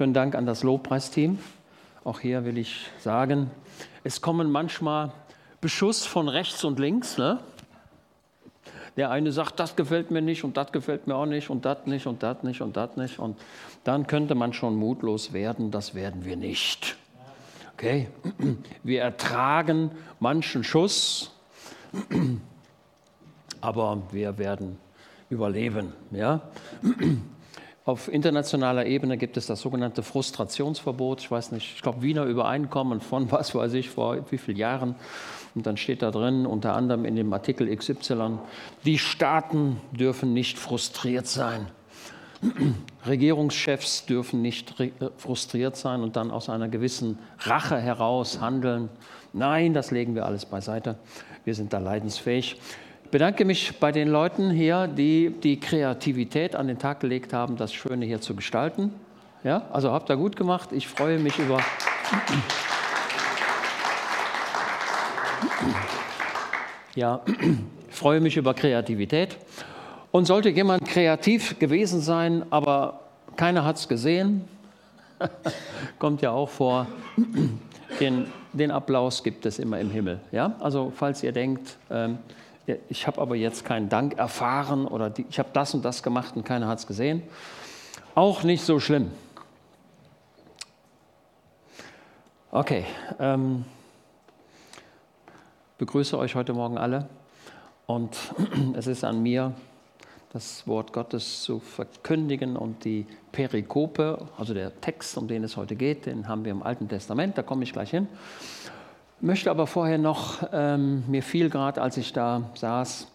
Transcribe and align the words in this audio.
Schönen 0.00 0.14
Dank 0.14 0.34
an 0.34 0.46
das 0.46 0.62
Lobpreisteam. 0.62 1.38
Auch 2.04 2.20
hier 2.20 2.46
will 2.46 2.56
ich 2.56 2.86
sagen, 3.00 3.50
es 4.02 4.22
kommen 4.22 4.50
manchmal 4.50 5.12
Beschuss 5.60 6.06
von 6.06 6.30
rechts 6.30 6.64
und 6.64 6.78
links. 6.78 7.18
Ne? 7.18 7.38
Der 8.96 9.10
eine 9.10 9.30
sagt, 9.30 9.60
das 9.60 9.76
gefällt 9.76 10.10
mir 10.10 10.22
nicht 10.22 10.42
und 10.42 10.56
das 10.56 10.72
gefällt 10.72 11.06
mir 11.06 11.16
auch 11.16 11.26
nicht 11.26 11.50
und 11.50 11.66
das 11.66 11.84
nicht 11.84 12.06
und 12.06 12.22
das 12.22 12.42
nicht 12.44 12.62
und 12.62 12.78
das 12.78 12.96
nicht. 12.96 13.18
Und 13.18 13.38
dann 13.84 14.06
könnte 14.06 14.34
man 14.34 14.54
schon 14.54 14.74
mutlos 14.74 15.34
werden, 15.34 15.70
das 15.70 15.94
werden 15.94 16.24
wir 16.24 16.38
nicht. 16.38 16.96
Okay? 17.74 18.08
Wir 18.82 19.02
ertragen 19.02 19.90
manchen 20.18 20.64
Schuss, 20.64 21.30
aber 23.60 24.00
wir 24.12 24.38
werden 24.38 24.78
überleben. 25.28 25.92
Ja? 26.10 26.40
Auf 27.90 28.06
internationaler 28.06 28.86
Ebene 28.86 29.18
gibt 29.18 29.36
es 29.36 29.46
das 29.46 29.62
sogenannte 29.62 30.04
Frustrationsverbot. 30.04 31.22
Ich 31.22 31.28
weiß 31.28 31.50
nicht, 31.50 31.74
ich 31.74 31.82
glaube 31.82 32.02
Wiener 32.02 32.22
Übereinkommen 32.22 33.00
von 33.00 33.32
was 33.32 33.52
weiß 33.52 33.72
ich 33.72 33.90
vor 33.90 34.30
wie 34.30 34.38
vielen 34.38 34.58
Jahren. 34.58 34.94
Und 35.56 35.66
dann 35.66 35.76
steht 35.76 36.00
da 36.00 36.12
drin, 36.12 36.46
unter 36.46 36.76
anderem 36.76 37.04
in 37.04 37.16
dem 37.16 37.32
Artikel 37.32 37.74
XY, 37.74 38.38
die 38.84 38.96
Staaten 38.96 39.80
dürfen 39.90 40.32
nicht 40.32 40.56
frustriert 40.56 41.26
sein. 41.26 41.66
Regierungschefs 43.08 44.06
dürfen 44.06 44.40
nicht 44.40 44.78
äh, 44.78 44.92
frustriert 45.16 45.74
sein 45.74 46.04
und 46.04 46.14
dann 46.14 46.30
aus 46.30 46.48
einer 46.48 46.68
gewissen 46.68 47.18
Rache 47.40 47.76
heraus 47.76 48.40
handeln. 48.40 48.88
Nein, 49.32 49.74
das 49.74 49.90
legen 49.90 50.14
wir 50.14 50.26
alles 50.26 50.46
beiseite. 50.46 50.94
Wir 51.44 51.56
sind 51.56 51.72
da 51.72 51.78
leidensfähig. 51.78 52.56
Bedanke 53.10 53.44
mich 53.44 53.80
bei 53.80 53.90
den 53.90 54.06
Leuten 54.06 54.50
hier, 54.50 54.86
die 54.86 55.30
die 55.30 55.58
Kreativität 55.58 56.54
an 56.54 56.68
den 56.68 56.78
Tag 56.78 57.00
gelegt 57.00 57.32
haben, 57.32 57.56
das 57.56 57.72
Schöne 57.72 58.06
hier 58.06 58.20
zu 58.20 58.36
gestalten. 58.36 58.92
Ja, 59.42 59.66
also 59.72 59.90
habt 59.90 60.08
ihr 60.10 60.16
gut 60.16 60.36
gemacht. 60.36 60.70
Ich 60.70 60.86
freue 60.86 61.18
mich 61.18 61.36
über. 61.40 61.58
Ja, 66.94 67.20
ich 67.88 67.96
freue 67.96 68.20
mich 68.20 68.36
über 68.36 68.54
Kreativität. 68.54 69.38
Und 70.12 70.26
sollte 70.26 70.50
jemand 70.50 70.84
kreativ 70.86 71.58
gewesen 71.58 72.00
sein, 72.00 72.44
aber 72.50 73.00
keiner 73.34 73.64
hat 73.64 73.76
es 73.76 73.88
gesehen, 73.88 74.44
kommt 75.98 76.22
ja 76.22 76.30
auch 76.30 76.48
vor, 76.48 76.86
den, 77.98 78.26
den, 78.52 78.70
Applaus 78.70 79.22
gibt 79.24 79.46
es 79.46 79.58
immer 79.58 79.80
im 79.80 79.90
Himmel. 79.90 80.20
Ja? 80.30 80.54
Also 80.60 80.92
falls 80.94 81.22
ihr 81.24 81.32
denkt, 81.32 81.76
ähm, 81.90 82.18
ich 82.88 83.06
habe 83.06 83.20
aber 83.20 83.36
jetzt 83.36 83.64
keinen 83.64 83.88
Dank 83.88 84.18
erfahren 84.18 84.86
oder 84.86 85.10
die, 85.10 85.26
ich 85.28 85.38
habe 85.38 85.50
das 85.52 85.74
und 85.74 85.84
das 85.84 86.02
gemacht 86.02 86.36
und 86.36 86.44
keiner 86.44 86.68
hat 86.68 86.78
es 86.78 86.86
gesehen, 86.86 87.22
auch 88.14 88.42
nicht 88.42 88.62
so 88.62 88.80
schlimm. 88.80 89.10
Okay, 92.52 92.84
ähm, 93.18 93.64
begrüße 95.78 96.18
euch 96.18 96.34
heute 96.34 96.52
Morgen 96.52 96.78
alle 96.78 97.08
und 97.86 98.16
es 98.74 98.86
ist 98.86 99.04
an 99.04 99.22
mir, 99.22 99.54
das 100.32 100.66
Wort 100.68 100.92
Gottes 100.92 101.42
zu 101.42 101.58
verkündigen 101.58 102.56
und 102.56 102.84
die 102.84 103.06
Perikope, 103.32 104.28
also 104.38 104.54
der 104.54 104.80
Text, 104.80 105.16
um 105.16 105.26
den 105.26 105.42
es 105.42 105.56
heute 105.56 105.74
geht, 105.74 106.06
den 106.06 106.28
haben 106.28 106.44
wir 106.44 106.52
im 106.52 106.62
Alten 106.62 106.88
Testament, 106.88 107.36
da 107.36 107.42
komme 107.42 107.64
ich 107.64 107.72
gleich 107.72 107.90
hin. 107.90 108.06
Möchte 109.22 109.50
aber 109.50 109.66
vorher 109.66 109.98
noch, 109.98 110.48
ähm, 110.50 111.04
mir 111.06 111.22
fiel 111.22 111.50
gerade, 111.50 111.82
als 111.82 111.98
ich 111.98 112.14
da 112.14 112.50
saß, 112.54 113.06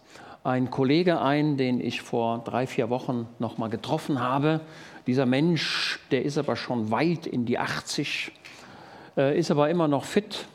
ein 0.44 0.70
Kollege 0.70 1.20
ein, 1.20 1.56
den 1.56 1.80
ich 1.80 2.00
vor 2.00 2.44
drei, 2.44 2.68
vier 2.68 2.90
Wochen 2.90 3.26
noch 3.40 3.58
mal 3.58 3.68
getroffen 3.68 4.20
habe. 4.20 4.60
Dieser 5.08 5.26
Mensch, 5.26 5.98
der 6.12 6.24
ist 6.24 6.38
aber 6.38 6.54
schon 6.54 6.92
weit 6.92 7.26
in 7.26 7.44
die 7.44 7.58
80, 7.58 8.30
äh, 9.16 9.36
ist 9.36 9.50
aber 9.50 9.68
immer 9.68 9.88
noch 9.88 10.04
fit. 10.04 10.46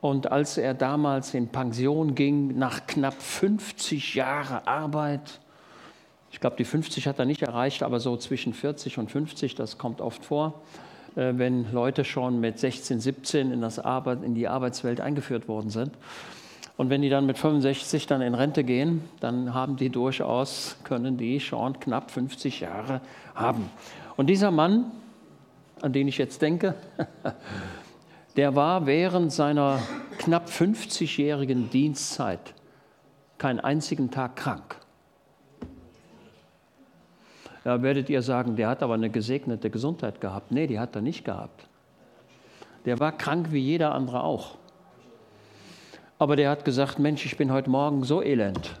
Und 0.00 0.32
als 0.32 0.58
er 0.58 0.74
damals 0.74 1.34
in 1.34 1.46
Pension 1.46 2.16
ging, 2.16 2.58
nach 2.58 2.88
knapp 2.88 3.22
50 3.22 4.16
Jahren 4.16 4.66
Arbeit, 4.66 5.38
ich 6.32 6.40
glaube, 6.40 6.56
die 6.56 6.64
50 6.64 7.06
hat 7.06 7.20
er 7.20 7.26
nicht 7.26 7.42
erreicht, 7.42 7.84
aber 7.84 8.00
so 8.00 8.16
zwischen 8.16 8.54
40 8.54 8.98
und 8.98 9.08
50, 9.08 9.54
das 9.54 9.78
kommt 9.78 10.00
oft 10.00 10.24
vor, 10.24 10.62
wenn 11.14 11.72
Leute 11.72 12.04
schon 12.04 12.40
mit 12.40 12.58
16, 12.58 13.00
17 13.00 13.52
in, 13.52 13.64
Arbeit, 13.64 14.22
in 14.22 14.34
die 14.34 14.48
Arbeitswelt 14.48 15.00
eingeführt 15.00 15.48
worden 15.48 15.70
sind. 15.70 15.92
Und 16.76 16.88
wenn 16.88 17.02
die 17.02 17.10
dann 17.10 17.26
mit 17.26 17.36
65 17.36 18.06
dann 18.06 18.22
in 18.22 18.34
Rente 18.34 18.64
gehen, 18.64 19.02
dann 19.20 19.52
haben 19.52 19.76
die 19.76 19.90
durchaus, 19.90 20.76
können 20.82 21.18
die 21.18 21.38
schon 21.38 21.78
knapp 21.78 22.10
50 22.10 22.60
Jahre 22.60 23.02
haben. 23.34 23.68
Und 24.16 24.28
dieser 24.28 24.50
Mann, 24.50 24.90
an 25.82 25.92
den 25.92 26.08
ich 26.08 26.16
jetzt 26.16 26.40
denke, 26.40 26.74
der 28.36 28.54
war 28.56 28.86
während 28.86 29.30
seiner 29.30 29.80
knapp 30.16 30.48
50-jährigen 30.48 31.68
Dienstzeit 31.68 32.54
keinen 33.36 33.60
einzigen 33.60 34.10
Tag 34.10 34.36
krank. 34.36 34.79
Da 37.64 37.82
werdet 37.82 38.08
ihr 38.08 38.22
sagen, 38.22 38.56
der 38.56 38.68
hat 38.68 38.82
aber 38.82 38.94
eine 38.94 39.10
gesegnete 39.10 39.70
Gesundheit 39.70 40.20
gehabt. 40.20 40.50
Nee, 40.50 40.66
die 40.66 40.78
hat 40.78 40.94
er 40.96 41.02
nicht 41.02 41.24
gehabt. 41.24 41.66
Der 42.86 42.98
war 42.98 43.12
krank 43.12 43.52
wie 43.52 43.60
jeder 43.60 43.92
andere 43.92 44.22
auch. 44.22 44.56
Aber 46.18 46.36
der 46.36 46.50
hat 46.50 46.64
gesagt, 46.64 46.98
Mensch, 46.98 47.24
ich 47.26 47.36
bin 47.36 47.52
heute 47.52 47.70
Morgen 47.70 48.04
so 48.04 48.22
elend. 48.22 48.78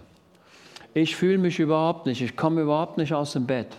Ich 0.94 1.16
fühle 1.16 1.38
mich 1.38 1.58
überhaupt 1.58 2.06
nicht, 2.06 2.20
ich 2.20 2.36
komme 2.36 2.62
überhaupt 2.62 2.96
nicht 2.96 3.12
aus 3.12 3.32
dem 3.32 3.46
Bett. 3.46 3.76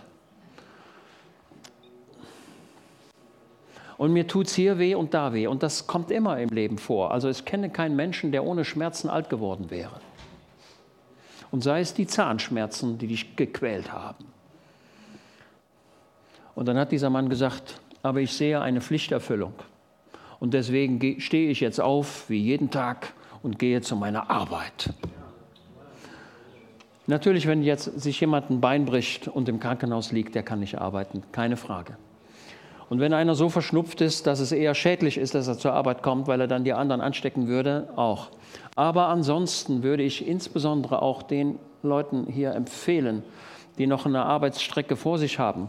Und 3.98 4.12
mir 4.12 4.26
tut 4.26 4.46
es 4.46 4.54
hier 4.54 4.78
weh 4.78 4.94
und 4.94 5.14
da 5.14 5.32
weh. 5.32 5.46
Und 5.46 5.62
das 5.62 5.86
kommt 5.86 6.10
immer 6.10 6.40
im 6.40 6.48
Leben 6.48 6.78
vor. 6.78 7.12
Also 7.12 7.28
ich 7.28 7.44
kenne 7.44 7.70
keinen 7.70 7.94
Menschen, 7.94 8.32
der 8.32 8.44
ohne 8.44 8.64
Schmerzen 8.64 9.08
alt 9.08 9.28
geworden 9.28 9.70
wäre. 9.70 10.00
Und 11.52 11.62
sei 11.62 11.80
es 11.80 11.94
die 11.94 12.06
Zahnschmerzen, 12.06 12.98
die 12.98 13.06
dich 13.06 13.36
gequält 13.36 13.92
haben. 13.92 14.24
Und 16.54 16.66
dann 16.66 16.76
hat 16.76 16.92
dieser 16.92 17.10
Mann 17.10 17.28
gesagt, 17.28 17.80
aber 18.02 18.20
ich 18.20 18.32
sehe 18.32 18.60
eine 18.60 18.80
Pflichterfüllung. 18.80 19.54
Und 20.40 20.54
deswegen 20.54 21.20
stehe 21.20 21.50
ich 21.50 21.60
jetzt 21.60 21.80
auf, 21.80 22.28
wie 22.28 22.38
jeden 22.38 22.70
Tag, 22.70 23.14
und 23.42 23.58
gehe 23.58 23.80
zu 23.80 23.96
meiner 23.96 24.30
Arbeit. 24.30 24.94
Natürlich, 27.06 27.46
wenn 27.46 27.62
jetzt 27.62 28.00
sich 28.00 28.20
jemand 28.20 28.50
ein 28.50 28.60
Bein 28.60 28.84
bricht 28.84 29.26
und 29.28 29.48
im 29.48 29.58
Krankenhaus 29.58 30.12
liegt, 30.12 30.34
der 30.34 30.44
kann 30.44 30.60
nicht 30.60 30.78
arbeiten, 30.78 31.22
keine 31.32 31.56
Frage. 31.56 31.96
Und 32.88 33.00
wenn 33.00 33.12
einer 33.12 33.34
so 33.34 33.48
verschnupft 33.48 34.00
ist, 34.00 34.26
dass 34.26 34.38
es 34.38 34.52
eher 34.52 34.74
schädlich 34.74 35.18
ist, 35.18 35.34
dass 35.34 35.48
er 35.48 35.58
zur 35.58 35.72
Arbeit 35.72 36.02
kommt, 36.02 36.28
weil 36.28 36.40
er 36.40 36.46
dann 36.46 36.62
die 36.62 36.74
anderen 36.74 37.00
anstecken 37.00 37.48
würde, 37.48 37.88
auch. 37.96 38.28
Aber 38.76 39.08
ansonsten 39.08 39.82
würde 39.82 40.02
ich 40.02 40.26
insbesondere 40.26 41.02
auch 41.02 41.22
den 41.22 41.58
Leuten 41.82 42.26
hier 42.26 42.54
empfehlen, 42.54 43.24
die 43.78 43.86
noch 43.86 44.06
eine 44.06 44.24
Arbeitsstrecke 44.24 44.94
vor 44.94 45.18
sich 45.18 45.38
haben, 45.38 45.68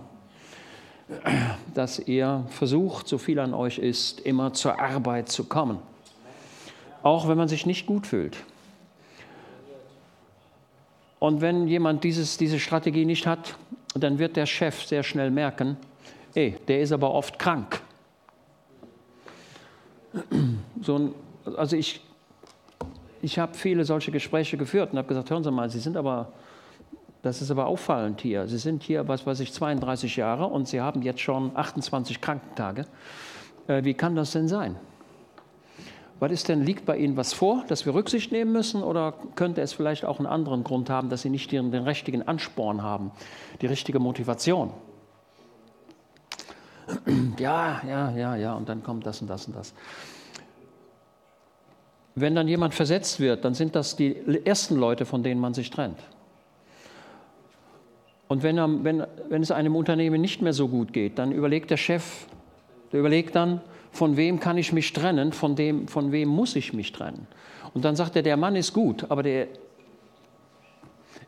dass 1.74 2.00
ihr 2.00 2.46
versucht, 2.50 3.08
so 3.08 3.18
viel 3.18 3.40
an 3.40 3.54
euch 3.54 3.78
ist, 3.78 4.22
immer 4.22 4.54
zur 4.54 4.80
Arbeit 4.80 5.30
zu 5.30 5.46
kommen. 5.46 5.80
Auch 7.02 7.28
wenn 7.28 7.38
man 7.38 7.48
sich 7.48 7.66
nicht 7.66 7.86
gut 7.86 8.08
fühlt. 8.08 8.38
Und 11.20 11.42
wenn 11.42 11.68
jemand 11.68 12.04
dieses, 12.04 12.38
diese 12.38 12.60
Strategie 12.60 13.06
nicht 13.06 13.28
hat, 13.28 13.56
dann 13.96 14.20
wird 14.20 14.36
der 14.36 14.46
Chef 14.46 14.84
sehr 14.84 15.04
schnell 15.04 15.32
merken, 15.32 15.78
ey, 16.34 16.58
der 16.68 16.82
ist 16.82 16.92
aber 16.92 17.12
oft 17.12 17.40
krank. 17.40 17.82
So 20.82 20.98
ein, 20.98 21.16
also 21.58 21.76
ich, 21.76 22.02
ich 23.22 23.40
habe 23.40 23.54
viele 23.54 23.86
solche 23.86 24.12
Gespräche 24.12 24.58
geführt 24.58 24.92
und 24.92 24.98
habe 24.98 25.08
gesagt, 25.08 25.30
hören 25.30 25.44
Sie 25.44 25.52
mal, 25.52 25.70
Sie 25.70 25.80
sind 25.80 25.98
aber 25.98 26.34
das 27.24 27.42
ist 27.42 27.50
aber 27.50 27.68
auffallend 27.68 28.20
hier. 28.20 28.48
Sie 28.50 28.58
sind 28.58 28.84
hier, 28.84 29.08
was 29.08 29.26
weiß 29.26 29.40
ich, 29.40 29.54
32 29.54 30.18
Jahre 30.18 30.46
und 30.46 30.68
Sie 30.68 30.82
haben 30.82 31.02
jetzt 31.02 31.22
schon 31.22 31.56
28 31.56 32.20
Krankentage. 32.20 32.86
Äh, 33.68 33.86
wie 33.86 33.94
kann 33.94 34.14
das 34.16 34.32
denn 34.32 34.50
sein? 34.50 34.76
Was 36.20 36.32
ist 36.34 36.50
denn, 36.50 36.64
liegt 36.64 36.86
bei 36.86 36.98
Ihnen 36.98 37.16
was 37.16 37.34
vor, 37.34 37.64
dass 37.70 37.86
wir 37.86 37.94
Rücksicht 37.94 38.34
nehmen 38.34 38.52
müssen 38.52 38.84
oder 38.84 39.14
könnte 39.36 39.62
es 39.62 39.72
vielleicht 39.72 40.04
auch 40.04 40.20
einen 40.20 40.28
anderen 40.28 40.66
Grund 40.66 40.90
haben, 40.90 41.10
dass 41.10 41.22
Sie 41.22 41.30
nicht 41.30 41.50
den, 41.54 41.72
den 41.72 41.84
richtigen 41.84 42.28
Ansporn 42.28 42.84
haben, 42.84 43.12
die 43.62 43.68
richtige 43.68 44.00
Motivation? 44.00 44.72
Ja, 47.40 47.82
ja, 47.88 48.12
ja, 48.12 48.36
ja, 48.36 48.54
und 48.54 48.68
dann 48.68 48.84
kommt 48.84 49.06
das 49.06 49.22
und 49.22 49.30
das 49.30 49.48
und 49.48 49.56
das. 49.56 49.74
Wenn 52.16 52.36
dann 52.36 52.50
jemand 52.50 52.74
versetzt 52.74 53.22
wird, 53.22 53.46
dann 53.46 53.54
sind 53.54 53.76
das 53.76 53.96
die 53.96 54.46
ersten 54.46 54.76
Leute, 54.76 55.06
von 55.06 55.24
denen 55.24 55.40
man 55.40 55.54
sich 55.54 55.70
trennt. 55.70 55.98
Und 58.34 58.42
wenn, 58.42 58.58
er, 58.58 58.84
wenn, 58.84 59.06
wenn 59.30 59.44
es 59.44 59.52
einem 59.52 59.76
Unternehmen 59.76 60.20
nicht 60.20 60.42
mehr 60.42 60.54
so 60.54 60.68
gut 60.68 60.92
geht, 60.92 61.20
dann 61.20 61.32
überlegt 61.32 61.70
der 61.70 61.78
Chef, 61.78 62.26
der 62.92 63.02
überlegt 63.02 63.36
dann, 63.36 63.62
von 63.92 64.18
wem 64.18 64.40
kann 64.40 64.58
ich 64.58 64.74
mich 64.74 64.92
trennen, 64.92 65.34
von, 65.34 65.56
dem, 65.56 65.88
von 65.88 66.12
wem 66.12 66.30
muss 66.30 66.56
ich 66.56 66.74
mich 66.74 66.92
trennen. 66.92 67.28
Und 67.76 67.86
dann 67.86 67.96
sagt 67.96 68.16
er, 68.16 68.24
der 68.24 68.36
Mann 68.36 68.56
ist 68.56 68.74
gut, 68.74 69.06
aber 69.12 69.22
der, 69.22 69.50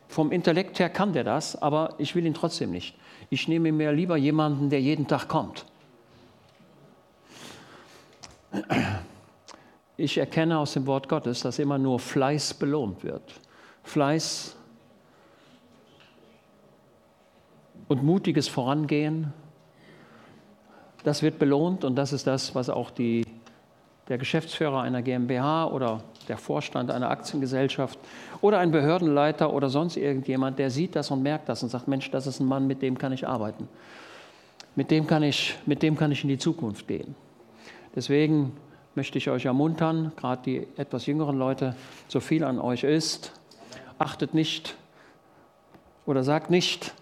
vom 0.08 0.32
Intellekt 0.32 0.80
her 0.80 0.88
kann 0.88 1.12
der 1.12 1.22
das, 1.22 1.54
aber 1.62 1.94
ich 1.98 2.16
will 2.16 2.26
ihn 2.26 2.34
trotzdem 2.34 2.72
nicht. 2.72 2.96
Ich 3.30 3.46
nehme 3.46 3.70
mir 3.70 3.92
lieber 3.92 4.16
jemanden, 4.16 4.68
der 4.68 4.80
jeden 4.80 5.06
Tag 5.06 5.28
kommt. 5.28 5.64
Ich 9.96 10.18
erkenne 10.18 10.58
aus 10.58 10.72
dem 10.72 10.88
Wort 10.88 11.08
Gottes, 11.08 11.42
dass 11.42 11.60
immer 11.60 11.78
nur 11.78 12.00
Fleiß 12.00 12.54
belohnt 12.54 13.04
wird. 13.04 13.32
Fleiß 13.84 14.55
und 17.88 18.02
mutiges 18.02 18.48
Vorangehen, 18.48 19.32
das 21.04 21.22
wird 21.22 21.38
belohnt 21.38 21.84
und 21.84 21.94
das 21.96 22.12
ist 22.12 22.26
das, 22.26 22.54
was 22.54 22.68
auch 22.68 22.90
die, 22.90 23.24
der 24.08 24.18
Geschäftsführer 24.18 24.82
einer 24.82 25.02
GmbH 25.02 25.66
oder 25.66 26.02
der 26.28 26.36
Vorstand 26.36 26.90
einer 26.90 27.10
Aktiengesellschaft 27.10 27.98
oder 28.40 28.58
ein 28.58 28.72
Behördenleiter 28.72 29.52
oder 29.52 29.68
sonst 29.68 29.96
irgendjemand, 29.96 30.58
der 30.58 30.70
sieht 30.70 30.96
das 30.96 31.10
und 31.10 31.22
merkt 31.22 31.48
das 31.48 31.62
und 31.62 31.68
sagt, 31.68 31.86
Mensch, 31.86 32.10
das 32.10 32.26
ist 32.26 32.40
ein 32.40 32.46
Mann, 32.46 32.66
mit 32.66 32.82
dem 32.82 32.98
kann 32.98 33.12
ich 33.12 33.26
arbeiten. 33.26 33.68
Mit 34.74 34.90
dem 34.90 35.06
kann 35.06 35.22
ich, 35.22 35.56
mit 35.64 35.82
dem 35.82 35.96
kann 35.96 36.10
ich 36.10 36.22
in 36.22 36.28
die 36.28 36.38
Zukunft 36.38 36.88
gehen. 36.88 37.14
Deswegen 37.94 38.52
möchte 38.96 39.18
ich 39.18 39.30
euch 39.30 39.44
ermuntern, 39.44 40.12
gerade 40.16 40.42
die 40.42 40.66
etwas 40.76 41.06
jüngeren 41.06 41.38
Leute, 41.38 41.76
so 42.08 42.18
viel 42.18 42.44
an 42.44 42.58
euch 42.58 42.82
ist, 42.82 43.32
achtet 43.98 44.34
nicht 44.34 44.76
oder 46.04 46.24
sagt 46.24 46.50
nicht, 46.50 46.94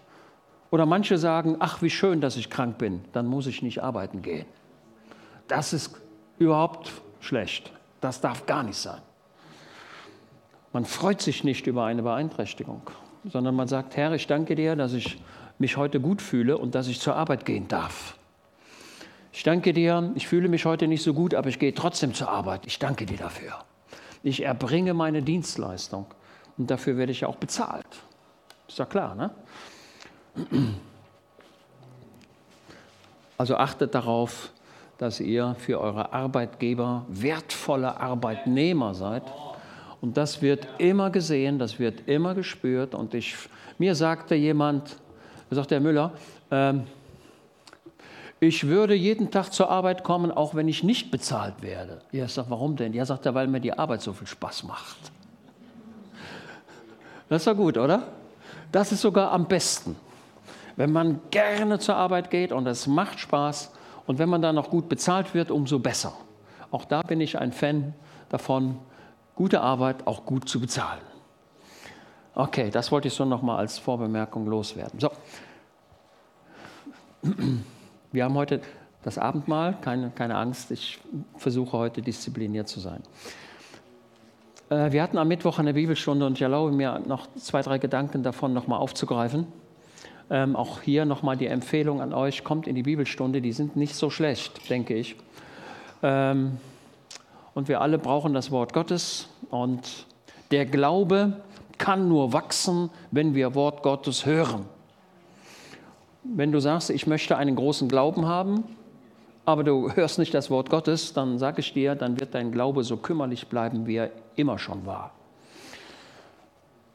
oder 0.75 0.85
manche 0.85 1.17
sagen, 1.17 1.55
ach, 1.59 1.81
wie 1.81 1.89
schön, 1.89 2.19
dass 2.19 2.35
ich 2.35 2.49
krank 2.49 2.77
bin, 2.77 2.99
dann 3.13 3.27
muss 3.27 3.47
ich 3.47 3.61
nicht 3.61 3.81
arbeiten 3.81 4.21
gehen. 4.21 4.45
Das 5.47 5.71
ist 5.71 5.95
überhaupt 6.37 6.91
schlecht. 7.21 7.71
Das 8.01 8.19
darf 8.19 8.45
gar 8.45 8.61
nicht 8.61 8.75
sein. 8.75 8.99
Man 10.73 10.83
freut 10.83 11.21
sich 11.21 11.45
nicht 11.45 11.65
über 11.65 11.85
eine 11.85 12.03
Beeinträchtigung, 12.03 12.81
sondern 13.23 13.55
man 13.55 13.69
sagt, 13.69 13.95
Herr, 13.95 14.11
ich 14.15 14.27
danke 14.27 14.55
dir, 14.55 14.75
dass 14.75 14.91
ich 14.91 15.17
mich 15.59 15.77
heute 15.77 16.01
gut 16.01 16.21
fühle 16.21 16.57
und 16.57 16.75
dass 16.75 16.87
ich 16.87 16.99
zur 16.99 17.15
Arbeit 17.15 17.45
gehen 17.45 17.69
darf. 17.69 18.17
Ich 19.31 19.43
danke 19.43 19.71
dir, 19.71 20.11
ich 20.15 20.27
fühle 20.27 20.49
mich 20.49 20.65
heute 20.65 20.89
nicht 20.89 21.03
so 21.03 21.13
gut, 21.13 21.35
aber 21.35 21.47
ich 21.47 21.57
gehe 21.57 21.73
trotzdem 21.73 22.13
zur 22.13 22.27
Arbeit. 22.27 22.67
Ich 22.67 22.79
danke 22.79 23.05
dir 23.05 23.17
dafür. 23.17 23.53
Ich 24.23 24.43
erbringe 24.43 24.93
meine 24.93 25.21
Dienstleistung 25.21 26.05
und 26.57 26.69
dafür 26.69 26.97
werde 26.97 27.13
ich 27.13 27.23
auch 27.23 27.37
bezahlt. 27.37 27.87
Ist 28.67 28.77
ja 28.77 28.85
klar, 28.85 29.15
ne? 29.15 29.31
Also 33.37 33.55
achtet 33.57 33.93
darauf, 33.95 34.51
dass 34.97 35.19
ihr 35.19 35.55
für 35.59 35.79
eure 35.79 36.13
Arbeitgeber 36.13 37.05
wertvolle 37.09 37.99
Arbeitnehmer 37.99 38.93
seid. 38.93 39.23
Und 40.01 40.17
das 40.17 40.41
wird 40.41 40.67
immer 40.77 41.09
gesehen, 41.09 41.59
das 41.59 41.79
wird 41.79 42.07
immer 42.07 42.33
gespürt. 42.33 42.95
Und 42.95 43.13
ich, 43.13 43.35
mir 43.77 43.95
sagte 43.95 44.35
jemand, 44.35 44.97
sagt 45.49 45.71
der 45.71 45.79
Müller, 45.79 46.11
ähm, 46.51 46.83
ich 48.39 48.67
würde 48.67 48.93
jeden 48.93 49.31
Tag 49.31 49.51
zur 49.51 49.69
Arbeit 49.69 50.03
kommen, 50.03 50.31
auch 50.31 50.55
wenn 50.55 50.67
ich 50.67 50.83
nicht 50.83 51.09
bezahlt 51.09 51.61
werde. 51.61 52.01
Ja, 52.11 52.25
ich 52.25 52.33
sage, 52.33 52.49
warum 52.49 52.75
denn? 52.75 52.93
Ja, 52.93 53.05
sagt 53.05 53.25
er, 53.25 53.33
weil 53.33 53.47
mir 53.47 53.59
die 53.59 53.73
Arbeit 53.73 54.01
so 54.01 54.13
viel 54.13 54.27
Spaß 54.27 54.63
macht. 54.65 54.97
Das 57.29 57.41
ist 57.41 57.47
doch 57.47 57.55
gut, 57.55 57.77
oder? 57.77 58.03
Das 58.71 58.91
ist 58.91 59.01
sogar 59.01 59.31
am 59.31 59.47
besten. 59.47 59.95
Wenn 60.75 60.91
man 60.91 61.19
gerne 61.31 61.79
zur 61.79 61.95
Arbeit 61.95 62.29
geht 62.29 62.51
und 62.51 62.67
es 62.67 62.87
macht 62.87 63.19
Spaß 63.19 63.71
und 64.07 64.19
wenn 64.19 64.29
man 64.29 64.41
dann 64.41 64.55
noch 64.55 64.69
gut 64.69 64.89
bezahlt 64.89 65.33
wird, 65.33 65.51
umso 65.51 65.79
besser. 65.79 66.13
Auch 66.71 66.85
da 66.85 67.01
bin 67.01 67.21
ich 67.21 67.39
ein 67.39 67.51
Fan 67.51 67.93
davon, 68.29 68.79
gute 69.35 69.61
Arbeit 69.61 70.07
auch 70.07 70.25
gut 70.25 70.49
zu 70.49 70.59
bezahlen. 70.59 71.01
Okay, 72.33 72.69
das 72.69 72.91
wollte 72.91 73.07
ich 73.07 73.13
so 73.13 73.23
nochmal 73.23 73.57
als 73.57 73.79
Vorbemerkung 73.79 74.45
loswerden. 74.47 74.99
So. 74.99 75.09
Wir 78.11 78.25
haben 78.25 78.35
heute 78.35 78.61
das 79.03 79.17
Abendmahl, 79.17 79.77
keine, 79.81 80.09
keine 80.09 80.35
Angst, 80.35 80.71
ich 80.71 80.99
versuche 81.37 81.77
heute 81.77 82.01
diszipliniert 82.01 82.67
zu 82.67 82.79
sein. 82.79 83.01
Äh, 84.69 84.91
wir 84.91 85.01
hatten 85.01 85.17
am 85.17 85.27
Mittwoch 85.27 85.59
eine 85.59 85.73
Bibelstunde 85.73 86.25
und 86.25 86.33
ich 86.33 86.41
erlaube 86.41 86.71
mir 86.71 86.99
noch 86.99 87.27
zwei, 87.35 87.61
drei 87.61 87.77
Gedanken 87.77 88.23
davon 88.23 88.53
nochmal 88.53 88.79
aufzugreifen. 88.79 89.47
Ähm, 90.29 90.55
auch 90.55 90.81
hier 90.81 91.05
nochmal 91.05 91.37
die 91.37 91.47
Empfehlung 91.47 92.01
an 92.01 92.13
euch, 92.13 92.43
kommt 92.43 92.67
in 92.67 92.75
die 92.75 92.83
Bibelstunde, 92.83 93.41
die 93.41 93.51
sind 93.51 93.75
nicht 93.75 93.95
so 93.95 94.09
schlecht, 94.09 94.69
denke 94.69 94.95
ich. 94.95 95.15
Ähm, 96.01 96.57
und 97.53 97.67
wir 97.67 97.81
alle 97.81 97.97
brauchen 97.97 98.33
das 98.33 98.51
Wort 98.51 98.73
Gottes 98.73 99.29
und 99.49 100.05
der 100.51 100.65
Glaube 100.65 101.33
kann 101.77 102.07
nur 102.09 102.33
wachsen, 102.33 102.89
wenn 103.11 103.35
wir 103.35 103.55
Wort 103.55 103.83
Gottes 103.83 104.25
hören. 104.25 104.65
Wenn 106.23 106.51
du 106.51 106.59
sagst, 106.59 106.89
ich 106.89 107.05
möchte 107.05 107.37
einen 107.37 107.55
großen 107.55 107.87
Glauben 107.87 108.25
haben, 108.25 108.63
aber 109.45 109.63
du 109.63 109.91
hörst 109.95 110.17
nicht 110.17 110.33
das 110.33 110.49
Wort 110.49 110.69
Gottes, 110.69 111.13
dann 111.13 111.37
sage 111.37 111.59
ich 111.59 111.73
dir, 111.73 111.95
dann 111.95 112.19
wird 112.19 112.33
dein 112.33 112.51
Glaube 112.51 112.83
so 112.83 112.97
kümmerlich 112.97 113.47
bleiben, 113.47 113.85
wie 113.85 113.97
er 113.97 114.11
immer 114.35 114.57
schon 114.57 114.85
war. 114.85 115.11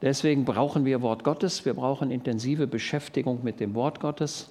Deswegen 0.01 0.45
brauchen 0.45 0.83
wir 0.85 1.01
Wort 1.01 1.23
Gottes, 1.23 1.63
wir 1.65 1.75
brauchen 1.75 2.09
intensive 2.09 2.65
Beschäftigung 2.65 3.43
mit 3.43 3.59
dem 3.59 3.75
Wort 3.75 3.99
Gottes. 3.99 4.49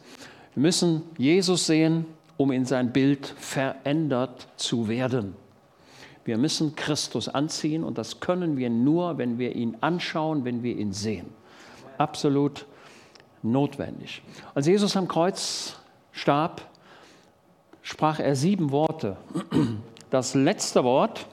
Wir 0.55 0.63
müssen 0.63 1.03
Jesus 1.19 1.67
sehen, 1.67 2.07
um 2.37 2.53
in 2.53 2.65
sein 2.65 2.93
Bild 2.93 3.27
verändert 3.27 4.47
zu 4.57 4.89
werden. 4.89 5.35
Wir 6.25 6.39
müssen 6.39 6.77
Christus 6.77 7.29
anziehen 7.29 7.83
und 7.83 7.99
das 7.99 8.21
können 8.21 8.57
wir 8.57 8.71
nur, 8.71 9.19
wenn 9.19 9.39
wir 9.39 9.57
ihn 9.57 9.77
anschauen, 9.81 10.45
wenn 10.45 10.63
wir 10.63 10.77
ihn 10.77 10.93
sehen. 10.93 11.27
Absolut 11.99 12.67
notwendig. 13.43 14.23
Als 14.55 14.67
Jesus 14.67 14.97
am 14.97 15.09
Kreuz 15.09 15.77
starb, 16.13 16.63
sprach 17.83 18.21
er 18.21 18.37
sieben 18.37 18.71
Worte. 18.71 19.17
Das 20.11 20.35
letzte 20.35 20.85
Wort 20.85 21.27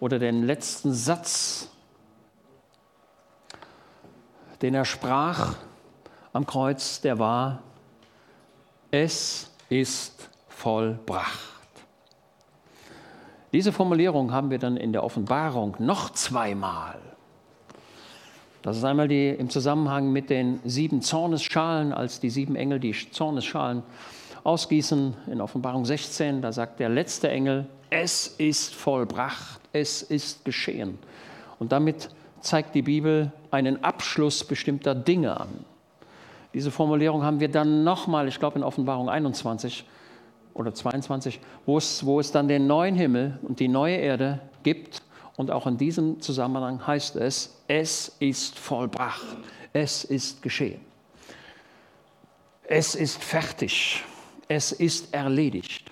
oder 0.00 0.18
den 0.18 0.44
letzten 0.44 0.92
Satz 0.92 1.70
den 4.62 4.74
er 4.74 4.84
sprach 4.84 5.54
am 6.32 6.46
Kreuz, 6.46 7.00
der 7.00 7.18
war, 7.18 7.62
es 8.90 9.50
ist 9.68 10.28
vollbracht. 10.48 11.54
Diese 13.52 13.72
Formulierung 13.72 14.32
haben 14.32 14.50
wir 14.50 14.58
dann 14.58 14.76
in 14.76 14.92
der 14.92 15.04
Offenbarung 15.04 15.76
noch 15.78 16.10
zweimal. 16.10 16.98
Das 18.62 18.76
ist 18.76 18.84
einmal 18.84 19.08
die 19.08 19.28
im 19.28 19.50
Zusammenhang 19.50 20.10
mit 20.10 20.30
den 20.30 20.58
sieben 20.64 21.02
Zornesschalen, 21.02 21.92
als 21.92 22.18
die 22.18 22.30
sieben 22.30 22.56
Engel 22.56 22.80
die 22.80 22.92
Zornesschalen 22.92 23.82
ausgießen 24.42 25.14
in 25.30 25.40
Offenbarung 25.40 25.84
16. 25.84 26.42
Da 26.42 26.50
sagt 26.50 26.80
der 26.80 26.88
letzte 26.88 27.30
Engel, 27.30 27.66
es 27.90 28.26
ist 28.26 28.74
vollbracht, 28.74 29.60
es 29.72 30.02
ist 30.02 30.44
geschehen. 30.44 30.98
Und 31.58 31.72
damit 31.72 32.08
zeigt 32.40 32.74
die 32.74 32.82
Bibel 32.82 33.32
einen 33.54 33.82
Abschluss 33.84 34.44
bestimmter 34.44 34.94
Dinge 34.94 35.40
an. 35.40 35.48
Diese 36.52 36.70
Formulierung 36.70 37.22
haben 37.22 37.40
wir 37.40 37.50
dann 37.50 37.84
nochmal, 37.84 38.28
ich 38.28 38.38
glaube 38.38 38.58
in 38.58 38.64
Offenbarung 38.64 39.08
21 39.08 39.84
oder 40.54 40.72
22, 40.72 41.40
wo 41.66 41.78
es, 41.78 42.04
wo 42.04 42.20
es 42.20 42.30
dann 42.30 42.48
den 42.48 42.66
neuen 42.66 42.94
Himmel 42.94 43.38
und 43.42 43.60
die 43.60 43.68
neue 43.68 43.96
Erde 43.96 44.40
gibt. 44.62 45.02
Und 45.36 45.50
auch 45.50 45.66
in 45.66 45.76
diesem 45.76 46.20
Zusammenhang 46.20 46.86
heißt 46.86 47.16
es, 47.16 47.60
es 47.66 48.16
ist 48.20 48.58
vollbracht, 48.58 49.36
es 49.72 50.04
ist 50.04 50.42
geschehen. 50.42 50.80
Es 52.62 52.94
ist 52.94 53.22
fertig, 53.22 54.02
es 54.46 54.72
ist 54.72 55.12
erledigt. 55.12 55.90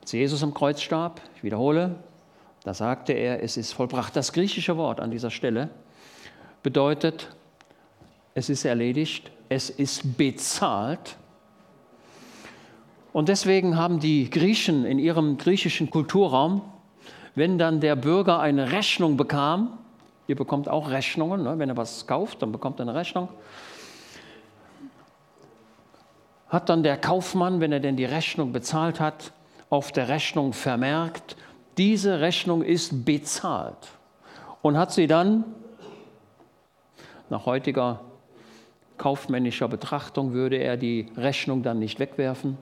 Als 0.00 0.12
Jesus 0.12 0.42
am 0.42 0.54
Kreuz 0.54 0.80
starb, 0.80 1.20
ich 1.36 1.42
wiederhole, 1.42 1.96
da 2.62 2.72
sagte 2.72 3.12
er, 3.12 3.42
es 3.42 3.56
ist 3.56 3.72
vollbracht. 3.72 4.14
Das 4.14 4.32
griechische 4.32 4.76
Wort 4.76 5.00
an 5.00 5.10
dieser 5.10 5.30
Stelle 5.30 5.70
bedeutet, 6.62 7.28
es 8.34 8.48
ist 8.48 8.64
erledigt, 8.64 9.30
es 9.48 9.70
ist 9.70 10.16
bezahlt. 10.16 11.16
Und 13.12 13.28
deswegen 13.28 13.76
haben 13.76 13.98
die 13.98 14.30
Griechen 14.30 14.84
in 14.84 14.98
ihrem 14.98 15.36
griechischen 15.36 15.90
Kulturraum, 15.90 16.62
wenn 17.34 17.58
dann 17.58 17.80
der 17.80 17.96
Bürger 17.96 18.40
eine 18.40 18.72
Rechnung 18.72 19.16
bekam, 19.16 19.78
ihr 20.28 20.36
bekommt 20.36 20.68
auch 20.68 20.90
Rechnungen, 20.90 21.42
ne? 21.42 21.58
wenn 21.58 21.68
er 21.68 21.76
was 21.76 22.06
kauft, 22.06 22.42
dann 22.42 22.52
bekommt 22.52 22.78
er 22.78 22.82
eine 22.82 22.94
Rechnung, 22.94 23.28
hat 26.48 26.68
dann 26.68 26.82
der 26.82 26.96
Kaufmann, 26.96 27.60
wenn 27.60 27.72
er 27.72 27.80
denn 27.80 27.96
die 27.96 28.04
Rechnung 28.04 28.52
bezahlt 28.52 29.00
hat, 29.00 29.32
auf 29.70 29.92
der 29.92 30.08
Rechnung 30.08 30.52
vermerkt, 30.52 31.36
diese 31.78 32.20
Rechnung 32.20 32.62
ist 32.62 33.04
bezahlt. 33.04 33.88
Und 34.62 34.76
hat 34.76 34.92
sie 34.92 35.06
dann 35.06 35.44
nach 37.30 37.46
heutiger 37.46 38.00
kaufmännischer 38.98 39.68
Betrachtung 39.68 40.32
würde 40.32 40.56
er 40.56 40.76
die 40.76 41.06
Rechnung 41.16 41.62
dann 41.62 41.78
nicht 41.78 41.98
wegwerfen, 41.98 42.58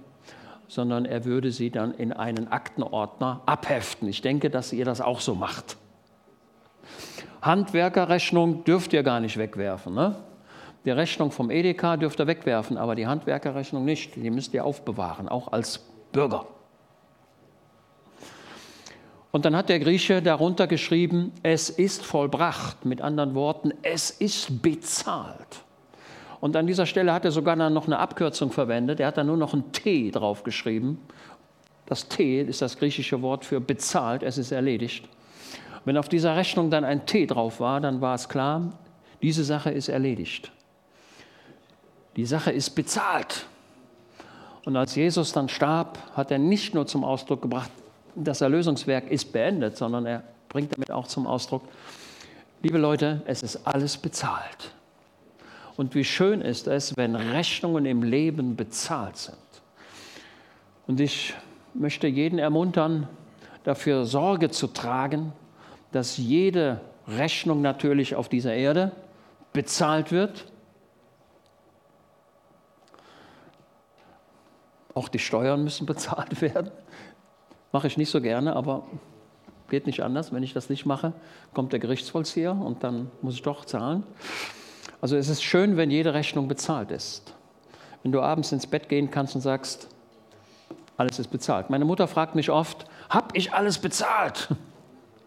sondern 0.69 1.05
er 1.05 1.25
würde 1.25 1.51
sie 1.51 1.71
dann 1.71 1.93
in 1.95 2.13
einen 2.13 2.49
Aktenordner 2.49 3.41
abheften. 3.47 4.09
Ich 4.09 4.23
denke, 4.23 4.51
dass 4.51 4.73
ihr 4.73 4.85
das 4.85 5.01
auch 5.01 5.21
so 5.21 5.35
macht. 5.35 5.77
Handwerkerrechnung 7.43 8.65
dürft 8.65 8.93
ihr 8.93 9.03
gar 9.03 9.21
nicht 9.21 9.37
wegwerfen. 9.37 9.95
Ne? 9.95 10.15
Die 10.85 10.91
Rechnung 10.91 11.31
vom 11.31 11.51
Edeka 11.51 11.97
dürft 11.97 12.21
ihr 12.21 12.27
wegwerfen, 12.27 12.77
aber 12.77 12.95
die 12.95 13.07
Handwerkerrechnung 13.07 13.85
nicht. 13.85 14.15
Die 14.17 14.31
müsst 14.31 14.55
ihr 14.55 14.65
aufbewahren, 14.65 15.29
auch 15.29 15.53
als 15.53 15.81
Bürger. 16.13 16.47
Und 19.31 19.45
dann 19.45 19.55
hat 19.55 19.69
der 19.69 19.79
Grieche 19.79 20.23
darunter 20.23 20.67
geschrieben, 20.67 21.33
es 21.43 21.69
ist 21.71 22.05
vollbracht. 22.05 22.85
Mit 22.85 23.03
anderen 23.03 23.35
Worten, 23.35 23.73
es 23.83 24.11
ist 24.11 24.63
bezahlt. 24.63 25.63
Und 26.41 26.57
an 26.57 26.67
dieser 26.67 26.87
Stelle 26.87 27.13
hat 27.13 27.25
er 27.25 27.33
sogar 27.33 27.57
noch 27.57 27.87
eine 27.87 27.99
Abkürzung 27.99 28.53
verwendet. 28.53 29.01
Er 29.01 29.09
hat 29.09 29.19
da 29.19 29.25
nur 29.25 29.37
noch 29.37 29.55
ein 29.55 29.73
T 29.73 30.11
draufgeschrieben. 30.11 30.99
Das 31.87 32.09
T 32.09 32.43
ist 32.43 32.63
das 32.63 32.79
griechische 32.79 33.23
Wort 33.23 33.45
für 33.45 33.61
bezahlt, 33.61 34.23
es 34.23 34.39
ist 34.39 34.53
erledigt. 34.53 35.09
Wenn 35.85 35.97
auf 35.97 36.09
dieser 36.09 36.37
Rechnung 36.37 36.71
dann 36.71 36.85
ein 36.85 37.07
T 37.07 37.27
drauf 37.27 37.61
war, 37.61 37.81
dann 37.81 38.01
war 38.01 38.15
es 38.15 38.29
klar, 38.29 38.73
diese 39.23 39.43
Sache 39.43 39.71
ist 39.71 39.89
erledigt. 39.89 40.53
Die 42.17 42.27
Sache 42.27 42.53
ist 42.53 42.71
bezahlt. 42.71 43.47
Und 44.65 44.77
als 44.77 44.95
Jesus 44.95 45.33
dann 45.33 45.49
starb, 45.49 45.99
hat 46.15 46.31
er 46.31 46.39
nicht 46.39 46.75
nur 46.75 46.87
zum 46.87 47.05
Ausdruck 47.05 47.43
gebracht, 47.43 47.71
das 48.15 48.41
Erlösungswerk 48.41 49.11
ist 49.11 49.33
beendet, 49.33 49.77
sondern 49.77 50.07
er 50.07 50.23
bringt 50.49 50.75
damit 50.75 50.91
auch 50.91 51.07
zum 51.07 51.27
Ausdruck, 51.27 51.62
liebe 52.62 52.79
Leute, 52.79 53.23
es 53.27 53.43
ist 53.43 53.67
alles 53.67 53.97
bezahlt. 53.97 54.73
Und 55.77 55.95
wie 55.95 56.05
schön 56.05 56.41
ist 56.41 56.67
es, 56.67 56.97
wenn 56.97 57.15
Rechnungen 57.15 57.87
im 57.87 58.03
Leben 58.03 58.57
bezahlt 58.57 59.17
sind. 59.17 59.37
Und 60.87 60.99
ich 61.00 61.35
möchte 61.75 62.09
jeden 62.09 62.38
ermuntern, 62.38 63.09
dafür 63.62 64.05
Sorge 64.05 64.50
zu 64.50 64.67
tragen, 64.67 65.33
dass 65.93 66.17
jede 66.17 66.81
Rechnung 67.07 67.62
natürlich 67.62 68.15
auf 68.15 68.29
dieser 68.29 68.55
Erde 68.55 68.93
bezahlt 69.53 70.11
wird. 70.11 70.47
Auch 74.95 75.09
die 75.09 75.19
Steuern 75.19 75.62
müssen 75.65 75.87
bezahlt 75.87 76.41
werden. 76.41 76.71
Mache 77.73 77.87
ich 77.87 77.97
nicht 77.97 78.11
so 78.11 78.21
gerne, 78.21 78.57
aber 78.57 78.85
geht 79.69 79.87
nicht 79.87 80.03
anders. 80.03 80.33
Wenn 80.33 80.43
ich 80.43 80.55
das 80.55 80.71
nicht 80.71 80.87
mache, 80.87 81.13
kommt 81.55 81.73
der 81.73 81.81
Gerichtsvollzieher 81.81 82.53
und 82.53 82.83
dann 82.83 83.11
muss 83.23 83.35
ich 83.35 83.43
doch 83.43 83.65
zahlen. 83.65 84.05
Also 85.01 85.17
es 85.17 85.29
ist 85.29 85.43
schön, 85.43 85.77
wenn 85.77 85.91
jede 85.91 86.15
Rechnung 86.15 86.49
bezahlt 86.49 86.91
ist. 86.91 87.35
Wenn 88.03 88.13
du 88.13 88.21
abends 88.21 88.53
ins 88.53 88.67
Bett 88.67 88.89
gehen 88.89 89.11
kannst 89.11 89.35
und 89.35 89.41
sagst, 89.41 89.89
alles 90.97 91.19
ist 91.19 91.29
bezahlt. 91.29 91.71
Meine 91.71 91.85
Mutter 91.85 92.09
fragt 92.09 92.35
mich 92.35 92.51
oft, 92.51 92.87
habe 93.09 93.29
ich 93.35 93.53
alles 93.53 93.79
bezahlt? 93.79 94.49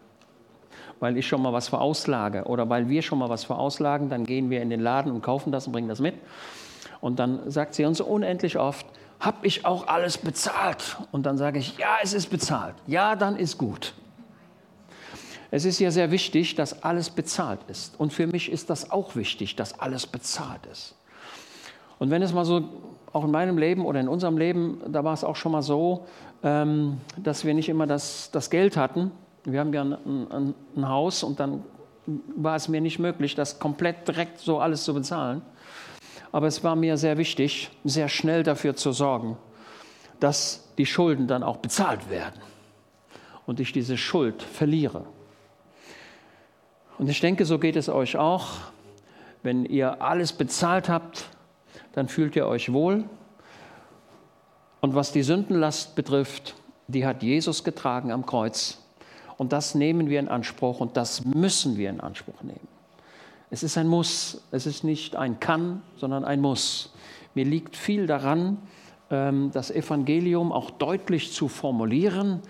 Weil 1.00 1.16
ich 1.16 1.26
schon 1.26 1.42
mal 1.42 1.52
was 1.52 1.68
verauslage 1.68 2.44
oder 2.44 2.68
weil 2.68 2.88
wir 2.88 3.02
schon 3.02 3.18
mal 3.18 3.28
was 3.28 3.42
verauslagen, 3.42 4.08
dann 4.08 4.24
gehen 4.24 4.50
wir 4.50 4.62
in 4.62 4.70
den 4.70 4.78
Laden 4.78 5.10
und 5.10 5.20
kaufen 5.20 5.50
das 5.50 5.66
und 5.66 5.72
bringen 5.72 5.88
das 5.88 5.98
mit. 5.98 6.14
Und 7.00 7.18
dann 7.18 7.50
sagt 7.50 7.74
sie 7.74 7.84
uns 7.84 8.00
unendlich 8.00 8.56
oft, 8.56 8.86
habe 9.22 9.46
ich 9.46 9.64
auch 9.64 9.86
alles 9.86 10.18
bezahlt? 10.18 10.98
Und 11.12 11.24
dann 11.24 11.38
sage 11.38 11.60
ich, 11.60 11.78
ja, 11.78 11.96
es 12.02 12.12
ist 12.12 12.26
bezahlt. 12.26 12.74
Ja, 12.88 13.14
dann 13.14 13.36
ist 13.36 13.56
gut. 13.56 13.94
Es 15.52 15.64
ist 15.64 15.78
ja 15.78 15.92
sehr 15.92 16.10
wichtig, 16.10 16.56
dass 16.56 16.82
alles 16.82 17.08
bezahlt 17.08 17.60
ist. 17.68 17.98
Und 18.00 18.12
für 18.12 18.26
mich 18.26 18.50
ist 18.50 18.68
das 18.68 18.90
auch 18.90 19.14
wichtig, 19.14 19.54
dass 19.54 19.78
alles 19.78 20.06
bezahlt 20.06 20.66
ist. 20.66 20.96
Und 22.00 22.10
wenn 22.10 22.20
es 22.20 22.32
mal 22.32 22.44
so, 22.44 22.68
auch 23.12 23.24
in 23.24 23.30
meinem 23.30 23.58
Leben 23.58 23.86
oder 23.86 24.00
in 24.00 24.08
unserem 24.08 24.38
Leben, 24.38 24.80
da 24.88 25.04
war 25.04 25.12
es 25.12 25.22
auch 25.22 25.36
schon 25.36 25.52
mal 25.52 25.62
so, 25.62 26.06
ähm, 26.42 26.98
dass 27.16 27.44
wir 27.44 27.54
nicht 27.54 27.68
immer 27.68 27.86
das, 27.86 28.30
das 28.32 28.50
Geld 28.50 28.76
hatten. 28.76 29.12
Wir 29.44 29.60
haben 29.60 29.72
ja 29.72 29.82
ein, 29.82 29.96
ein, 30.32 30.54
ein 30.74 30.88
Haus 30.88 31.22
und 31.22 31.38
dann 31.38 31.62
war 32.34 32.56
es 32.56 32.68
mir 32.68 32.80
nicht 32.80 32.98
möglich, 32.98 33.36
das 33.36 33.60
komplett 33.60 34.08
direkt 34.08 34.40
so 34.40 34.58
alles 34.58 34.82
zu 34.82 34.94
bezahlen. 34.94 35.42
Aber 36.32 36.46
es 36.46 36.64
war 36.64 36.74
mir 36.74 36.96
sehr 36.96 37.18
wichtig, 37.18 37.70
sehr 37.84 38.08
schnell 38.08 38.42
dafür 38.42 38.74
zu 38.74 38.92
sorgen, 38.92 39.36
dass 40.18 40.72
die 40.78 40.86
Schulden 40.86 41.28
dann 41.28 41.42
auch 41.42 41.58
bezahlt 41.58 42.10
werden 42.10 42.40
und 43.46 43.60
ich 43.60 43.72
diese 43.72 43.98
Schuld 43.98 44.42
verliere. 44.42 45.04
Und 46.98 47.08
ich 47.08 47.20
denke, 47.20 47.44
so 47.44 47.58
geht 47.58 47.76
es 47.76 47.88
euch 47.88 48.16
auch. 48.16 48.48
Wenn 49.42 49.64
ihr 49.64 50.00
alles 50.00 50.32
bezahlt 50.32 50.88
habt, 50.88 51.26
dann 51.92 52.08
fühlt 52.08 52.36
ihr 52.36 52.46
euch 52.46 52.72
wohl. 52.72 53.04
Und 54.80 54.94
was 54.94 55.12
die 55.12 55.22
Sündenlast 55.22 55.94
betrifft, 55.94 56.54
die 56.88 57.06
hat 57.06 57.22
Jesus 57.22 57.64
getragen 57.64 58.12
am 58.12 58.24
Kreuz. 58.24 58.78
Und 59.36 59.52
das 59.52 59.74
nehmen 59.74 60.08
wir 60.08 60.20
in 60.20 60.28
Anspruch 60.28 60.80
und 60.80 60.96
das 60.96 61.24
müssen 61.24 61.76
wir 61.76 61.90
in 61.90 62.00
Anspruch 62.00 62.42
nehmen. 62.42 62.71
Es 63.52 63.62
ist 63.62 63.76
ein 63.76 63.86
Muss, 63.86 64.40
es 64.50 64.64
ist 64.64 64.82
nicht 64.82 65.14
ein 65.14 65.38
Kann, 65.38 65.82
sondern 65.98 66.24
ein 66.24 66.40
Muss. 66.40 66.90
Mir 67.34 67.44
liegt 67.44 67.76
viel 67.76 68.06
daran, 68.06 68.56
ähm, 69.10 69.50
das 69.52 69.70
Evangelium 69.70 70.52
auch 70.52 70.70
deutlich 70.70 71.34
zu 71.34 71.48
formulieren. 71.48 72.40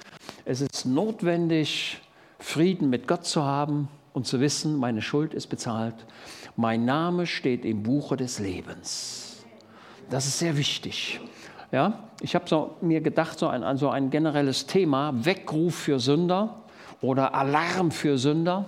Es 0.45 0.61
ist 0.61 0.87
notwendig, 0.87 2.01
Frieden 2.39 2.89
mit 2.89 3.09
Gott 3.09 3.25
zu 3.25 3.43
haben 3.43 3.89
und 4.13 4.29
zu 4.29 4.39
wissen, 4.39 4.77
meine 4.77 5.03
Schuld 5.03 5.35
ist 5.35 5.49
bezahlt. 5.49 5.97
Mein 6.55 6.85
Name 6.85 7.27
steht 7.27 7.65
im 7.65 7.83
Buche 7.83 8.17
des 8.17 8.39
Lebens. 8.39 9.45
Das 10.09 10.27
ist 10.27 10.39
sehr 10.39 10.57
wichtig. 10.57 11.19
Ja, 11.73 12.11
ich 12.21 12.37
habe 12.37 12.49
so, 12.49 12.77
mir 12.81 13.01
gedacht, 13.01 13.41
so 13.41 13.49
ein, 13.49 13.65
also 13.65 13.91
ein 13.91 14.11
generelles 14.11 14.67
Thema, 14.69 15.13
Weckruf 15.25 15.75
für 15.75 15.99
Sünder 15.99 16.63
oder 17.01 17.35
Alarm 17.35 17.91
für 17.91 18.19
Sünder 18.19 18.67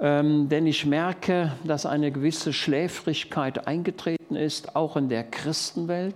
ähm, 0.00 0.48
denn 0.48 0.66
ich 0.66 0.86
merke, 0.86 1.52
dass 1.64 1.86
eine 1.86 2.12
gewisse 2.12 2.52
Schläfrigkeit 2.52 3.66
eingetreten 3.66 4.36
ist, 4.36 4.76
auch 4.76 4.96
in 4.96 5.08
der 5.08 5.24
Christenwelt. 5.24 6.14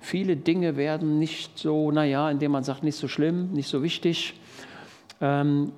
Viele 0.00 0.36
Dinge 0.36 0.76
werden 0.76 1.18
nicht 1.18 1.58
so, 1.58 1.90
naja, 1.90 2.30
indem 2.30 2.52
man 2.52 2.64
sagt, 2.64 2.82
nicht 2.82 2.96
so 2.96 3.08
schlimm, 3.08 3.52
nicht 3.52 3.68
so 3.68 3.82
wichtig. 3.82 4.34
Ähm, 5.20 5.72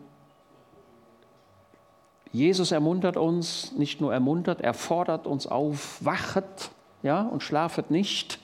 Jesus 2.33 2.71
ermuntert 2.71 3.17
uns, 3.17 3.73
nicht 3.73 4.01
nur 4.01 4.13
ermuntert, 4.13 4.61
er 4.61 4.75
fordert 4.75 5.27
uns 5.27 5.47
auf, 5.47 6.05
wachet 6.05 6.71
ja, 7.03 7.23
und 7.23 7.43
schlafet 7.43 7.91
nicht, 7.91 8.39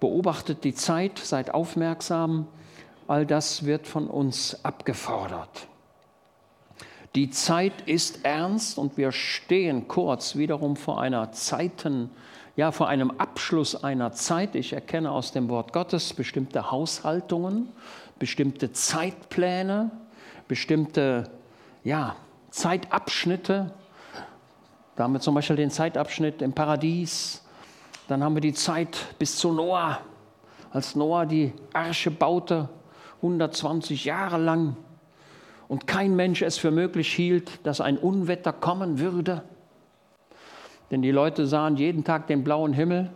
beobachtet 0.00 0.64
die 0.64 0.74
Zeit, 0.74 1.18
seid 1.18 1.52
aufmerksam, 1.52 2.46
all 3.08 3.26
das 3.26 3.64
wird 3.64 3.86
von 3.86 4.06
uns 4.06 4.64
abgefordert. 4.64 5.66
Die 7.14 7.30
Zeit 7.30 7.82
ist 7.86 8.24
ernst 8.24 8.76
und 8.76 8.96
wir 8.96 9.12
stehen 9.12 9.86
kurz 9.86 10.34
wiederum 10.34 10.74
vor 10.74 11.00
einer 11.00 11.30
Zeiten, 11.30 12.10
ja, 12.56 12.72
vor 12.72 12.88
einem 12.88 13.12
Abschluss 13.12 13.84
einer 13.84 14.10
Zeit. 14.12 14.56
Ich 14.56 14.72
erkenne 14.72 15.12
aus 15.12 15.30
dem 15.30 15.48
Wort 15.48 15.72
Gottes 15.72 16.12
bestimmte 16.12 16.72
Haushaltungen, 16.72 17.68
bestimmte 18.18 18.72
Zeitpläne, 18.72 19.92
bestimmte, 20.48 21.30
ja, 21.84 22.16
Zeitabschnitte. 22.50 23.72
Da 24.96 25.04
haben 25.04 25.12
wir 25.12 25.20
zum 25.20 25.36
Beispiel 25.36 25.56
den 25.56 25.70
Zeitabschnitt 25.70 26.42
im 26.42 26.52
Paradies. 26.52 27.44
Dann 28.08 28.24
haben 28.24 28.34
wir 28.34 28.40
die 28.40 28.54
Zeit 28.54 28.98
bis 29.20 29.36
zu 29.36 29.52
Noah, 29.52 30.00
als 30.72 30.96
Noah 30.96 31.26
die 31.26 31.52
Arche 31.72 32.10
baute, 32.10 32.68
120 33.22 34.04
Jahre 34.04 34.38
lang 34.38 34.76
und 35.68 35.86
kein 35.86 36.16
Mensch 36.16 36.42
es 36.42 36.58
für 36.58 36.70
möglich 36.70 37.12
hielt, 37.12 37.66
dass 37.66 37.80
ein 37.80 37.98
Unwetter 37.98 38.52
kommen 38.52 38.98
würde. 38.98 39.42
Denn 40.90 41.02
die 41.02 41.10
Leute 41.10 41.46
sahen 41.46 41.76
jeden 41.76 42.04
Tag 42.04 42.26
den 42.26 42.44
blauen 42.44 42.72
Himmel 42.72 43.10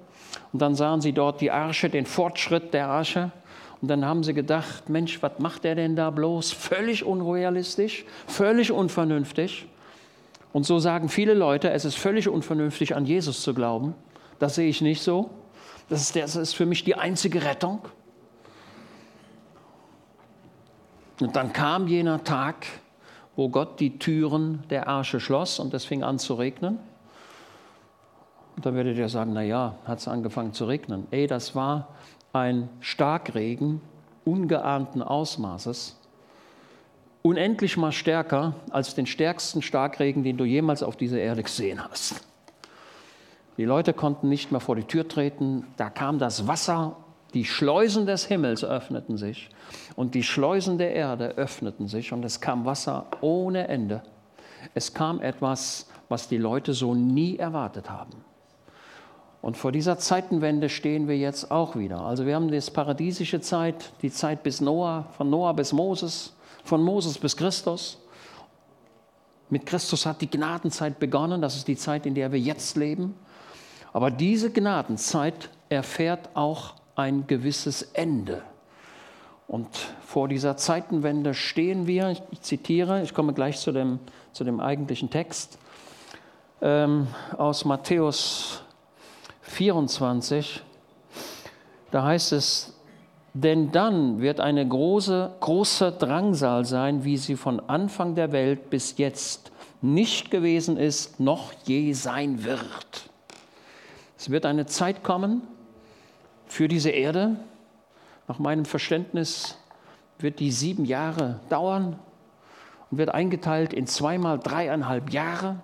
und 0.53 0.63
dann 0.63 0.75
sahen 0.75 1.01
sie 1.01 1.13
dort 1.13 1.41
die 1.41 1.51
Arche, 1.51 1.91
den 1.91 2.07
Fortschritt 2.07 2.73
der 2.75 2.89
Arche. 2.89 3.31
Und 3.81 3.89
dann 3.89 4.05
haben 4.05 4.25
sie 4.25 4.35
gedacht, 4.35 4.89
Mensch, 4.89 5.23
was 5.23 5.39
macht 5.39 5.65
er 5.65 5.75
denn 5.75 5.95
da 5.95 6.11
bloß? 6.11 6.51
Völlig 6.53 7.05
unrealistisch, 7.05 8.05
völlig 8.27 8.73
unvernünftig. 8.73 9.69
Und 10.53 10.65
so 10.65 10.79
sagen 10.79 11.09
viele 11.09 11.35
Leute, 11.35 11.71
es 11.71 11.85
ist 11.85 11.97
völlig 11.97 12.29
unvernünftig, 12.29 12.97
an 12.97 13.07
Jesus 13.07 13.43
zu 13.43 13.55
glauben. 13.55 13.95
Das 14.39 14.55
sehe 14.55 14.69
ich 14.69 14.81
nicht 14.81 15.03
so. 15.03 15.31
Das 15.89 16.01
ist, 16.01 16.17
das 16.17 16.37
ist 16.37 16.55
für 16.55 16.67
mich 16.67 16.85
die 16.85 16.97
einzige 16.97 17.45
Rettung. 17.45 17.81
Und 21.21 21.35
dann 21.37 21.53
kam 21.53 21.89
jener 21.89 22.23
Tag, 22.25 22.67
wo 23.37 23.49
Gott 23.49 23.81
die 23.81 23.99
Türen 23.99 24.65
der 24.71 24.89
Arche 24.89 25.21
schloss 25.21 25.59
und 25.59 25.75
es 25.75 25.85
fing 25.85 26.03
an 26.03 26.19
zu 26.19 26.35
regnen. 26.35 26.79
Und 28.57 28.67
dann 28.67 28.75
werdet 28.75 28.97
ihr 28.97 29.09
sagen, 29.09 29.33
na 29.33 29.43
ja, 29.43 29.75
hat 29.85 29.99
es 29.99 30.09
angefangen 30.09 30.53
zu 30.53 30.65
regnen. 30.65 31.07
Ey, 31.11 31.27
das 31.27 31.55
war 31.55 31.89
ein 32.33 32.69
Starkregen 32.81 33.81
ungeahnten 34.29 35.03
Ausmaßes, 35.03 35.97
unendlich 37.23 37.77
mal 37.77 37.93
stärker 37.93 38.55
als 38.71 38.95
den 38.95 39.07
stärksten 39.07 39.63
Starkregen, 39.63 40.23
den 40.23 40.37
du 40.37 40.45
jemals 40.45 40.83
auf 40.83 40.97
dieser 40.97 41.19
Erde 41.19 41.43
gesehen 41.43 41.83
hast. 41.83 42.25
Die 43.57 43.65
Leute 43.65 43.93
konnten 43.93 44.29
nicht 44.29 44.53
mehr 44.53 44.61
vor 44.61 44.77
die 44.77 44.85
Tür 44.85 45.09
treten, 45.09 45.67
da 45.77 45.91
kam 45.91 46.19
das 46.19 46.47
Wasser 46.47 46.97
die 47.35 47.45
Schleusen 47.45 48.07
des 48.07 48.25
Himmels 48.25 48.65
öffneten 48.65 49.17
sich 49.17 49.51
und 49.97 50.15
die 50.15 50.23
Schleusen 50.23 50.79
der 50.79 50.95
Erde 50.95 51.37
öffneten 51.37 51.87
sich 51.87 52.13
und 52.13 52.25
es 52.25 52.41
kam 52.41 52.65
Wasser 52.65 53.07
ohne 53.21 53.69
Ende. 53.69 54.03
Es 54.75 54.95
kam 54.95 55.21
etwas, 55.21 55.89
was 56.09 56.29
die 56.29 56.39
Leute 56.39 56.73
so 56.73 56.95
nie 56.95 57.37
erwartet 57.37 57.91
haben. 57.91 58.25
Und 59.41 59.57
vor 59.57 59.71
dieser 59.71 59.99
Zeitenwende 59.99 60.69
stehen 60.69 61.07
wir 61.07 61.17
jetzt 61.17 61.51
auch 61.51 61.77
wieder. 61.77 62.01
Also 62.01 62.27
wir 62.27 62.35
haben 62.35 62.51
das 62.51 62.71
paradiesische 62.71 63.41
Zeit, 63.41 63.93
die 64.03 64.11
Zeit 64.11 64.43
bis 64.43 64.61
Noah, 64.61 65.07
von 65.17 65.31
Noah 65.31 65.55
bis 65.55 65.73
Moses, 65.73 66.35
von 66.65 66.83
Moses 66.83 67.19
bis 67.19 67.37
Christus. 67.37 67.99
Mit 69.49 69.65
Christus 69.65 70.07
hat 70.07 70.21
die 70.21 70.31
Gnadenzeit 70.31 70.99
begonnen, 70.99 71.41
das 71.41 71.57
ist 71.57 71.69
die 71.69 71.77
Zeit, 71.77 72.05
in 72.05 72.15
der 72.15 72.33
wir 72.33 72.41
jetzt 72.41 72.77
leben. 72.77 73.15
Aber 73.93 74.11
diese 74.11 74.51
Gnadenzeit 74.51 75.51
erfährt 75.69 76.31
auch 76.35 76.75
ein 76.99 77.27
gewisses 77.29 77.83
Ende. 77.83 78.43
Und 79.47 79.69
vor 80.05 80.29
dieser 80.29 80.57
Zeitenwende 80.57 81.33
stehen 81.33 81.87
wir, 81.87 82.11
ich 82.11 82.41
zitiere, 82.43 83.03
ich 83.03 83.15
komme 83.15 83.33
gleich 83.33 83.59
zu 83.59 83.73
dem, 83.73 84.01
zu 84.33 84.45
dem 84.45 84.61
eigentlichen 84.61 85.09
Text, 85.09 85.59
ähm, 86.61 87.07
aus 87.39 87.65
Matthäus 87.65 88.63
24, 89.43 90.61
da 91.93 92.03
heißt 92.03 92.33
es, 92.33 92.75
denn 93.33 93.71
dann 93.71 94.21
wird 94.21 94.41
eine 94.41 94.67
große, 94.67 95.37
große 95.39 95.93
Drangsal 95.93 96.65
sein, 96.65 97.05
wie 97.05 97.17
sie 97.17 97.37
von 97.37 97.61
Anfang 97.61 98.17
der 98.17 98.33
Welt 98.33 98.71
bis 98.71 98.99
jetzt 98.99 99.53
nicht 99.81 100.33
gewesen 100.33 100.77
ist, 100.77 101.21
noch 101.21 101.53
je 101.65 101.93
sein 101.93 102.45
wird. 102.45 103.09
Es 104.19 104.31
wird 104.31 104.45
eine 104.45 104.67
Zeit 104.67 105.05
kommen 105.05 105.43
für 106.49 106.69
diese 106.69 106.91
Erde. 106.91 107.37
Nach 108.27 108.39
meinem 108.39 108.65
Verständnis 108.65 109.59
wird 110.19 110.41
die 110.41 110.51
sieben 110.51 110.85
Jahre 110.85 111.41
dauern 111.49 111.99
und 112.91 112.99
wird 112.99 113.11
eingeteilt 113.11 113.73
in 113.73 113.87
zweimal 113.87 114.39
dreieinhalb 114.39 115.11
Jahre. 115.11 115.57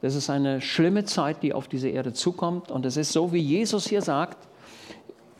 Das 0.00 0.14
ist 0.14 0.30
eine 0.30 0.60
schlimme 0.60 1.04
Zeit, 1.04 1.42
die 1.42 1.52
auf 1.52 1.66
diese 1.68 1.88
Erde 1.88 2.12
zukommt. 2.12 2.70
Und 2.70 2.86
es 2.86 2.96
ist 2.96 3.12
so, 3.12 3.32
wie 3.32 3.40
Jesus 3.40 3.88
hier 3.88 4.02
sagt, 4.02 4.38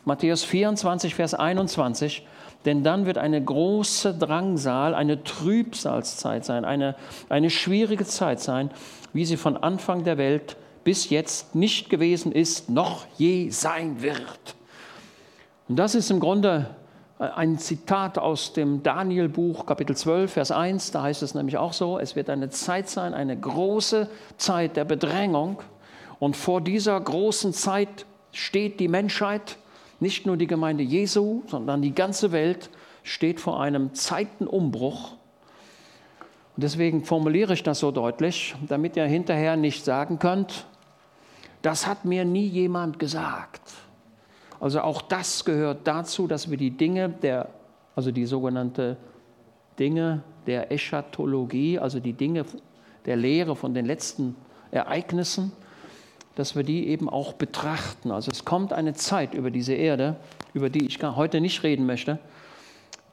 Matthäus 0.05 0.43
24, 0.43 1.15
Vers 1.15 1.33
21, 1.33 2.25
denn 2.65 2.83
dann 2.83 3.05
wird 3.05 3.17
eine 3.17 3.41
große 3.41 4.13
Drangsal, 4.15 4.95
eine 4.95 5.23
Trübsalzeit 5.23 6.43
sein, 6.43 6.65
eine, 6.65 6.95
eine 7.29 7.49
schwierige 7.49 8.05
Zeit 8.05 8.41
sein, 8.41 8.71
wie 9.13 9.25
sie 9.25 9.37
von 9.37 9.55
Anfang 9.55 10.03
der 10.03 10.17
Welt 10.17 10.57
bis 10.83 11.09
jetzt 11.09 11.55
nicht 11.55 11.89
gewesen 11.89 12.31
ist, 12.31 12.69
noch 12.69 13.05
je 13.17 13.49
sein 13.49 14.01
wird. 14.01 14.55
Und 15.69 15.75
das 15.75 15.93
ist 15.93 16.09
im 16.09 16.19
Grunde 16.19 16.65
ein 17.19 17.59
Zitat 17.59 18.17
aus 18.17 18.53
dem 18.53 18.81
Daniel-Buch, 18.81 19.67
Kapitel 19.67 19.95
12, 19.95 20.33
Vers 20.33 20.51
1. 20.51 20.89
Da 20.91 21.03
heißt 21.03 21.21
es 21.21 21.35
nämlich 21.35 21.57
auch 21.57 21.73
so: 21.73 21.99
Es 21.99 22.15
wird 22.15 22.31
eine 22.31 22.49
Zeit 22.49 22.89
sein, 22.89 23.13
eine 23.13 23.39
große 23.39 24.09
Zeit 24.37 24.75
der 24.75 24.85
Bedrängung. 24.85 25.61
Und 26.17 26.35
vor 26.35 26.59
dieser 26.59 26.99
großen 26.99 27.53
Zeit 27.53 28.07
steht 28.31 28.79
die 28.79 28.87
Menschheit, 28.87 29.57
nicht 29.99 30.25
nur 30.25 30.37
die 30.37 30.47
Gemeinde 30.47 30.83
Jesu, 30.83 31.43
sondern 31.45 31.83
die 31.83 31.93
ganze 31.93 32.31
Welt 32.31 32.71
steht 33.03 33.39
vor 33.39 33.61
einem 33.61 33.93
Zeitenumbruch. 33.93 35.11
Und 36.55 36.63
deswegen 36.63 37.05
formuliere 37.05 37.53
ich 37.53 37.61
das 37.61 37.79
so 37.79 37.91
deutlich, 37.91 38.55
damit 38.67 38.97
ihr 38.97 39.05
hinterher 39.05 39.55
nicht 39.55 39.85
sagen 39.85 40.17
könnt, 40.17 40.65
das 41.61 41.85
hat 41.85 42.05
mir 42.05 42.25
nie 42.25 42.47
jemand 42.47 42.97
gesagt. 42.97 43.61
Also 44.59 44.81
auch 44.81 45.01
das 45.01 45.45
gehört 45.45 45.87
dazu, 45.87 46.27
dass 46.27 46.49
wir 46.49 46.57
die 46.57 46.71
Dinge 46.71 47.09
der, 47.09 47.49
also 47.95 48.11
die 48.11 48.25
sogenannte 48.25 48.97
Dinge 49.77 50.23
der 50.47 50.71
Eschatologie, 50.71 51.79
also 51.79 51.99
die 51.99 52.13
Dinge 52.13 52.45
der 53.05 53.15
Lehre 53.15 53.55
von 53.55 53.73
den 53.73 53.85
letzten 53.85 54.35
Ereignissen, 54.71 55.51
dass 56.35 56.55
wir 56.55 56.63
die 56.63 56.87
eben 56.87 57.09
auch 57.09 57.33
betrachten. 57.33 58.11
Also 58.11 58.31
es 58.31 58.45
kommt 58.45 58.73
eine 58.73 58.93
Zeit 58.93 59.33
über 59.33 59.51
diese 59.51 59.73
Erde, 59.73 60.17
über 60.53 60.69
die 60.69 60.85
ich 60.85 61.01
heute 61.03 61.41
nicht 61.41 61.63
reden 61.63 61.85
möchte, 61.85 62.19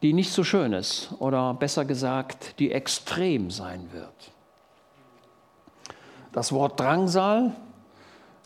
die 0.03 0.13
nicht 0.13 0.33
so 0.33 0.45
schön 0.45 0.73
ist 0.73 1.11
oder 1.19 1.55
besser 1.55 1.85
gesagt, 1.85 2.59
die 2.59 2.73
extrem 2.73 3.51
sein 3.51 3.89
wird. 3.93 4.33
Das 6.33 6.53
Wort 6.53 6.79
Drangsal 6.79 7.53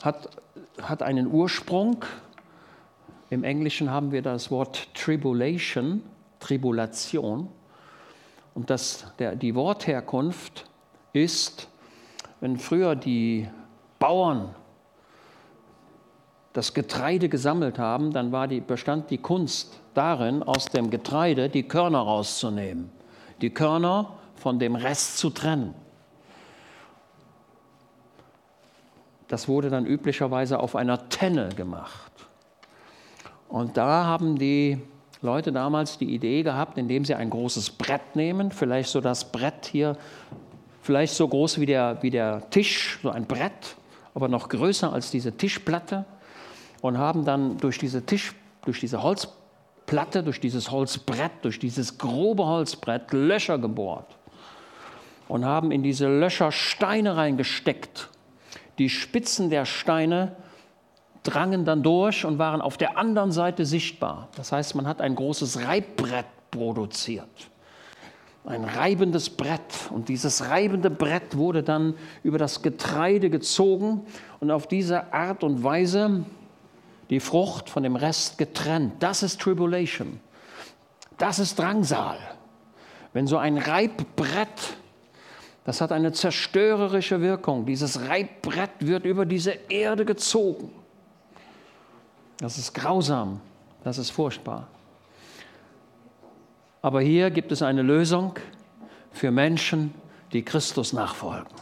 hat, 0.03 0.29
hat 0.81 1.03
einen 1.03 1.27
Ursprung 1.27 2.05
im 3.31 3.45
Englischen 3.45 3.91
haben 3.91 4.11
wir 4.11 4.23
das 4.23 4.51
Wort 4.51 4.93
Tribulation, 4.95 6.03
Tribulation. 6.41 7.49
Und 8.55 8.71
das, 8.71 9.07
der, 9.19 9.37
die 9.37 9.55
Wortherkunft 9.55 10.69
ist, 11.13 11.69
wenn 12.41 12.59
früher 12.59 12.97
die 12.97 13.49
Bauern 14.01 14.55
das 16.53 16.75
Getreide 16.75 17.29
gesammelt 17.29 17.79
haben, 17.79 18.13
dann 18.13 18.33
war 18.33 18.49
die, 18.49 18.61
bestand 18.61 19.11
die 19.11 19.19
Kunst 19.19 19.81
darin, 19.95 20.43
aus 20.43 20.65
dem 20.65 20.91
Getreide 20.91 21.49
die 21.49 21.63
Körner 21.63 22.01
rauszunehmen, 22.01 22.91
die 23.41 23.51
Körner 23.51 24.15
von 24.35 24.59
dem 24.59 24.75
Rest 24.75 25.19
zu 25.19 25.31
trennen. 25.31 25.75
Das 29.29 29.47
wurde 29.47 29.71
dann 29.71 29.87
üblicherweise 29.87 30.59
auf 30.59 30.75
einer 30.75 31.09
Tenne 31.09 31.51
gemacht. 31.51 32.10
Und 33.51 33.77
da 33.77 34.05
haben 34.05 34.39
die 34.39 34.79
Leute 35.23 35.53
damals 35.53 35.99
die 35.99 36.15
Idee 36.15 36.43
gehabt, 36.45 36.79
indem 36.79 37.05
sie 37.05 37.15
ein 37.15 37.31
großes 37.31 37.71
Brett 37.71 38.15
nehmen, 38.15 38.53
vielleicht 38.53 38.91
so 38.91 39.01
das 39.01 39.31
Brett 39.33 39.67
hier, 39.67 39.97
vielleicht 40.83 41.15
so 41.15 41.27
groß 41.27 41.59
wie 41.59 41.67
der, 41.67 41.99
wie 42.01 42.11
der 42.11 42.49
Tisch, 42.51 43.01
so 43.03 43.11
ein 43.11 43.27
Brett, 43.27 43.77
aber 44.15 44.29
noch 44.29 44.49
größer 44.49 44.93
als 44.93 45.11
diese 45.11 45.37
Tischplatte, 45.37 46.05
und 46.81 46.97
haben 46.97 47.25
dann 47.25 47.59
durch 47.59 47.79
diese 47.79 48.07
Tisch, 48.07 48.35
durch 48.65 48.81
diese 48.81 49.03
Holzplatte, 49.03 50.23
durch 50.23 50.41
dieses 50.41 50.71
Holzbrett, 50.71 51.33
durch 51.43 51.59
dieses 51.59 51.99
grobe 51.99 52.47
Holzbrett 52.47 53.13
Löcher 53.13 53.59
gebohrt 53.59 54.17
und 55.29 55.45
haben 55.45 55.73
in 55.73 55.83
diese 55.83 56.09
Löcher 56.09 56.53
Steine 56.53 57.17
reingesteckt. 57.17 58.09
Die 58.79 58.89
Spitzen 58.89 59.51
der 59.51 59.67
Steine 59.67 60.37
drangen 61.23 61.65
dann 61.65 61.83
durch 61.83 62.25
und 62.25 62.39
waren 62.39 62.61
auf 62.61 62.77
der 62.77 62.97
anderen 62.97 63.33
Seite 63.33 63.67
sichtbar. 63.67 64.29
Das 64.37 64.53
heißt, 64.53 64.75
man 64.75 64.87
hat 64.87 65.01
ein 65.01 65.15
großes 65.15 65.67
Reibbrett 65.67 66.27
produziert. 66.51 67.29
Ein 68.45 68.65
reibendes 68.65 69.29
Brett. 69.29 69.91
Und 69.91 70.09
dieses 70.09 70.49
reibende 70.49 70.91
Brett 70.91 71.37
wurde 71.37 71.63
dann 71.63 71.95
über 72.23 72.39
das 72.39 72.63
Getreide 72.63 73.29
gezogen 73.29 74.07
und 74.41 74.51
auf 74.51 74.67
diese 74.67 75.13
Art 75.13 75.45
und 75.45 75.63
Weise 75.63 76.25
die 77.11 77.21
Frucht 77.21 77.69
von 77.69 77.83
dem 77.83 77.97
Rest 77.97 78.39
getrennt. 78.39 78.95
Das 79.01 79.23
ist 79.23 79.41
Tribulation. 79.41 80.21
Das 81.19 81.39
ist 81.39 81.59
Drangsal. 81.59 82.19
Wenn 83.13 83.27
so 83.27 83.37
ein 83.37 83.59
Reibbrett, 83.59 84.77
das 85.65 85.81
hat 85.81 85.93
eine 85.93 86.13
zerstörerische 86.13 87.21
Wirkung, 87.21 87.67
dieses 87.67 88.09
Reibbrett 88.09 88.71
wird 88.81 89.05
über 89.05 89.27
diese 89.27 89.51
Erde 89.69 90.05
gezogen. 90.07 90.71
Das 92.41 92.57
ist 92.57 92.73
grausam, 92.73 93.41
das 93.85 93.99
ist 93.99 94.11
furchtbar. 94.11 94.67
Aber 96.83 97.03
hier 97.03 97.31
gibt 97.31 97.53
es 97.53 97.61
eine 97.61 97.83
Lösung 97.83 98.35
für 99.13 99.31
Menschen, 99.31 99.95
die 100.33 100.43
Christus 100.43 100.95
nachfolgen. 100.95 101.53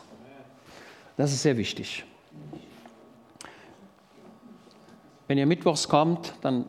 Das 1.16 1.32
ist 1.32 1.42
sehr 1.42 1.56
wichtig. 1.56 2.04
Wenn 5.26 5.36
ihr 5.36 5.46
mittwochs 5.46 5.88
kommt, 5.88 6.32
dann 6.42 6.64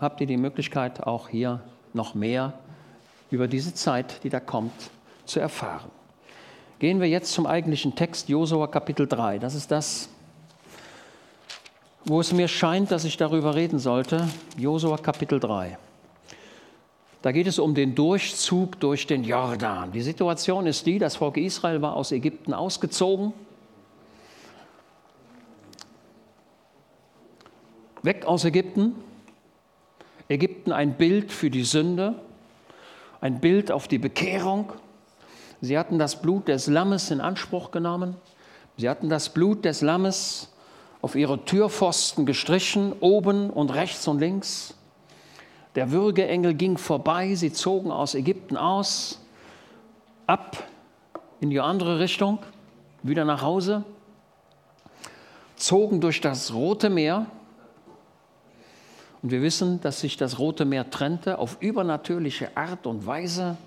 habt 0.00 0.20
ihr 0.20 0.26
die 0.26 0.36
Möglichkeit, 0.36 1.04
auch 1.04 1.28
hier 1.28 1.62
noch 1.92 2.14
mehr 2.14 2.54
über 3.30 3.46
diese 3.46 3.72
Zeit, 3.72 4.24
die 4.24 4.30
da 4.30 4.40
kommt, 4.40 4.90
zu 5.26 5.38
erfahren. 5.38 5.90
Gehen 6.80 7.00
wir 7.00 7.08
jetzt 7.08 7.32
zum 7.32 7.46
eigentlichen 7.46 7.94
Text, 7.94 8.28
Josua 8.28 8.66
Kapitel 8.66 9.06
3. 9.06 9.38
Das 9.38 9.54
ist 9.54 9.70
das, 9.70 10.08
wo 12.06 12.20
es 12.20 12.32
mir 12.32 12.48
scheint, 12.48 12.90
dass 12.90 13.04
ich 13.04 13.16
darüber 13.16 13.54
reden 13.54 13.78
sollte, 13.78 14.28
Josua 14.58 14.98
Kapitel 14.98 15.40
3. 15.40 15.78
Da 17.22 17.32
geht 17.32 17.46
es 17.46 17.58
um 17.58 17.74
den 17.74 17.94
Durchzug 17.94 18.78
durch 18.80 19.06
den 19.06 19.24
Jordan. 19.24 19.92
Die 19.92 20.02
Situation 20.02 20.66
ist 20.66 20.84
die, 20.84 20.98
das 20.98 21.16
Volk 21.16 21.38
Israel 21.38 21.80
war 21.80 21.96
aus 21.96 22.12
Ägypten 22.12 22.52
ausgezogen, 22.52 23.32
weg 28.02 28.26
aus 28.26 28.44
Ägypten. 28.44 28.94
Ägypten 30.28 30.72
ein 30.72 30.94
Bild 30.94 31.32
für 31.32 31.50
die 31.50 31.64
Sünde, 31.64 32.14
ein 33.22 33.40
Bild 33.40 33.72
auf 33.72 33.88
die 33.88 33.98
Bekehrung. 33.98 34.72
Sie 35.62 35.78
hatten 35.78 35.98
das 35.98 36.20
Blut 36.20 36.48
des 36.48 36.66
Lammes 36.66 37.10
in 37.10 37.22
Anspruch 37.22 37.70
genommen. 37.70 38.16
Sie 38.76 38.90
hatten 38.90 39.08
das 39.08 39.30
Blut 39.30 39.64
des 39.64 39.80
Lammes 39.80 40.53
auf 41.04 41.16
ihre 41.16 41.44
Türpfosten 41.44 42.24
gestrichen, 42.24 42.94
oben 43.00 43.50
und 43.50 43.74
rechts 43.74 44.08
und 44.08 44.20
links. 44.20 44.72
Der 45.74 45.90
Würgeengel 45.90 46.54
ging 46.54 46.78
vorbei, 46.78 47.34
sie 47.34 47.52
zogen 47.52 47.90
aus 47.90 48.14
Ägypten 48.14 48.56
aus, 48.56 49.20
ab 50.26 50.66
in 51.40 51.50
die 51.50 51.60
andere 51.60 51.98
Richtung, 51.98 52.38
wieder 53.02 53.26
nach 53.26 53.42
Hause. 53.42 53.84
zogen 55.56 56.00
durch 56.00 56.22
das 56.22 56.54
Rote 56.54 56.88
Meer. 56.88 57.26
Und 59.20 59.30
wir 59.30 59.42
wissen, 59.42 59.82
dass 59.82 60.00
sich 60.00 60.16
das 60.16 60.38
Rote 60.38 60.64
Meer 60.64 60.88
trennte 60.88 61.38
auf 61.38 61.58
übernatürliche 61.60 62.56
Art 62.56 62.86
und 62.86 63.06
Weise 63.06 63.58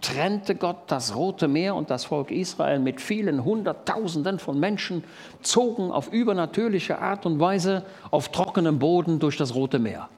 trennte 0.00 0.54
Gott 0.54 0.76
das 0.88 1.14
Rote 1.14 1.48
Meer 1.48 1.74
und 1.74 1.90
das 1.90 2.04
Volk 2.04 2.30
Israel 2.30 2.78
mit 2.78 3.00
vielen 3.00 3.44
Hunderttausenden 3.44 4.38
von 4.38 4.58
Menschen, 4.58 5.04
zogen 5.42 5.90
auf 5.90 6.12
übernatürliche 6.12 6.98
Art 6.98 7.26
und 7.26 7.40
Weise 7.40 7.84
auf 8.10 8.30
trockenem 8.30 8.78
Boden 8.78 9.18
durch 9.18 9.36
das 9.36 9.54
Rote 9.54 9.78
Meer. 9.78 10.08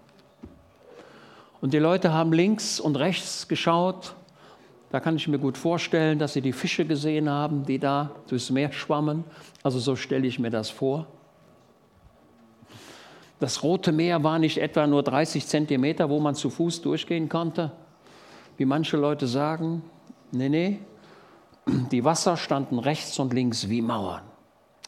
Und 1.61 1.75
die 1.75 1.79
Leute 1.79 2.13
haben 2.13 2.33
links 2.33 2.79
und 2.79 2.97
rechts 2.97 3.49
geschaut. 3.49 4.15
Da 4.91 5.01
kann 5.01 5.17
ich 5.17 5.29
mir 5.29 5.39
gut 5.39 5.59
vorstellen, 5.59 6.19
dass 6.19 6.33
sie 6.33 6.41
die 6.41 6.53
Fische 6.53 6.85
gesehen 6.85 7.29
haben, 7.29 7.65
die 7.65 7.79
da 7.79 8.11
durchs 8.29 8.51
Meer 8.51 8.73
schwammen. 8.73 9.25
Also 9.63 9.79
so 9.79 9.97
stelle 9.97 10.27
ich 10.27 10.39
mir 10.39 10.51
das 10.51 10.71
vor. 10.71 11.07
Das 13.41 13.63
Rote 13.63 13.93
Meer 13.93 14.25
war 14.25 14.39
nicht 14.39 14.59
etwa 14.59 14.87
nur 14.87 15.03
30 15.03 15.47
Zentimeter, 15.47 16.11
wo 16.11 16.19
man 16.19 16.35
zu 16.35 16.51
Fuß 16.51 16.83
durchgehen 16.83 17.29
konnte, 17.29 17.73
wie 18.59 18.67
manche 18.67 18.99
Leute 18.99 19.27
sagen. 19.27 19.83
Nee, 20.33 20.51
nee, 20.51 20.81
die 21.91 22.05
Wasser 22.05 22.37
standen 22.37 22.79
rechts 22.79 23.19
und 23.19 23.33
links 23.33 23.71
wie 23.71 23.81
Mauern. 23.81 24.23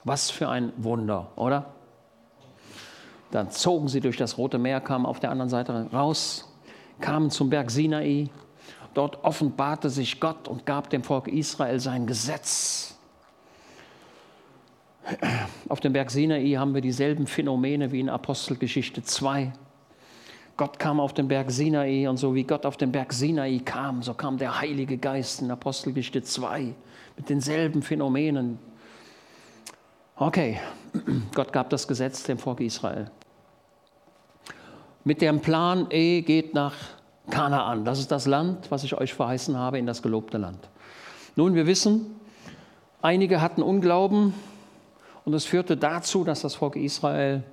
Was 0.05 0.31
für 0.31 0.49
ein 0.49 0.73
Wunder, 0.77 1.29
oder? 1.37 1.73
Dann 3.31 3.51
zogen 3.51 3.89
sie 3.89 4.01
durch 4.01 4.17
das 4.17 4.37
Rote 4.37 4.59
Meer, 4.59 4.81
kamen 4.81 5.07
auf 5.07 5.21
der 5.21 5.31
anderen 5.31 5.49
Seite 5.49 5.89
raus, 5.93 6.53
kamen 7.01 7.31
zum 7.31 7.49
Berg 7.49 7.71
Sinai. 7.71 8.29
Dort 8.93 9.23
offenbarte 9.23 9.89
sich 9.89 10.21
Gott 10.21 10.49
und 10.49 10.67
gab 10.67 10.91
dem 10.91 11.05
Volk 11.05 11.29
Israel 11.29 11.79
sein 11.79 12.07
Gesetz. 12.07 12.99
Auf 15.69 15.79
dem 15.79 15.93
Berg 15.93 16.11
Sinai 16.11 16.55
haben 16.55 16.75
wir 16.75 16.81
dieselben 16.81 17.29
Phänomene 17.29 17.93
wie 17.93 18.01
in 18.01 18.09
Apostelgeschichte 18.09 19.05
2. 19.05 19.53
Gott 20.61 20.79
kam 20.79 21.01
auf 21.01 21.15
den 21.15 21.27
Berg 21.27 21.51
Sinai 21.51 22.07
und 22.07 22.19
so 22.19 22.35
wie 22.35 22.45
Gott 22.45 22.67
auf 22.67 22.77
den 22.77 22.93
Berg 22.93 23.15
Sinai 23.15 23.63
kam, 23.65 24.03
so 24.03 24.13
kam 24.13 24.37
der 24.37 24.61
Heilige 24.61 24.99
Geist 24.99 25.41
in 25.41 25.51
Apostelgeschichte 25.51 26.23
2 26.23 26.75
mit 27.17 27.31
denselben 27.31 27.81
Phänomenen. 27.81 28.59
Okay, 30.17 30.61
Gott 31.35 31.51
gab 31.55 31.71
das 31.71 31.89
Gesetz 31.89 32.25
dem 32.25 32.37
Volk 32.37 32.61
Israel 32.61 33.11
mit 35.03 35.23
dem 35.23 35.41
Plan, 35.41 35.87
E 35.89 36.21
geht 36.21 36.53
nach 36.53 36.75
Kanaan. 37.31 37.87
Das 37.87 37.99
ist 37.99 38.11
das 38.11 38.27
Land, 38.27 38.71
was 38.71 38.85
ich 38.85 38.93
euch 38.93 39.15
verheißen 39.15 39.57
habe, 39.57 39.79
in 39.79 39.87
das 39.87 40.03
gelobte 40.03 40.37
Land. 40.37 40.69
Nun, 41.37 41.55
wir 41.55 41.67
wissen, 41.67 42.21
einige 43.01 43.41
hatten 43.41 43.63
Unglauben 43.63 44.35
und 45.25 45.33
es 45.33 45.47
führte 45.47 45.79
dazu, 45.79 46.23
dass 46.23 46.43
das 46.43 46.55
Volk 46.55 46.77
Israel 46.77 47.45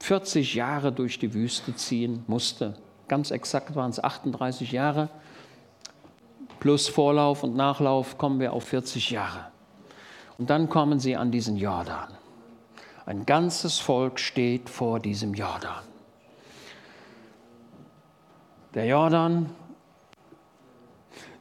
40 0.00 0.54
Jahre 0.54 0.92
durch 0.92 1.18
die 1.18 1.32
Wüste 1.34 1.74
ziehen 1.76 2.24
musste. 2.26 2.74
Ganz 3.06 3.30
exakt 3.30 3.74
waren 3.76 3.90
es 3.90 4.02
38 4.02 4.72
Jahre. 4.72 5.08
Plus 6.58 6.88
Vorlauf 6.88 7.42
und 7.42 7.54
Nachlauf 7.54 8.18
kommen 8.18 8.40
wir 8.40 8.52
auf 8.52 8.64
40 8.64 9.10
Jahre. 9.10 9.46
Und 10.38 10.50
dann 10.50 10.68
kommen 10.68 10.98
sie 10.98 11.16
an 11.16 11.30
diesen 11.30 11.56
Jordan. 11.56 12.08
Ein 13.06 13.26
ganzes 13.26 13.78
Volk 13.78 14.18
steht 14.18 14.70
vor 14.70 15.00
diesem 15.00 15.34
Jordan. 15.34 15.82
Der 18.74 18.86
Jordan, 18.86 19.50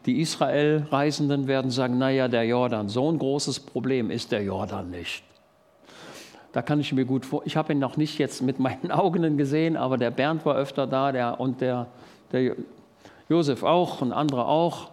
die 0.05 0.19
Israel-Reisenden 0.19 1.47
werden 1.47 1.69
sagen, 1.69 1.97
naja, 1.97 2.27
der 2.27 2.45
Jordan, 2.45 2.89
so 2.89 3.11
ein 3.11 3.19
großes 3.19 3.59
Problem 3.59 4.09
ist 4.09 4.31
der 4.31 4.43
Jordan 4.43 4.89
nicht. 4.89 5.23
Da 6.51 6.61
kann 6.61 6.79
ich 6.79 6.91
mir 6.93 7.05
gut 7.05 7.25
vor. 7.25 7.43
Ich 7.45 7.55
habe 7.55 7.73
ihn 7.73 7.79
noch 7.79 7.97
nicht 7.97 8.17
jetzt 8.17 8.41
mit 8.41 8.59
meinen 8.59 8.91
Augen 8.91 9.37
gesehen, 9.37 9.77
aber 9.77 9.97
der 9.97 10.11
Bernd 10.11 10.45
war 10.45 10.55
öfter 10.55 10.87
da 10.87 11.11
der, 11.11 11.39
und 11.39 11.61
der, 11.61 11.87
der 12.31 12.55
Josef 13.27 13.63
auch 13.63 14.01
und 14.01 14.11
andere 14.11 14.45
auch. 14.45 14.89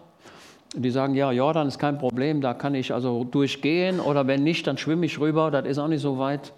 Die 0.75 0.91
sagen, 0.91 1.15
ja, 1.15 1.31
Jordan 1.31 1.67
ist 1.67 1.79
kein 1.79 1.97
Problem, 1.97 2.41
da 2.41 2.53
kann 2.53 2.75
ich 2.75 2.93
also 2.93 3.23
durchgehen 3.23 3.99
oder 3.99 4.27
wenn 4.27 4.43
nicht, 4.43 4.67
dann 4.67 4.77
schwimme 4.77 5.05
ich 5.05 5.19
rüber, 5.19 5.49
das 5.49 5.65
ist 5.65 5.77
auch 5.77 5.87
nicht 5.87 6.01
so 6.01 6.19
weit. 6.19 6.53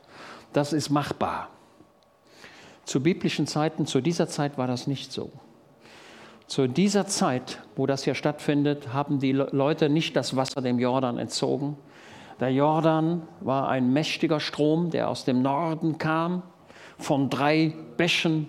Das 0.51 0.73
ist 0.73 0.89
machbar. 0.89 1.49
Zu 2.85 3.01
biblischen 3.01 3.45
Zeiten, 3.45 3.85
zu 3.85 4.01
dieser 4.01 4.27
Zeit 4.27 4.57
war 4.57 4.65
das 4.65 4.87
nicht 4.87 5.11
so. 5.11 5.31
Zu 6.47 6.67
dieser 6.67 7.05
Zeit, 7.05 7.59
wo 7.75 7.85
das 7.85 8.03
hier 8.03 8.15
stattfindet, 8.15 8.91
haben 8.91 9.19
die 9.19 9.31
Leute 9.31 9.87
nicht 9.87 10.15
das 10.15 10.35
Wasser 10.35 10.61
dem 10.61 10.79
Jordan 10.79 11.19
entzogen. 11.19 11.77
Der 12.39 12.53
Jordan 12.53 13.23
war 13.41 13.67
ein 13.67 13.91
mächtiger 13.91 14.39
Strom, 14.39 14.91
der 14.91 15.09
aus 15.09 15.25
dem 15.25 15.41
Norden 15.41 15.97
kam, 15.97 16.43
von 16.97 17.29
drei 17.29 17.73
Bächen 17.97 18.47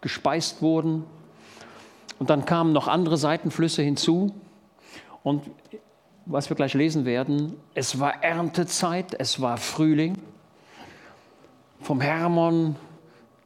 gespeist 0.00 0.60
wurden. 0.60 1.04
Und 2.18 2.28
dann 2.28 2.44
kamen 2.44 2.72
noch 2.72 2.88
andere 2.88 3.16
Seitenflüsse 3.16 3.82
hinzu. 3.82 4.34
Und 5.22 5.50
was 6.26 6.50
wir 6.50 6.56
gleich 6.56 6.74
lesen 6.74 7.06
werden, 7.06 7.56
es 7.74 7.98
war 7.98 8.22
Erntezeit, 8.22 9.14
es 9.18 9.40
war 9.40 9.56
Frühling. 9.56 10.18
Vom 11.80 12.02
Hermon, 12.02 12.76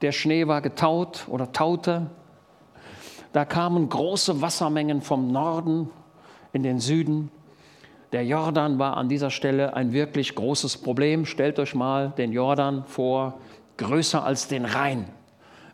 der 0.03 0.11
Schnee 0.11 0.49
war 0.49 0.61
getaut 0.61 1.27
oder 1.29 1.53
taute. 1.53 2.11
Da 3.33 3.45
kamen 3.45 3.89
große 3.89 4.43
Wassermengen 4.43 5.01
vom 5.01 5.29
Norden 5.29 5.91
in 6.53 6.65
den 6.65 6.81
Süden. 6.81 7.31
Der 8.15 8.25
Jordan 8.25 8.79
war 8.79 8.97
an 8.97 9.09
dieser 9.09 9.29
Stelle 9.29 9.75
ein 9.75 9.93
wirklich 9.93 10.37
großes 10.37 10.77
Problem. 10.77 11.27
Stellt 11.27 11.59
euch 11.59 11.75
mal 11.75 12.13
den 12.17 12.31
Jordan 12.31 12.85
vor, 12.87 13.41
größer 13.77 14.25
als 14.25 14.47
den 14.47 14.67
Rhein. 14.67 15.07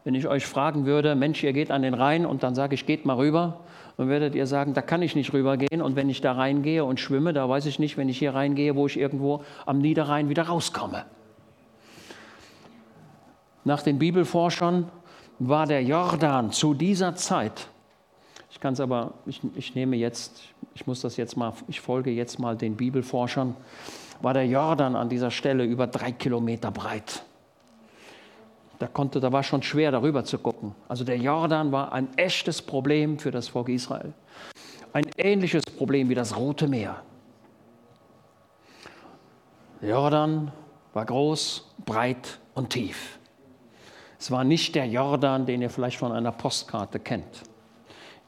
Wenn 0.05 0.14
ich 0.14 0.26
euch 0.26 0.46
fragen 0.46 0.87
würde, 0.87 1.14
Mensch, 1.14 1.44
ihr 1.44 1.53
geht 1.53 1.70
an 1.70 1.83
den 1.83 1.92
Rhein 1.92 2.24
und 2.24 2.42
dann 2.42 2.55
sage 2.55 2.74
ich, 2.74 2.87
geht 2.87 3.05
mal 3.05 3.16
rüber, 3.16 3.61
dann 3.98 4.09
werdet 4.09 4.35
ihr 4.35 4.46
sagen, 4.46 4.72
da 4.72 4.81
kann 4.81 5.03
ich 5.03 5.14
nicht 5.14 5.35
rübergehen. 5.35 5.83
Und 5.83 5.96
wenn 5.96 6.09
ich 6.09 6.22
da 6.22 6.33
reingehe 6.33 6.83
und 6.83 6.98
schwimme, 6.98 7.35
da 7.35 7.46
weiß 7.46 7.66
ich 7.66 7.79
nicht, 7.79 7.98
wenn 7.98 8.09
ich 8.09 8.18
hier 8.18 8.35
reingehe, 8.35 8.74
wo 8.74 8.87
ich 8.87 8.98
irgendwo 8.98 9.44
am 9.66 9.76
Niederrhein 9.76 10.31
wieder 10.31 10.44
rauskomme. 10.44 11.05
Nach 13.64 13.83
den 13.83 13.98
Bibelforschern 13.98 14.90
war 15.40 15.66
der 15.66 15.83
Jordan 15.83 16.53
zu 16.53 16.72
dieser 16.72 17.14
Zeit, 17.16 17.68
ich 18.61 18.62
kann 18.62 18.75
es 18.75 18.81
aber, 18.81 19.14
ich, 19.25 19.40
ich 19.55 19.75
nehme 19.75 19.96
jetzt, 19.96 20.42
ich 20.75 20.87
muss 20.87 21.01
das 21.01 21.16
jetzt 21.16 21.35
mal, 21.35 21.55
ich 21.66 21.81
folge 21.81 22.11
jetzt 22.11 22.38
mal 22.38 22.59
den 22.59 22.77
Bibelforschern, 22.77 23.57
war 24.20 24.35
der 24.35 24.46
Jordan 24.46 24.96
an 24.96 25.09
dieser 25.09 25.31
Stelle 25.31 25.64
über 25.64 25.87
drei 25.87 26.12
Kilometer 26.12 26.70
breit. 26.70 27.25
Da, 28.79 28.87
konnte, 28.87 29.18
da 29.18 29.33
war 29.33 29.42
schon 29.42 29.62
schwer, 29.62 29.90
darüber 29.92 30.27
zu 30.27 30.37
gucken. 30.37 30.75
Also 30.88 31.05
der 31.05 31.16
Jordan 31.16 31.73
war 31.73 31.94
ein 31.94 32.09
echtes 32.18 32.61
Problem 32.61 33.18
für 33.18 33.31
das 33.31 33.49
Volk 33.49 33.70
Israel. 33.70 34.12
Ein 34.92 35.07
ähnliches 35.16 35.62
Problem 35.79 36.11
wie 36.11 36.14
das 36.14 36.37
Rote 36.37 36.68
Meer. 36.68 37.01
Der 39.81 39.88
Jordan 39.88 40.53
war 40.92 41.07
groß, 41.07 41.66
breit 41.87 42.38
und 42.53 42.68
tief. 42.68 43.18
Es 44.18 44.31
war 44.31 44.44
nicht 44.44 44.75
der 44.75 44.87
Jordan, 44.87 45.46
den 45.46 45.62
ihr 45.62 45.70
vielleicht 45.70 45.96
von 45.96 46.12
einer 46.12 46.33
Postkarte 46.33 47.01
kennt. 47.01 47.49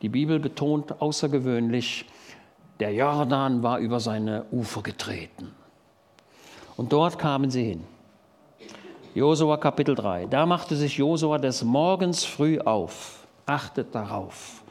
Die 0.03 0.09
Bibel 0.09 0.41
betont 0.41 1.01
außergewöhnlich, 1.01 2.07
der 2.81 2.93
Jordan 2.93 3.62
war 3.62 3.79
über 3.79 4.01
seine 4.01 4.45
Ufer 4.51 4.83
getreten. 4.83 5.55
Und 6.77 6.93
dort 6.93 7.19
kamen 7.19 7.51
sie 7.51 7.65
hin. 7.65 7.85
Josua 9.15 9.57
Kapitel 9.59 9.95
3. 9.95 10.27
Da 10.27 10.45
machte 10.45 10.75
sich 10.75 10.97
Josua 10.97 11.38
des 11.38 11.62
Morgens 11.62 12.25
früh 12.25 12.59
auf. 12.59 13.27
Achtet 13.47 13.95
darauf. 13.95 14.65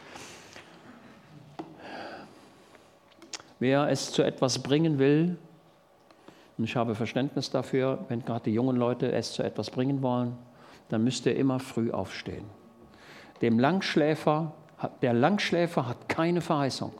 Wer 3.59 3.87
es 3.89 4.11
zu 4.11 4.23
etwas 4.23 4.59
bringen 4.59 4.99
will, 4.99 5.37
und 6.57 6.65
ich 6.65 6.75
habe 6.75 6.93
Verständnis 6.93 7.49
dafür, 7.49 8.03
wenn 8.09 8.25
gerade 8.25 8.45
die 8.45 8.53
jungen 8.53 8.75
Leute 8.75 9.11
es 9.11 9.31
zu 9.31 9.43
etwas 9.43 9.69
bringen 9.69 10.01
wollen, 10.01 10.37
dann 10.89 11.03
müsst 11.03 11.25
ihr 11.25 11.35
immer 11.35 11.59
früh 11.59 11.91
aufstehen. 11.91 12.45
Dem 13.41 13.59
Langschläfer, 13.59 14.53
der 15.01 15.13
Langschläfer 15.13 15.87
hat 15.87 16.09
keine 16.09 16.41
Verheißung. 16.41 16.91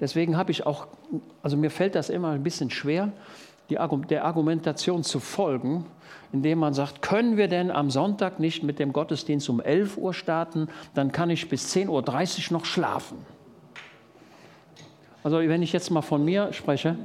Deswegen 0.00 0.36
habe 0.36 0.52
ich 0.52 0.64
auch, 0.64 0.86
also 1.42 1.56
mir 1.56 1.70
fällt 1.70 1.94
das 1.94 2.08
immer 2.08 2.30
ein 2.30 2.42
bisschen 2.42 2.70
schwer, 2.70 3.12
die, 3.68 3.78
der 4.08 4.24
Argumentation 4.24 5.02
zu 5.02 5.20
folgen, 5.20 5.86
indem 6.32 6.58
man 6.58 6.72
sagt, 6.72 7.02
können 7.02 7.36
wir 7.36 7.48
denn 7.48 7.70
am 7.70 7.90
Sonntag 7.90 8.38
nicht 8.38 8.62
mit 8.62 8.78
dem 8.78 8.92
Gottesdienst 8.92 9.48
um 9.48 9.60
11 9.60 9.96
Uhr 9.96 10.14
starten, 10.14 10.68
dann 10.94 11.12
kann 11.12 11.30
ich 11.30 11.48
bis 11.48 11.74
10.30 11.74 11.88
Uhr 12.50 12.58
noch 12.58 12.64
schlafen. 12.64 13.18
Also 15.24 15.38
wenn 15.38 15.62
ich 15.62 15.72
jetzt 15.72 15.90
mal 15.90 16.02
von 16.02 16.24
mir 16.24 16.52
spreche, 16.52 16.96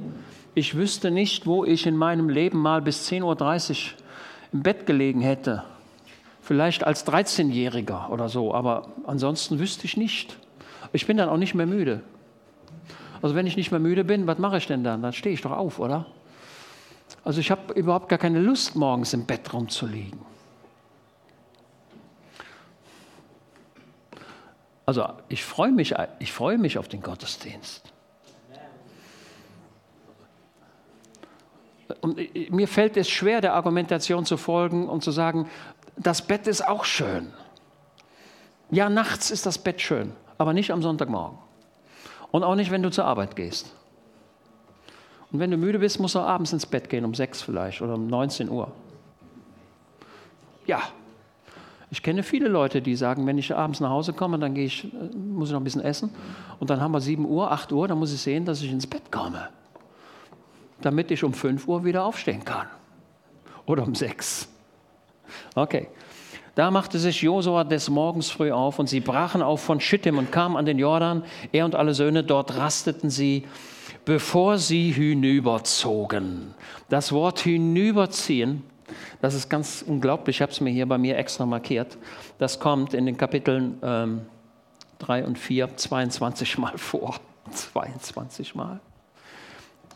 ich 0.54 0.76
wüsste 0.76 1.10
nicht, 1.10 1.46
wo 1.46 1.64
ich 1.64 1.86
in 1.86 1.96
meinem 1.96 2.28
Leben 2.28 2.58
mal 2.58 2.80
bis 2.80 3.10
10.30 3.10 3.24
Uhr 3.24 4.03
im 4.54 4.62
Bett 4.62 4.86
gelegen 4.86 5.20
hätte. 5.20 5.64
Vielleicht 6.40 6.84
als 6.84 7.06
13-Jähriger 7.06 8.08
oder 8.10 8.28
so, 8.28 8.54
aber 8.54 8.88
ansonsten 9.04 9.58
wüsste 9.58 9.84
ich 9.84 9.96
nicht. 9.96 10.38
Ich 10.92 11.06
bin 11.06 11.16
dann 11.16 11.28
auch 11.28 11.36
nicht 11.36 11.54
mehr 11.54 11.66
müde. 11.66 12.02
Also 13.20 13.34
wenn 13.34 13.48
ich 13.48 13.56
nicht 13.56 13.72
mehr 13.72 13.80
müde 13.80 14.04
bin, 14.04 14.28
was 14.28 14.38
mache 14.38 14.58
ich 14.58 14.66
denn 14.68 14.84
dann? 14.84 15.02
Dann 15.02 15.12
stehe 15.12 15.34
ich 15.34 15.40
doch 15.40 15.50
auf, 15.50 15.80
oder? 15.80 16.06
Also 17.24 17.40
ich 17.40 17.50
habe 17.50 17.72
überhaupt 17.72 18.08
gar 18.08 18.18
keine 18.18 18.38
Lust, 18.38 18.76
morgens 18.76 19.12
im 19.12 19.26
Bett 19.26 19.52
rumzuliegen. 19.52 20.20
Also 24.86 25.08
ich 25.28 25.42
freue 25.42 25.72
mich, 25.72 25.94
ich 26.20 26.32
freue 26.32 26.58
mich 26.58 26.78
auf 26.78 26.86
den 26.86 27.02
Gottesdienst. 27.02 27.93
Und 32.00 32.18
mir 32.50 32.68
fällt 32.68 32.96
es 32.96 33.08
schwer, 33.08 33.40
der 33.40 33.54
Argumentation 33.54 34.24
zu 34.24 34.36
folgen 34.36 34.88
und 34.88 35.02
zu 35.02 35.10
sagen, 35.10 35.48
das 35.96 36.22
Bett 36.22 36.46
ist 36.46 36.66
auch 36.66 36.84
schön. 36.84 37.32
Ja, 38.70 38.88
nachts 38.88 39.30
ist 39.30 39.46
das 39.46 39.58
Bett 39.58 39.80
schön, 39.80 40.12
aber 40.38 40.52
nicht 40.52 40.70
am 40.70 40.82
Sonntagmorgen. 40.82 41.38
Und 42.30 42.42
auch 42.42 42.54
nicht, 42.54 42.70
wenn 42.70 42.82
du 42.82 42.90
zur 42.90 43.04
Arbeit 43.04 43.36
gehst. 43.36 43.72
Und 45.30 45.40
wenn 45.40 45.50
du 45.50 45.56
müde 45.56 45.78
bist, 45.78 46.00
musst 46.00 46.14
du 46.14 46.20
abends 46.20 46.52
ins 46.52 46.66
Bett 46.66 46.88
gehen, 46.88 47.04
um 47.04 47.14
sechs 47.14 47.42
vielleicht 47.42 47.82
oder 47.82 47.94
um 47.94 48.06
19 48.06 48.48
Uhr. 48.48 48.72
Ja, 50.66 50.80
ich 51.90 52.02
kenne 52.02 52.22
viele 52.22 52.48
Leute, 52.48 52.82
die 52.82 52.96
sagen, 52.96 53.26
wenn 53.26 53.38
ich 53.38 53.54
abends 53.54 53.78
nach 53.78 53.90
Hause 53.90 54.14
komme, 54.14 54.38
dann 54.38 54.54
gehe 54.54 54.64
ich, 54.64 54.92
muss 55.14 55.48
ich 55.48 55.52
noch 55.52 55.60
ein 55.60 55.64
bisschen 55.64 55.82
essen. 55.82 56.10
Und 56.58 56.70
dann 56.70 56.80
haben 56.80 56.92
wir 56.92 57.00
7 57.00 57.24
Uhr, 57.24 57.52
8 57.52 57.70
Uhr, 57.70 57.86
dann 57.86 57.98
muss 57.98 58.12
ich 58.12 58.20
sehen, 58.20 58.44
dass 58.44 58.62
ich 58.62 58.70
ins 58.72 58.86
Bett 58.86 59.12
komme. 59.12 59.48
Damit 60.84 61.10
ich 61.10 61.24
um 61.24 61.32
5 61.32 61.66
Uhr 61.66 61.84
wieder 61.86 62.04
aufstehen 62.04 62.44
kann. 62.44 62.66
Oder 63.64 63.84
um 63.84 63.94
6. 63.94 64.48
Okay. 65.54 65.88
Da 66.54 66.70
machte 66.70 66.98
sich 66.98 67.22
Josua 67.22 67.64
des 67.64 67.88
Morgens 67.88 68.30
früh 68.30 68.52
auf 68.52 68.78
und 68.78 68.86
sie 68.86 69.00
brachen 69.00 69.40
auf 69.40 69.62
von 69.62 69.80
Schittim 69.80 70.18
und 70.18 70.30
kamen 70.30 70.56
an 70.56 70.66
den 70.66 70.78
Jordan, 70.78 71.24
er 71.52 71.64
und 71.64 71.74
alle 71.74 71.94
Söhne, 71.94 72.22
dort 72.22 72.56
rasteten 72.56 73.08
sie, 73.08 73.44
bevor 74.04 74.58
sie 74.58 74.92
hinüberzogen. 74.92 76.54
Das 76.90 77.10
Wort 77.12 77.40
hinüberziehen, 77.40 78.62
das 79.20 79.34
ist 79.34 79.48
ganz 79.48 79.82
unglaublich, 79.84 80.36
ich 80.36 80.42
habe 80.42 80.52
es 80.52 80.60
mir 80.60 80.70
hier 80.70 80.86
bei 80.86 80.98
mir 80.98 81.16
extra 81.16 81.44
markiert, 81.44 81.98
das 82.38 82.60
kommt 82.60 82.94
in 82.94 83.06
den 83.06 83.16
Kapiteln 83.16 83.78
ähm, 83.82 84.20
3 85.00 85.24
und 85.24 85.38
4 85.38 85.76
22 85.76 86.58
Mal 86.58 86.78
vor. 86.78 87.16
22 87.50 88.54
Mal. 88.54 88.80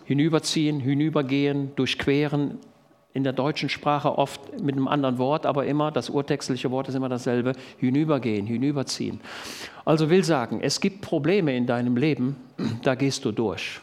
Hinüberziehen, 0.08 0.80
hinübergehen, 0.80 1.76
durchqueren, 1.76 2.58
in 3.12 3.24
der 3.24 3.34
deutschen 3.34 3.68
Sprache 3.68 4.16
oft 4.16 4.58
mit 4.58 4.74
einem 4.74 4.88
anderen 4.88 5.18
Wort, 5.18 5.44
aber 5.44 5.66
immer, 5.66 5.90
das 5.90 6.08
urtextliche 6.08 6.70
Wort 6.70 6.88
ist 6.88 6.94
immer 6.94 7.10
dasselbe, 7.10 7.52
hinübergehen, 7.76 8.46
hinüberziehen. 8.46 9.20
Also 9.84 10.08
will 10.08 10.24
sagen, 10.24 10.60
es 10.62 10.80
gibt 10.80 11.02
Probleme 11.02 11.54
in 11.54 11.66
deinem 11.66 11.98
Leben, 11.98 12.36
da 12.82 12.94
gehst 12.94 13.22
du 13.26 13.32
durch. 13.32 13.82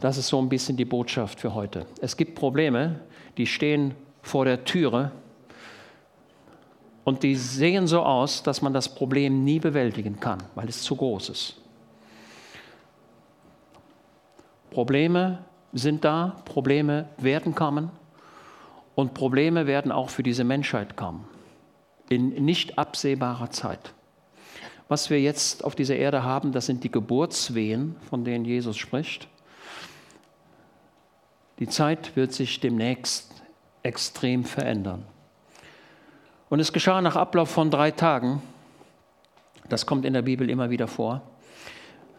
Das 0.00 0.18
ist 0.18 0.28
so 0.28 0.40
ein 0.40 0.48
bisschen 0.48 0.76
die 0.76 0.84
Botschaft 0.84 1.40
für 1.40 1.52
heute. 1.52 1.86
Es 2.00 2.16
gibt 2.16 2.36
Probleme, 2.36 3.00
die 3.38 3.46
stehen 3.48 3.96
vor 4.22 4.44
der 4.44 4.64
Türe 4.64 5.10
und 7.02 7.24
die 7.24 7.34
sehen 7.34 7.88
so 7.88 8.02
aus, 8.02 8.44
dass 8.44 8.62
man 8.62 8.72
das 8.72 8.94
Problem 8.94 9.42
nie 9.42 9.58
bewältigen 9.58 10.20
kann, 10.20 10.44
weil 10.54 10.68
es 10.68 10.80
zu 10.80 10.94
groß 10.94 11.30
ist. 11.30 11.56
Probleme 14.76 15.38
sind 15.72 16.04
da, 16.04 16.36
Probleme 16.44 17.08
werden 17.16 17.54
kommen 17.54 17.88
und 18.94 19.14
Probleme 19.14 19.66
werden 19.66 19.90
auch 19.90 20.10
für 20.10 20.22
diese 20.22 20.44
Menschheit 20.44 20.98
kommen. 20.98 21.26
In 22.10 22.44
nicht 22.44 22.76
absehbarer 22.76 23.50
Zeit. 23.50 23.94
Was 24.88 25.08
wir 25.08 25.18
jetzt 25.18 25.64
auf 25.64 25.76
dieser 25.76 25.96
Erde 25.96 26.24
haben, 26.24 26.52
das 26.52 26.66
sind 26.66 26.84
die 26.84 26.90
Geburtswehen, 26.90 27.96
von 28.10 28.26
denen 28.26 28.44
Jesus 28.44 28.76
spricht. 28.76 29.28
Die 31.58 31.68
Zeit 31.68 32.14
wird 32.14 32.34
sich 32.34 32.60
demnächst 32.60 33.32
extrem 33.82 34.44
verändern. 34.44 35.06
Und 36.50 36.60
es 36.60 36.74
geschah 36.74 37.00
nach 37.00 37.16
Ablauf 37.16 37.48
von 37.48 37.70
drei 37.70 37.92
Tagen, 37.92 38.42
das 39.70 39.86
kommt 39.86 40.04
in 40.04 40.12
der 40.12 40.20
Bibel 40.20 40.50
immer 40.50 40.68
wieder 40.68 40.86
vor, 40.86 41.22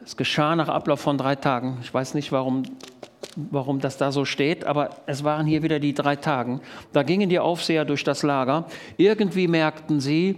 es 0.08 0.18
geschah 0.18 0.56
nach 0.56 0.70
Ablauf 0.70 1.02
von 1.02 1.18
drei 1.18 1.36
Tagen, 1.36 1.78
ich 1.82 1.94
weiß 1.94 2.14
nicht, 2.14 2.32
warum 2.32 2.64
warum 3.36 3.80
das 3.80 3.98
da 3.98 4.12
so 4.12 4.26
steht, 4.26 4.66
aber 4.66 4.90
es 5.06 5.24
waren 5.24 5.46
hier 5.46 5.62
wieder 5.62 5.80
die 5.80 5.94
drei 5.94 6.16
Tagen. 6.16 6.62
Da 6.92 7.04
gingen 7.04 7.30
die 7.30 7.40
Aufseher 7.40 7.86
durch 7.86 8.04
das 8.04 8.24
Lager. 8.24 8.66
Irgendwie 8.98 9.48
merkten 9.48 10.00
sie, 10.00 10.38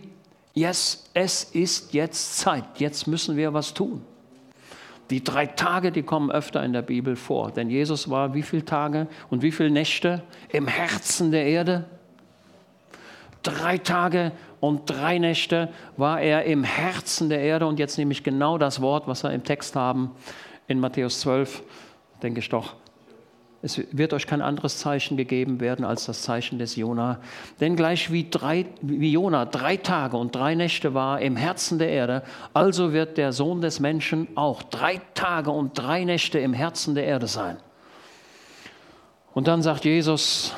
yes, 0.54 1.10
es 1.14 1.46
ist 1.46 1.94
jetzt 1.94 2.38
Zeit, 2.40 2.66
jetzt 2.78 3.08
müssen 3.08 3.38
wir 3.38 3.54
was 3.54 3.74
tun. 3.74 4.02
Die 5.10 5.24
drei 5.24 5.48
Tage, 5.48 5.92
die 5.92 6.04
kommen 6.04 6.30
öfter 6.30 6.64
in 6.64 6.74
der 6.74 6.82
Bibel 6.82 7.16
vor, 7.16 7.52
denn 7.52 7.70
Jesus 7.70 8.10
war 8.10 8.34
wie 8.34 8.44
viele 8.44 8.66
Tage 8.66 9.08
und 9.30 9.42
wie 9.42 9.52
viele 9.52 9.72
Nächte 9.72 10.22
im 10.50 10.68
Herzen 10.68 11.32
der 11.32 11.46
Erde? 11.46 11.86
Drei 13.42 13.78
Tage 13.78 14.34
und 14.60 14.90
drei 14.90 15.18
Nächte 15.20 15.70
war 15.98 16.22
er 16.22 16.44
im 16.44 16.64
Herzen 16.64 17.30
der 17.30 17.40
Erde 17.42 17.66
und 17.66 17.80
jetzt 17.80 17.98
nehme 17.98 18.12
ich 18.12 18.24
genau 18.24 18.58
das 18.58 18.82
Wort, 18.82 19.08
was 19.08 19.24
wir 19.24 19.32
im 19.32 19.44
Text 19.44 19.76
haben 19.76 20.12
in 20.68 20.80
Matthäus 20.80 21.22
12, 21.22 21.64
denke 22.22 22.40
ich 22.40 22.50
doch, 22.50 22.76
es 23.62 23.82
wird 23.92 24.14
euch 24.14 24.26
kein 24.26 24.42
anderes 24.42 24.78
Zeichen 24.78 25.18
gegeben 25.18 25.60
werden 25.60 25.84
als 25.84 26.06
das 26.06 26.22
Zeichen 26.22 26.60
des 26.60 26.78
Jona. 26.78 27.20
Denn 27.60 27.76
gleich 27.76 28.10
wie, 28.10 28.30
drei, 28.30 28.66
wie 28.82 29.12
Jona 29.12 29.46
drei 29.46 29.76
Tage 29.76 30.16
und 30.16 30.34
drei 30.34 30.56
Nächte 30.56 30.94
war 30.94 31.20
im 31.20 31.36
Herzen 31.36 31.78
der 31.78 31.90
Erde, 31.90 32.24
also 32.54 32.94
wird 32.94 33.18
der 33.18 33.34
Sohn 33.34 33.60
des 33.60 33.82
Menschen 33.82 34.30
auch 34.36 34.64
drei 34.64 35.02
Tage 35.14 35.52
und 35.52 35.78
drei 35.78 36.06
Nächte 36.06 36.40
im 36.40 36.54
Herzen 36.54 36.96
der 36.96 37.04
Erde 37.04 37.28
sein. 37.28 37.58
Und 39.34 39.48
dann 39.48 39.62
sagt 39.62 39.84
Jesus, 39.84 40.56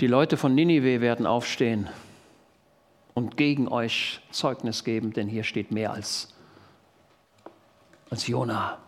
die 0.00 0.06
Leute 0.06 0.36
von 0.36 0.54
Ninive 0.54 1.00
werden 1.00 1.26
aufstehen 1.26 1.88
und 3.14 3.36
gegen 3.36 3.68
euch 3.68 4.20
Zeugnis 4.30 4.84
geben, 4.84 5.12
denn 5.12 5.26
hier 5.26 5.42
steht 5.42 5.72
mehr 5.72 5.92
als, 5.92 6.34
als 8.10 8.26
Jona. 8.28 8.78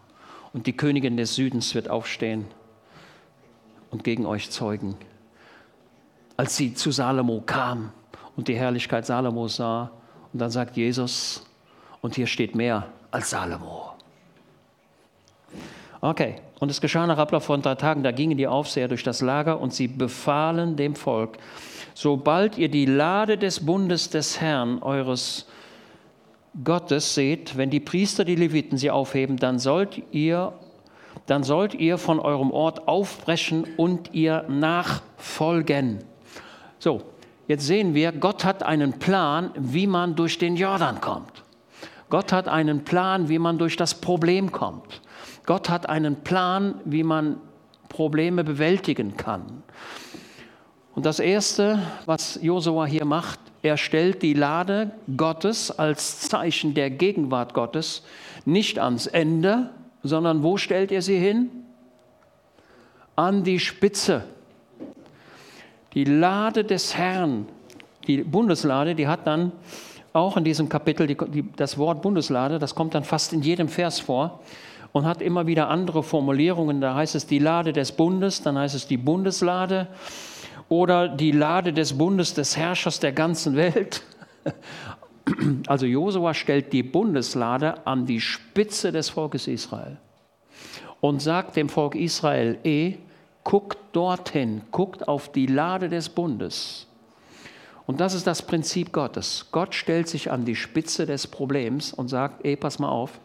Und 0.53 0.67
die 0.67 0.77
Königin 0.77 1.17
des 1.17 1.35
Südens 1.35 1.75
wird 1.75 1.91
aufstehen 1.91 2.47
und 3.91 4.05
gegen 4.05 4.25
euch 4.25 4.51
zeugen. 4.51 4.97
Als 6.37 6.57
sie 6.57 6.75
zu 6.75 6.93
Salomo 6.93 7.43
kam 7.45 7.93
und 8.37 8.49
die 8.49 8.57
Herrlichkeit 8.57 9.05
Salomos 9.07 9.57
sah, 9.57 9.91
und 10.33 10.39
dann 10.41 10.51
sagt 10.51 10.77
Jesus, 10.77 11.45
und 12.03 12.15
hier 12.15 12.29
steht 12.29 12.55
mehr 12.55 12.87
als 13.11 13.31
Salomo. 13.31 13.90
Okay, 16.03 16.37
und 16.61 16.71
es 16.71 16.81
geschah 16.81 17.07
nach 17.07 17.19
Ablauf 17.19 17.45
von 17.45 17.61
drei 17.61 17.75
Tagen, 17.75 18.03
da 18.03 18.11
gingen 18.11 18.39
die 18.39 18.47
Aufseher 18.47 18.89
durch 18.89 19.03
das 19.03 19.21
Lager 19.21 19.61
und 19.61 19.75
sie 19.75 19.87
befahlen 19.87 20.77
dem 20.77 20.95
Volk, 20.95 21.37
sobald 21.93 22.57
ihr 22.57 22.71
die 22.71 22.87
Lade 22.87 23.37
des 23.37 23.67
Bundes 23.67 24.09
des 24.09 24.41
Herrn, 24.41 24.83
eures 24.83 25.47
Gottes 26.65 27.15
seht, 27.15 27.57
wenn 27.59 27.69
die 27.69 27.81
Priester, 27.81 28.25
die 28.25 28.35
Leviten 28.35 28.79
sie 28.79 28.91
aufheben, 28.91 29.37
dann 29.37 29.59
sollt 29.59 30.03
ihr, 30.11 30.55
dann 31.27 31.45
sollt 31.45 31.75
ihr 31.75 31.99
von 31.99 32.19
eurem 32.19 32.51
Ort 32.51 32.89
aufbrechen 32.89 33.65
und 33.77 34.15
ihr 34.15 34.45
nachfolgen. 34.49 35.99
So, 36.79 37.03
jetzt 37.47 37.67
sehen 37.67 37.95
wir, 37.95 38.13
Gott 38.13 38.45
hat 38.45 38.63
einen 38.63 38.99
Plan, 38.99 39.51
wie 39.55 39.87
man 39.87 40.17
durch 40.17 40.39
den 40.39 40.57
Jordan 40.57 41.01
kommt. 41.01 41.45
Gott 42.09 42.33
hat 42.33 42.49
einen 42.49 42.85
Plan, 42.85 43.29
wie 43.29 43.39
man 43.39 43.59
durch 43.59 43.77
das 43.77 43.95
Problem 43.95 44.51
kommt. 44.51 45.03
Gott 45.51 45.69
hat 45.69 45.89
einen 45.89 46.15
Plan, 46.15 46.77
wie 46.85 47.03
man 47.03 47.41
Probleme 47.89 48.45
bewältigen 48.45 49.17
kann. 49.17 49.65
Und 50.95 51.05
das 51.05 51.19
Erste, 51.19 51.83
was 52.07 52.39
Josua 52.41 52.85
hier 52.85 53.05
macht, 53.05 53.41
er 53.61 53.77
stellt 53.77 54.23
die 54.23 54.35
Lade 54.35 54.93
Gottes 55.17 55.77
als 55.77 56.21
Zeichen 56.21 56.75
der 56.75 56.89
Gegenwart 56.89 57.53
Gottes 57.53 58.05
nicht 58.45 58.79
ans 58.79 59.09
Ende, 59.09 59.71
sondern 60.05 60.45
wo 60.45 60.57
stellt 60.57 60.93
er 60.93 61.03
sie 61.03 61.19
hin? 61.19 61.51
An 63.17 63.43
die 63.43 63.59
Spitze. 63.59 64.23
Die 65.95 66.05
Lade 66.05 66.63
des 66.63 66.97
Herrn, 66.97 67.49
die 68.07 68.19
Bundeslade, 68.23 68.95
die 68.95 69.09
hat 69.09 69.27
dann 69.27 69.51
auch 70.13 70.37
in 70.37 70.45
diesem 70.45 70.69
Kapitel 70.69 71.09
die, 71.09 71.17
die, 71.17 71.45
das 71.57 71.77
Wort 71.77 72.03
Bundeslade, 72.03 72.61
das 72.61 72.77
kommt 72.77 72.95
dann 72.95 73.03
fast 73.03 73.33
in 73.33 73.43
jedem 73.43 73.69
Vers 73.69 73.99
vor 73.99 74.39
und 74.93 75.05
hat 75.07 75.23
immer 75.23 75.47
wieder 75.47 75.69
andere 75.69 76.03
Formulierungen. 76.03 76.81
Da 76.81 76.95
heißt 76.95 77.15
es 77.15 77.27
die 77.27 77.39
Lade 77.39 77.73
des 77.73 77.93
Bundes, 77.93 78.43
dann 78.43 78.59
heißt 78.59 78.75
es 78.75 78.87
die 78.87 78.97
Bundeslade 78.97 79.89
oder 80.69 81.09
die 81.09 81.33
Lade 81.33 81.73
des 81.73 81.97
Bundes 81.97 82.35
des 82.35 82.57
Herrschers 82.57 83.01
der 83.01 83.13
ganzen 83.13 83.57
Welt. 83.57 84.03
Also 85.69 85.87
Josua 85.87 86.35
stellt 86.35 86.73
die 86.73 86.83
Bundeslade 86.83 87.87
an 87.87 88.05
die 88.05 88.21
Spitze 88.21 88.91
des 88.91 89.11
Volkes 89.11 89.47
Israel 89.47 89.99
und 91.01 91.23
sagt 91.23 91.57
dem 91.57 91.69
Volk 91.69 91.95
Israel, 91.95 92.59
eh, 92.65 92.97
guckt 93.45 93.79
dorthin, 93.93 94.63
guckt 94.71 95.09
auf 95.09 95.31
die 95.33 95.47
Lade 95.47 95.89
des 95.89 96.09
Bundes. 96.09 96.87
Und 97.87 98.01
das 98.01 98.15
ist 98.15 98.27
das 98.27 98.43
Prinzip 98.43 98.93
Gottes. 98.93 99.47
Gott 99.51 99.75
stellt 99.75 100.09
sich 100.09 100.31
an 100.31 100.45
die 100.45 100.57
Spitze 100.57 101.07
des 101.07 101.27
Problems 101.27 101.93
und 101.93 102.09
sagt, 102.09 102.45
ey, 102.45 102.57
pass 102.57 102.79
mal 102.79 102.89
auf, 102.89 103.21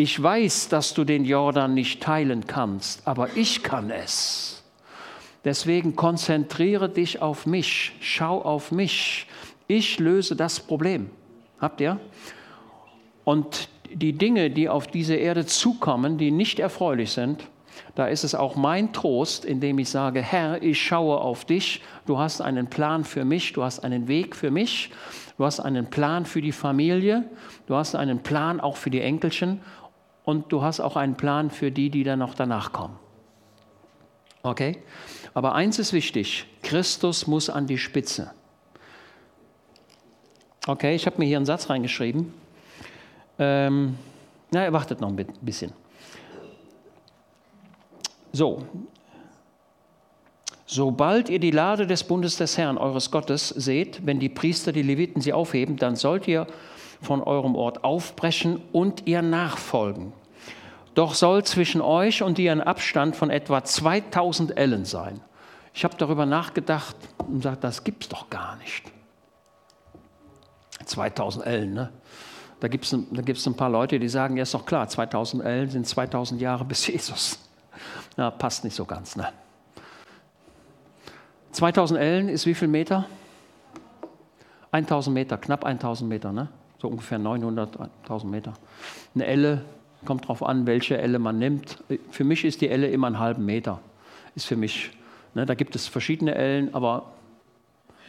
ich 0.00 0.22
weiß, 0.22 0.70
dass 0.70 0.94
du 0.94 1.04
den 1.04 1.26
Jordan 1.26 1.74
nicht 1.74 2.02
teilen 2.02 2.46
kannst, 2.46 3.06
aber 3.06 3.36
ich 3.36 3.62
kann 3.62 3.90
es. 3.90 4.64
Deswegen 5.44 5.94
konzentriere 5.94 6.88
dich 6.88 7.20
auf 7.20 7.44
mich, 7.44 7.92
schau 8.00 8.40
auf 8.40 8.72
mich. 8.72 9.26
Ich 9.66 9.98
löse 9.98 10.36
das 10.36 10.58
Problem. 10.58 11.10
Habt 11.60 11.82
ihr? 11.82 12.00
Und 13.24 13.68
die 13.92 14.14
Dinge, 14.14 14.50
die 14.50 14.70
auf 14.70 14.86
diese 14.86 15.16
Erde 15.16 15.44
zukommen, 15.44 16.16
die 16.16 16.30
nicht 16.30 16.60
erfreulich 16.60 17.12
sind, 17.12 17.46
da 17.94 18.06
ist 18.06 18.24
es 18.24 18.34
auch 18.34 18.56
mein 18.56 18.94
Trost, 18.94 19.44
indem 19.44 19.78
ich 19.78 19.90
sage, 19.90 20.22
Herr, 20.22 20.62
ich 20.62 20.80
schaue 20.80 21.18
auf 21.18 21.44
dich, 21.44 21.82
du 22.06 22.18
hast 22.18 22.40
einen 22.40 22.68
Plan 22.68 23.04
für 23.04 23.26
mich, 23.26 23.52
du 23.52 23.62
hast 23.62 23.80
einen 23.80 24.08
Weg 24.08 24.34
für 24.34 24.50
mich, 24.50 24.90
du 25.36 25.44
hast 25.44 25.60
einen 25.60 25.90
Plan 25.90 26.24
für 26.24 26.40
die 26.40 26.52
Familie, 26.52 27.24
du 27.66 27.74
hast 27.74 27.94
einen 27.94 28.22
Plan 28.22 28.60
auch 28.60 28.76
für 28.76 28.90
die 28.90 29.02
Enkelchen 29.02 29.60
und 30.30 30.52
du 30.52 30.62
hast 30.62 30.80
auch 30.80 30.96
einen 30.96 31.16
Plan 31.16 31.50
für 31.50 31.72
die, 31.72 31.90
die 31.90 32.04
dann 32.04 32.20
noch 32.20 32.34
danach 32.34 32.72
kommen. 32.72 32.96
Okay? 34.42 34.78
Aber 35.34 35.54
eins 35.54 35.78
ist 35.78 35.92
wichtig, 35.92 36.46
Christus 36.62 37.26
muss 37.26 37.50
an 37.50 37.66
die 37.66 37.78
Spitze. 37.78 38.30
Okay, 40.66 40.94
ich 40.94 41.06
habe 41.06 41.18
mir 41.18 41.26
hier 41.26 41.36
einen 41.36 41.46
Satz 41.46 41.68
reingeschrieben. 41.68 42.32
Ähm, 43.38 43.98
na, 44.52 44.64
ihr 44.64 44.72
wartet 44.72 45.00
noch 45.00 45.08
ein 45.08 45.26
bisschen. 45.40 45.72
So, 48.32 48.64
sobald 50.66 51.28
ihr 51.28 51.40
die 51.40 51.50
Lade 51.50 51.86
des 51.86 52.04
Bundes 52.04 52.36
des 52.36 52.56
Herrn, 52.56 52.78
eures 52.78 53.10
Gottes, 53.10 53.48
seht, 53.48 54.06
wenn 54.06 54.20
die 54.20 54.28
Priester, 54.28 54.70
die 54.70 54.82
Leviten 54.82 55.20
sie 55.20 55.32
aufheben, 55.32 55.76
dann 55.76 55.96
sollt 55.96 56.28
ihr 56.28 56.46
von 57.00 57.22
eurem 57.22 57.56
Ort 57.56 57.82
aufbrechen 57.82 58.60
und 58.72 59.06
ihr 59.08 59.22
nachfolgen. 59.22 60.12
Doch 61.00 61.14
soll 61.14 61.42
zwischen 61.44 61.80
euch 61.80 62.22
und 62.22 62.38
ihr 62.38 62.52
ein 62.52 62.60
Abstand 62.60 63.16
von 63.16 63.30
etwa 63.30 63.64
2000 63.64 64.54
Ellen 64.58 64.84
sein. 64.84 65.18
Ich 65.72 65.82
habe 65.82 65.96
darüber 65.96 66.26
nachgedacht 66.26 66.94
und 67.16 67.36
gesagt, 67.36 67.64
das 67.64 67.84
gibt 67.84 68.02
es 68.02 68.08
doch 68.10 68.28
gar 68.28 68.56
nicht. 68.56 68.84
2000 70.84 71.46
Ellen, 71.46 71.72
ne? 71.72 71.90
Da 72.60 72.68
gibt 72.68 72.84
es 72.84 72.90
da 72.90 73.22
gibt's 73.22 73.46
ein 73.46 73.56
paar 73.56 73.70
Leute, 73.70 73.98
die 73.98 74.10
sagen, 74.10 74.36
ja 74.36 74.42
ist 74.42 74.52
doch 74.52 74.66
klar, 74.66 74.88
2000 74.88 75.42
Ellen 75.42 75.70
sind 75.70 75.86
2000 75.86 76.38
Jahre 76.38 76.66
bis 76.66 76.86
Jesus. 76.86 77.38
Na, 78.18 78.30
passt 78.30 78.64
nicht 78.64 78.76
so 78.76 78.84
ganz, 78.84 79.16
ne? 79.16 79.32
2000 81.52 81.98
Ellen 81.98 82.28
ist 82.28 82.44
wie 82.44 82.52
viel 82.52 82.68
Meter? 82.68 83.06
1000 84.70 85.14
Meter, 85.14 85.38
knapp 85.38 85.64
1000 85.64 86.10
Meter, 86.10 86.30
ne? 86.30 86.48
So 86.78 86.88
ungefähr 86.88 87.18
900, 87.18 87.78
1000 88.02 88.30
Meter. 88.30 88.52
Eine 89.14 89.24
Elle, 89.24 89.64
kommt 90.04 90.24
darauf 90.24 90.42
an, 90.42 90.66
welche 90.66 90.98
Elle 90.98 91.18
man 91.18 91.38
nimmt. 91.38 91.82
Für 92.10 92.24
mich 92.24 92.44
ist 92.44 92.60
die 92.60 92.68
Elle 92.68 92.88
immer 92.88 93.06
einen 93.06 93.18
halben 93.18 93.44
Meter. 93.44 93.80
Ist 94.34 94.46
für 94.46 94.56
mich, 94.56 94.90
ne? 95.34 95.46
da 95.46 95.54
gibt 95.54 95.74
es 95.74 95.88
verschiedene 95.88 96.34
Ellen, 96.34 96.74
aber 96.74 97.12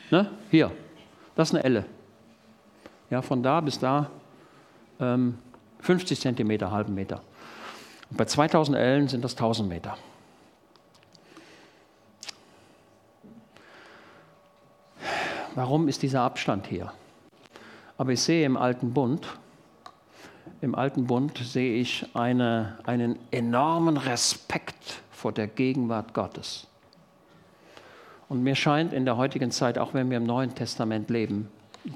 ne? 0.10 0.32
hier, 0.49 0.71
das 1.36 1.49
ist 1.49 1.56
eine 1.56 1.63
Elle. 1.63 1.86
Ja, 3.10 3.21
von 3.21 3.43
da 3.43 3.60
bis 3.62 3.80
da 3.80 4.10
ähm, 4.99 5.38
50 5.82 6.19
Zentimeter, 6.19 6.71
halben 6.71 6.93
Meter. 6.93 7.21
Und 8.10 8.17
bei 8.17 8.25
2000 8.25 8.77
Ellen 8.77 9.08
sind 9.08 9.23
das 9.23 9.34
1000 9.34 9.67
Meter. 9.67 9.97
Warum 15.56 15.89
ist 15.89 16.01
dieser 16.01 16.21
Abstand 16.21 16.67
hier? 16.67 16.93
Aber 17.97 18.13
ich 18.13 18.21
sehe 18.21 18.45
im 18.45 18.56
Alten 18.56 18.93
Bund, 18.93 19.27
im 20.62 20.76
Alten 20.76 21.08
Bund 21.08 21.38
sehe 21.39 21.76
ich 21.76 22.06
eine, 22.13 22.78
einen 22.84 23.17
enormen 23.32 23.97
Respekt 23.97 25.02
vor 25.10 25.32
der 25.32 25.47
Gegenwart 25.47 26.13
Gottes. 26.13 26.67
Und 28.30 28.43
mir 28.43 28.56
scheint 28.56 28.93
in 28.93 29.04
der 29.04 29.17
heutigen 29.17 29.52
Zeit, 29.52 29.78
auch 29.78 29.93
wenn 29.93 30.10
wir 30.10 30.17
im 30.17 30.24
Neuen 30.24 30.54
Testament 30.54 31.10
leben, 31.10 31.50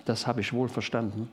das 0.05 0.25
habe 0.25 0.41
ich 0.41 0.51
wohl 0.51 0.67
verstanden, 0.67 1.29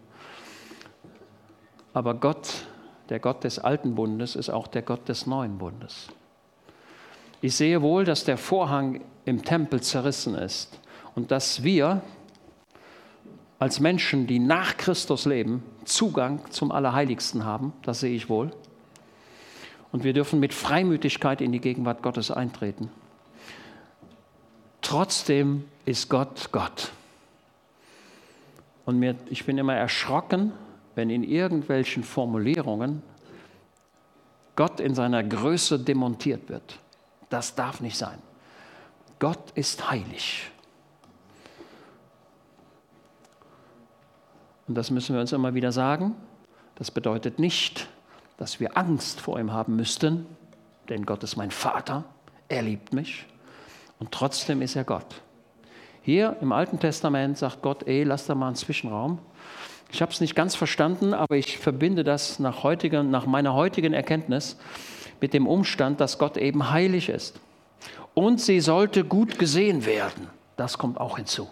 aber 1.95 2.15
Gott, 2.15 2.67
der 3.09 3.19
Gott 3.19 3.45
des 3.45 3.59
alten 3.59 3.95
Bundes, 3.95 4.37
ist 4.37 4.51
auch 4.51 4.67
der 4.67 4.83
Gott 4.83 5.09
des 5.09 5.27
neuen 5.27 5.59
Bundes. 5.59 6.09
Ich 7.41 7.57
sehe 7.57 7.83
wohl, 7.83 8.05
dass 8.05 8.25
der 8.25 8.37
Vorhang 8.37 9.01
im 9.25 9.43
Tempel 9.43 9.81
zerrissen 9.81 10.35
ist 10.35 10.79
und 11.15 11.31
dass 11.31 11.63
wir 11.63 12.03
als 13.59 13.81
Menschen, 13.81 14.27
die 14.27 14.39
nach 14.39 14.77
Christus 14.77 15.25
leben, 15.25 15.63
Zugang 15.85 16.51
zum 16.51 16.73
Allerheiligsten 16.73 17.45
haben. 17.45 17.73
Das 17.83 18.01
sehe 18.01 18.15
ich 18.15 18.29
wohl. 18.29 18.53
Und 19.93 20.05
wir 20.05 20.13
dürfen 20.13 20.41
mit 20.41 20.55
Freimütigkeit 20.55 21.41
in 21.41 21.53
die 21.53 21.61
Gegenwart 21.61 22.03
Gottes 22.03 22.31
eintreten. 22.31 22.91
Trotzdem 24.81 25.65
ist 25.85 26.09
Gott 26.09 26.49
Gott. 26.53 26.93
Und 28.85 28.99
mir, 28.99 29.17
ich 29.31 29.45
bin 29.45 29.59
immer 29.59 29.75
erschrocken, 29.75 30.53
wenn 30.95 31.11
in 31.11 31.25
irgendwelchen 31.25 32.03
Formulierungen 32.03 33.03
Gott 34.57 34.81
in 34.81 34.95
seiner 34.95 35.23
Größe 35.23 35.79
demontiert 35.79 36.49
wird. 36.49 36.79
Das 37.31 37.55
darf 37.55 37.81
nicht 37.81 37.97
sein. 37.97 38.19
Gott 39.19 39.53
ist 39.55 39.91
heilig. 39.91 40.51
Und 44.73 44.77
das 44.77 44.91
müssen 44.91 45.15
wir 45.15 45.21
uns 45.21 45.33
immer 45.33 45.53
wieder 45.53 45.71
sagen. 45.71 46.15
Das 46.77 46.91
bedeutet 46.91 47.39
nicht, 47.39 47.91
dass 48.39 48.59
wir 48.59 48.79
Angst 48.79 49.21
vor 49.21 49.39
ihm 49.39 49.53
haben 49.53 49.77
müssten, 49.77 50.25
denn 50.89 51.05
Gott 51.05 51.23
ist 51.23 51.37
mein 51.37 51.51
Vater, 51.51 52.05
er 52.49 52.63
liebt 52.63 52.95
mich 52.95 53.27
und 54.01 54.13
trotzdem 54.13 54.63
ist 54.63 54.75
er 54.75 54.85
Gott. 54.85 55.21
Hier 56.01 56.39
im 56.41 56.53
Alten 56.53 56.81
Testament 56.81 57.37
sagt 57.37 57.61
Gott, 57.61 57.87
ey, 57.87 58.03
lass 58.05 58.25
da 58.25 58.35
mal 58.35 58.47
einen 58.47 58.57
Zwischenraum. 58.57 59.19
Ich 59.93 60.01
habe 60.01 60.11
es 60.11 60.23
nicht 60.23 60.35
ganz 60.35 60.55
verstanden, 60.55 61.13
aber 61.13 61.37
ich 61.37 61.59
verbinde 61.59 62.03
das 62.03 62.39
nach, 62.39 62.63
heutigen, 62.63 63.11
nach 63.11 63.27
meiner 63.27 63.53
heutigen 63.53 63.93
Erkenntnis 63.93 64.57
mit 65.21 65.35
dem 65.35 65.47
Umstand, 65.47 66.01
dass 66.01 66.17
Gott 66.17 66.39
eben 66.39 66.71
heilig 66.71 67.11
ist. 67.11 67.39
Und 68.15 68.41
sie 68.41 68.61
sollte 68.61 69.05
gut 69.05 69.39
gesehen 69.39 69.85
werden. 69.85 70.31
Das 70.57 70.79
kommt 70.79 70.99
auch 70.99 71.19
hinzu. 71.19 71.51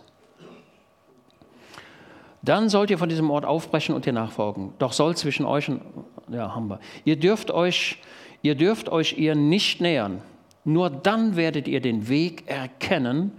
Dann 2.43 2.69
sollt 2.69 2.91
ihr 2.91 2.99
von 2.99 3.09
diesem 3.09 3.31
Ort 3.31 3.45
aufbrechen 3.45 3.95
und 3.95 4.07
ihr 4.07 4.13
nachfolgen. 4.13 4.73
Doch 4.79 4.93
soll 4.93 5.17
zwischen 5.17 5.45
euch 5.45 5.69
und, 5.69 5.83
ja, 6.29 6.55
haben 6.55 6.69
wir. 6.69 6.81
Ihr 7.05 7.17
dürft 7.17 7.51
euch, 7.51 7.99
ihr 8.43 8.55
dürft 8.55 8.89
euch 8.89 9.19
ihr 9.19 9.35
nicht 9.35 9.81
nähern. 9.81 10.23
Nur 10.65 10.91
dann 10.91 11.37
werdet 11.37 11.69
ihr 11.69 11.81
den 11.81 12.09
Weg 12.09 12.49
erkennen, 12.49 13.33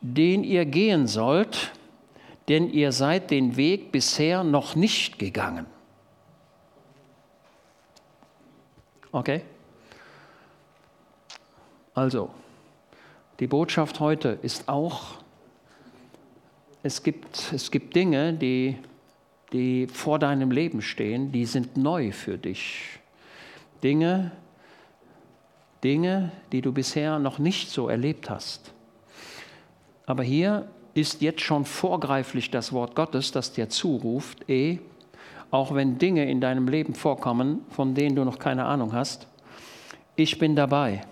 den 0.00 0.44
ihr 0.44 0.64
gehen 0.66 1.06
sollt, 1.06 1.72
denn 2.48 2.70
ihr 2.70 2.92
seid 2.92 3.30
den 3.30 3.56
Weg 3.56 3.92
bisher 3.92 4.44
noch 4.44 4.76
nicht 4.76 5.18
gegangen. 5.18 5.66
Okay? 9.12 9.42
Also, 11.94 12.30
die 13.40 13.46
Botschaft 13.46 14.00
heute 14.00 14.38
ist 14.42 14.68
auch, 14.68 15.14
es 16.86 17.02
gibt, 17.02 17.52
es 17.52 17.70
gibt 17.70 17.94
Dinge, 17.96 18.32
die, 18.32 18.76
die 19.52 19.88
vor 19.88 20.18
deinem 20.18 20.50
Leben 20.52 20.80
stehen, 20.80 21.32
die 21.32 21.44
sind 21.44 21.76
neu 21.76 22.12
für 22.12 22.38
dich. 22.38 23.00
Dinge, 23.82 24.30
Dinge, 25.82 26.30
die 26.52 26.62
du 26.62 26.72
bisher 26.72 27.18
noch 27.18 27.38
nicht 27.38 27.70
so 27.70 27.88
erlebt 27.88 28.30
hast. 28.30 28.72
Aber 30.06 30.22
hier 30.22 30.68
ist 30.94 31.20
jetzt 31.20 31.42
schon 31.42 31.64
vorgreiflich 31.64 32.50
das 32.50 32.72
Wort 32.72 32.94
Gottes, 32.94 33.32
das 33.32 33.52
dir 33.52 33.68
zuruft, 33.68 34.48
eh, 34.48 34.78
auch 35.50 35.74
wenn 35.74 35.98
Dinge 35.98 36.30
in 36.30 36.40
deinem 36.40 36.68
Leben 36.68 36.94
vorkommen, 36.94 37.64
von 37.70 37.94
denen 37.94 38.16
du 38.16 38.24
noch 38.24 38.38
keine 38.38 38.64
Ahnung 38.64 38.92
hast, 38.92 39.26
ich 40.14 40.38
bin 40.38 40.56
dabei. 40.56 41.02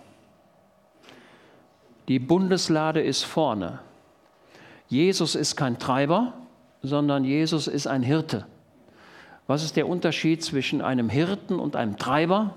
Die 2.09 2.19
Bundeslade 2.19 3.01
ist 3.01 3.25
vorne. 3.25 3.81
Jesus 4.95 5.35
ist 5.35 5.57
kein 5.57 5.81
Treiber, 5.81 6.35
sondern 6.81 7.25
Jesus 7.25 7.67
ist 7.67 7.89
ein 7.89 8.05
Hirte. 8.05 8.47
Was 9.49 9.65
ist 9.65 9.75
der 9.75 9.89
Unterschied 9.89 10.45
zwischen 10.45 10.81
einem 10.81 11.09
Hirten 11.09 11.59
und 11.59 11.75
einem 11.75 11.97
Treiber? 11.97 12.55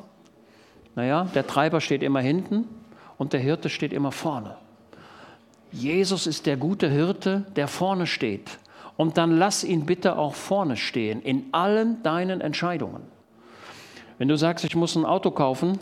Naja, 0.93 1.23
der 1.33 1.47
Treiber 1.47 1.81
steht 1.81 2.03
immer 2.03 2.19
hinten 2.19 2.65
und 3.17 3.33
der 3.33 3.39
Hirte 3.39 3.69
steht 3.69 3.91
immer 3.91 4.11
vorne. 4.11 4.55
Jesus 5.71 6.27
ist 6.27 6.45
der 6.45 6.57
gute 6.57 6.87
Hirte, 6.87 7.43
der 7.55 7.67
vorne 7.67 8.05
steht. 8.05 8.59
Und 8.97 9.17
dann 9.17 9.31
lass 9.31 9.63
ihn 9.63 9.87
bitte 9.87 10.15
auch 10.15 10.35
vorne 10.35 10.77
stehen 10.77 11.23
in 11.23 11.45
allen 11.53 12.03
deinen 12.03 12.41
Entscheidungen. 12.41 13.01
Wenn 14.19 14.27
du 14.27 14.37
sagst, 14.37 14.63
ich 14.63 14.75
muss 14.75 14.95
ein 14.95 15.05
Auto 15.05 15.31
kaufen, 15.31 15.79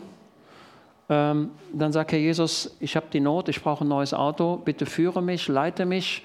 ähm, 1.08 1.50
dann 1.72 1.92
sagt 1.92 2.12
Herr 2.12 2.18
Jesus, 2.18 2.76
ich 2.80 2.96
habe 2.96 3.06
die 3.12 3.20
Not, 3.20 3.48
ich 3.48 3.62
brauche 3.62 3.84
ein 3.84 3.88
neues 3.88 4.12
Auto, 4.12 4.56
bitte 4.56 4.86
führe 4.86 5.22
mich, 5.22 5.48
leite 5.48 5.86
mich. 5.86 6.24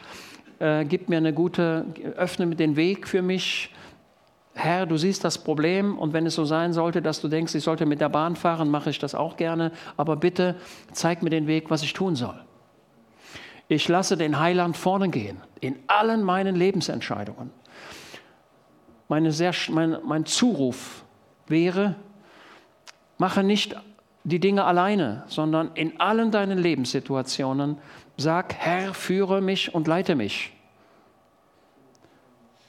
äh, 0.59 0.86
gib 0.86 1.09
mir 1.09 1.17
eine 1.17 1.34
gute, 1.34 1.86
öffne 2.15 2.47
den 2.55 2.75
Weg 2.75 3.07
für 3.07 3.21
mich. 3.21 3.73
Herr, 4.53 4.86
du 4.86 4.97
siehst 4.97 5.23
das 5.23 5.38
Problem 5.38 5.97
und 5.97 6.13
wenn 6.13 6.25
es 6.25 6.36
so 6.36 6.45
sein 6.45 6.73
sollte, 6.73 7.01
dass 7.01 7.21
du 7.21 7.27
denkst, 7.27 7.55
ich 7.55 7.63
sollte 7.63 7.86
mit 7.86 8.01
der 8.01 8.09
Bahn 8.09 8.36
fahren, 8.36 8.69
mache 8.69 8.89
ich 8.89 8.99
das 8.99 9.15
auch 9.15 9.38
gerne, 9.38 9.71
aber 9.97 10.17
bitte 10.17 10.55
zeig 10.91 11.23
mir 11.23 11.29
den 11.29 11.47
Weg, 11.47 11.69
was 11.69 11.84
ich 11.84 11.93
tun 11.93 12.15
soll. 12.15 12.39
Ich 13.69 13.88
lasse 13.88 14.17
den 14.17 14.39
Heiland 14.39 14.75
vorne 14.75 15.09
gehen 15.09 15.38
in 15.61 15.77
allen 15.88 16.23
meinen 16.23 16.55
Lebensentscheidungen. 16.55 17.51
Sehr, 19.27 19.53
mein, 19.69 19.97
mein 20.05 20.25
Zuruf 20.25 21.03
wäre, 21.47 21.95
mache 23.17 23.43
nicht 23.43 23.75
die 24.24 24.39
Dinge 24.39 24.65
alleine, 24.65 25.24
sondern 25.28 25.72
in 25.74 25.99
allen 25.99 26.32
deinen 26.32 26.57
Lebenssituationen 26.57 27.78
sag, 28.17 28.53
Herr, 28.53 28.93
führe 28.93 29.41
mich 29.41 29.74
und 29.74 29.88
leite 29.88 30.15
mich. 30.15 30.53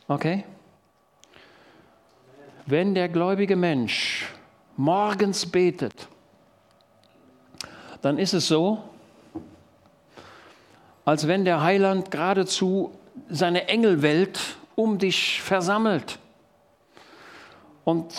Okay? 0.08 0.44
Wenn 2.66 2.94
der 2.94 3.08
gläubige 3.08 3.56
Mensch 3.56 4.28
morgens 4.76 5.46
betet, 5.46 6.08
dann 8.00 8.18
ist 8.18 8.32
es 8.32 8.48
so, 8.48 8.82
als 11.04 11.26
wenn 11.26 11.44
der 11.44 11.62
Heiland 11.62 12.10
geradezu 12.10 12.92
seine 13.28 13.68
Engelwelt 13.68 14.40
um 14.74 14.98
dich 14.98 15.42
versammelt. 15.42 16.18
Und 17.84 18.14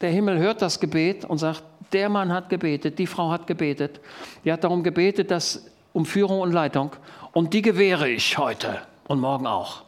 der 0.00 0.10
Himmel 0.10 0.38
hört 0.38 0.62
das 0.62 0.80
Gebet 0.80 1.24
und 1.24 1.38
sagt, 1.38 1.62
der 1.94 2.08
Mann 2.08 2.32
hat 2.32 2.48
gebetet, 2.48 2.98
die 2.98 3.06
Frau 3.06 3.30
hat 3.30 3.46
gebetet, 3.46 4.00
die 4.44 4.52
hat 4.52 4.64
darum 4.64 4.82
gebetet, 4.82 5.30
dass 5.30 5.70
um 5.92 6.04
Führung 6.04 6.40
und 6.40 6.52
Leitung 6.52 6.90
und 7.32 7.54
die 7.54 7.62
gewähre 7.62 8.08
ich 8.08 8.36
heute 8.36 8.82
und 9.06 9.20
morgen 9.20 9.46
auch. 9.46 9.84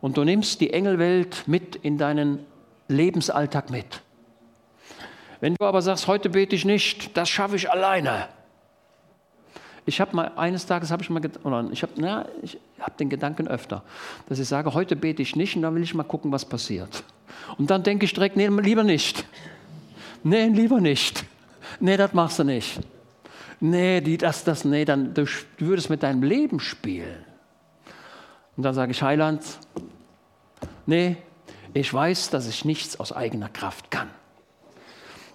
Und 0.00 0.16
du 0.16 0.24
nimmst 0.24 0.60
die 0.60 0.72
Engelwelt 0.72 1.44
mit 1.46 1.76
in 1.76 1.98
deinen 1.98 2.44
Lebensalltag 2.88 3.70
mit. 3.70 4.02
Wenn 5.40 5.54
du 5.54 5.64
aber 5.64 5.82
sagst, 5.82 6.06
heute 6.06 6.30
bete 6.30 6.56
ich 6.56 6.64
nicht, 6.64 7.16
das 7.16 7.28
schaffe 7.28 7.56
ich 7.56 7.70
alleine. 7.70 8.28
Ich 9.86 10.00
habe 10.00 10.16
mal 10.16 10.32
eines 10.36 10.64
Tages 10.64 10.90
habe 10.90 11.02
ich 11.02 11.10
mal 11.10 11.20
oder 11.42 11.68
ich 11.70 11.82
habe 11.82 11.92
na, 11.96 12.26
ich 12.42 12.58
habe 12.80 12.92
den 12.98 13.10
Gedanken 13.10 13.48
öfter, 13.48 13.82
dass 14.28 14.38
ich 14.38 14.48
sage, 14.48 14.72
heute 14.72 14.96
bete 14.96 15.20
ich 15.20 15.36
nicht 15.36 15.56
und 15.56 15.62
dann 15.62 15.74
will 15.74 15.82
ich 15.82 15.94
mal 15.94 16.04
gucken, 16.04 16.32
was 16.32 16.46
passiert. 16.46 17.04
Und 17.58 17.70
dann 17.70 17.82
denke 17.82 18.06
ich 18.06 18.14
direkt, 18.14 18.36
nee, 18.36 18.46
lieber 18.46 18.84
nicht. 18.84 19.26
Nee, 20.24 20.48
lieber 20.48 20.80
nicht. 20.80 21.24
Nee, 21.80 21.96
das 21.96 22.12
machst 22.14 22.38
du 22.38 22.44
nicht. 22.44 22.80
Nee, 23.60 24.00
die, 24.00 24.16
das, 24.18 24.42
das, 24.42 24.64
nee, 24.64 24.84
dann 24.84 25.14
du, 25.14 25.26
würdest 25.58 25.90
mit 25.90 26.02
deinem 26.02 26.22
Leben 26.22 26.60
spielen. 26.60 27.24
Und 28.56 28.62
dann 28.62 28.74
sage 28.74 28.92
ich, 28.92 29.02
Heiland, 29.02 29.42
nee, 30.86 31.16
ich 31.74 31.92
weiß, 31.92 32.30
dass 32.30 32.48
ich 32.48 32.64
nichts 32.64 32.98
aus 32.98 33.12
eigener 33.12 33.48
Kraft 33.48 33.90
kann. 33.90 34.08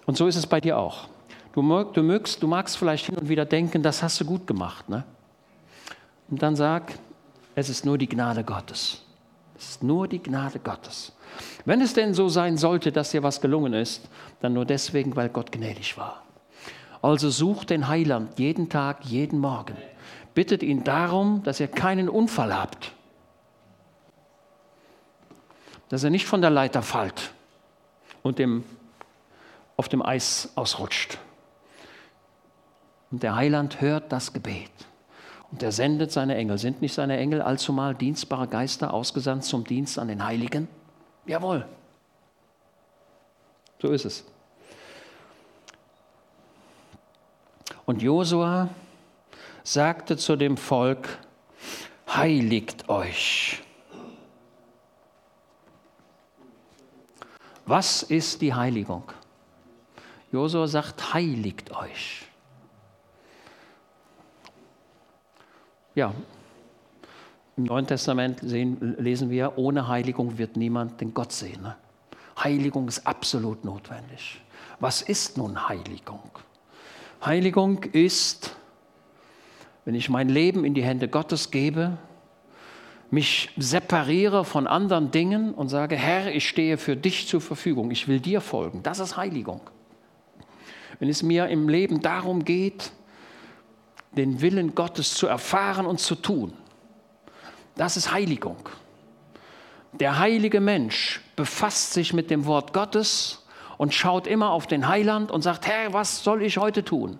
Und 0.06 0.16
so 0.16 0.26
ist 0.26 0.36
es 0.36 0.46
bei 0.46 0.60
dir 0.60 0.76
auch. 0.76 1.08
Du, 1.52 1.62
mög, 1.62 1.94
du, 1.94 2.02
mögst, 2.02 2.42
du 2.42 2.48
magst 2.48 2.76
vielleicht 2.76 3.06
hin 3.06 3.16
und 3.16 3.28
wieder 3.28 3.44
denken, 3.44 3.82
das 3.82 4.02
hast 4.02 4.20
du 4.20 4.24
gut 4.24 4.46
gemacht. 4.46 4.88
Ne? 4.88 5.04
Und 6.28 6.42
dann 6.42 6.56
sag, 6.56 6.94
es 7.54 7.68
ist 7.68 7.84
nur 7.84 7.96
die 7.96 8.08
Gnade 8.08 8.42
Gottes. 8.42 9.02
Ist 9.60 9.82
nur 9.82 10.08
die 10.08 10.22
Gnade 10.22 10.58
Gottes. 10.58 11.12
Wenn 11.66 11.82
es 11.82 11.92
denn 11.92 12.14
so 12.14 12.30
sein 12.30 12.56
sollte, 12.56 12.92
dass 12.92 13.10
dir 13.10 13.22
was 13.22 13.42
gelungen 13.42 13.74
ist, 13.74 14.08
dann 14.40 14.54
nur 14.54 14.64
deswegen, 14.64 15.14
weil 15.16 15.28
Gott 15.28 15.52
gnädig 15.52 15.98
war. 15.98 16.22
Also 17.02 17.28
sucht 17.28 17.68
den 17.68 17.86
Heiland 17.86 18.38
jeden 18.38 18.70
Tag, 18.70 19.04
jeden 19.04 19.38
Morgen. 19.38 19.76
Bittet 20.32 20.62
ihn 20.62 20.82
darum, 20.82 21.42
dass 21.42 21.60
ihr 21.60 21.68
keinen 21.68 22.08
Unfall 22.08 22.56
habt. 22.56 22.92
Dass 25.90 26.04
er 26.04 26.10
nicht 26.10 26.26
von 26.26 26.40
der 26.40 26.50
Leiter 26.50 26.80
fällt 26.80 27.32
und 28.22 28.38
dem, 28.38 28.64
auf 29.76 29.90
dem 29.90 30.00
Eis 30.00 30.52
ausrutscht. 30.54 31.18
Und 33.10 33.22
der 33.22 33.34
Heiland 33.34 33.82
hört 33.82 34.10
das 34.10 34.32
Gebet. 34.32 34.70
Und 35.52 35.62
er 35.62 35.72
sendet 35.72 36.12
seine 36.12 36.36
Engel. 36.36 36.58
Sind 36.58 36.80
nicht 36.80 36.94
seine 36.94 37.16
Engel 37.16 37.42
allzumal 37.42 37.94
dienstbare 37.94 38.46
Geister 38.46 38.94
ausgesandt 38.94 39.44
zum 39.44 39.64
Dienst 39.64 39.98
an 39.98 40.08
den 40.08 40.24
Heiligen? 40.24 40.68
Jawohl. 41.26 41.66
So 43.80 43.88
ist 43.88 44.04
es. 44.04 44.24
Und 47.84 48.02
Josua 48.02 48.68
sagte 49.64 50.16
zu 50.16 50.36
dem 50.36 50.56
Volk, 50.56 51.18
heiligt 52.08 52.88
euch. 52.88 53.62
Was 57.66 58.02
ist 58.02 58.42
die 58.42 58.54
Heiligung? 58.54 59.04
Josua 60.32 60.66
sagt, 60.66 61.14
heiligt 61.14 61.72
euch. 61.72 62.29
Ja, 66.00 66.14
im 67.58 67.64
Neuen 67.64 67.86
Testament 67.86 68.38
sehen, 68.40 68.96
lesen 68.98 69.28
wir, 69.28 69.58
ohne 69.58 69.86
Heiligung 69.86 70.38
wird 70.38 70.56
niemand 70.56 70.98
den 71.02 71.12
Gott 71.12 71.30
sehen. 71.30 71.60
Ne? 71.60 71.76
Heiligung 72.42 72.88
ist 72.88 73.06
absolut 73.06 73.66
notwendig. 73.66 74.40
Was 74.78 75.02
ist 75.02 75.36
nun 75.36 75.68
Heiligung? 75.68 76.30
Heiligung 77.22 77.84
ist, 77.84 78.56
wenn 79.84 79.94
ich 79.94 80.08
mein 80.08 80.30
Leben 80.30 80.64
in 80.64 80.72
die 80.72 80.82
Hände 80.82 81.06
Gottes 81.06 81.50
gebe, 81.50 81.98
mich 83.10 83.50
separiere 83.58 84.46
von 84.46 84.66
anderen 84.66 85.10
Dingen 85.10 85.52
und 85.52 85.68
sage, 85.68 85.96
Herr, 85.96 86.34
ich 86.34 86.48
stehe 86.48 86.78
für 86.78 86.96
dich 86.96 87.28
zur 87.28 87.42
Verfügung, 87.42 87.90
ich 87.90 88.08
will 88.08 88.20
dir 88.20 88.40
folgen. 88.40 88.82
Das 88.82 89.00
ist 89.00 89.18
Heiligung. 89.18 89.60
Wenn 90.98 91.10
es 91.10 91.22
mir 91.22 91.48
im 91.48 91.68
Leben 91.68 92.00
darum 92.00 92.42
geht, 92.42 92.90
den 94.12 94.40
Willen 94.40 94.74
Gottes 94.74 95.14
zu 95.14 95.26
erfahren 95.26 95.86
und 95.86 96.00
zu 96.00 96.14
tun, 96.14 96.52
das 97.76 97.96
ist 97.96 98.12
Heiligung. 98.12 98.68
Der 99.92 100.18
heilige 100.18 100.60
Mensch 100.60 101.20
befasst 101.36 101.92
sich 101.92 102.12
mit 102.12 102.30
dem 102.30 102.46
Wort 102.46 102.72
Gottes 102.72 103.44
und 103.78 103.94
schaut 103.94 104.26
immer 104.26 104.50
auf 104.50 104.66
den 104.66 104.86
Heiland 104.88 105.30
und 105.30 105.42
sagt, 105.42 105.66
Herr, 105.66 105.92
was 105.92 106.22
soll 106.22 106.42
ich 106.42 106.58
heute 106.58 106.84
tun? 106.84 107.18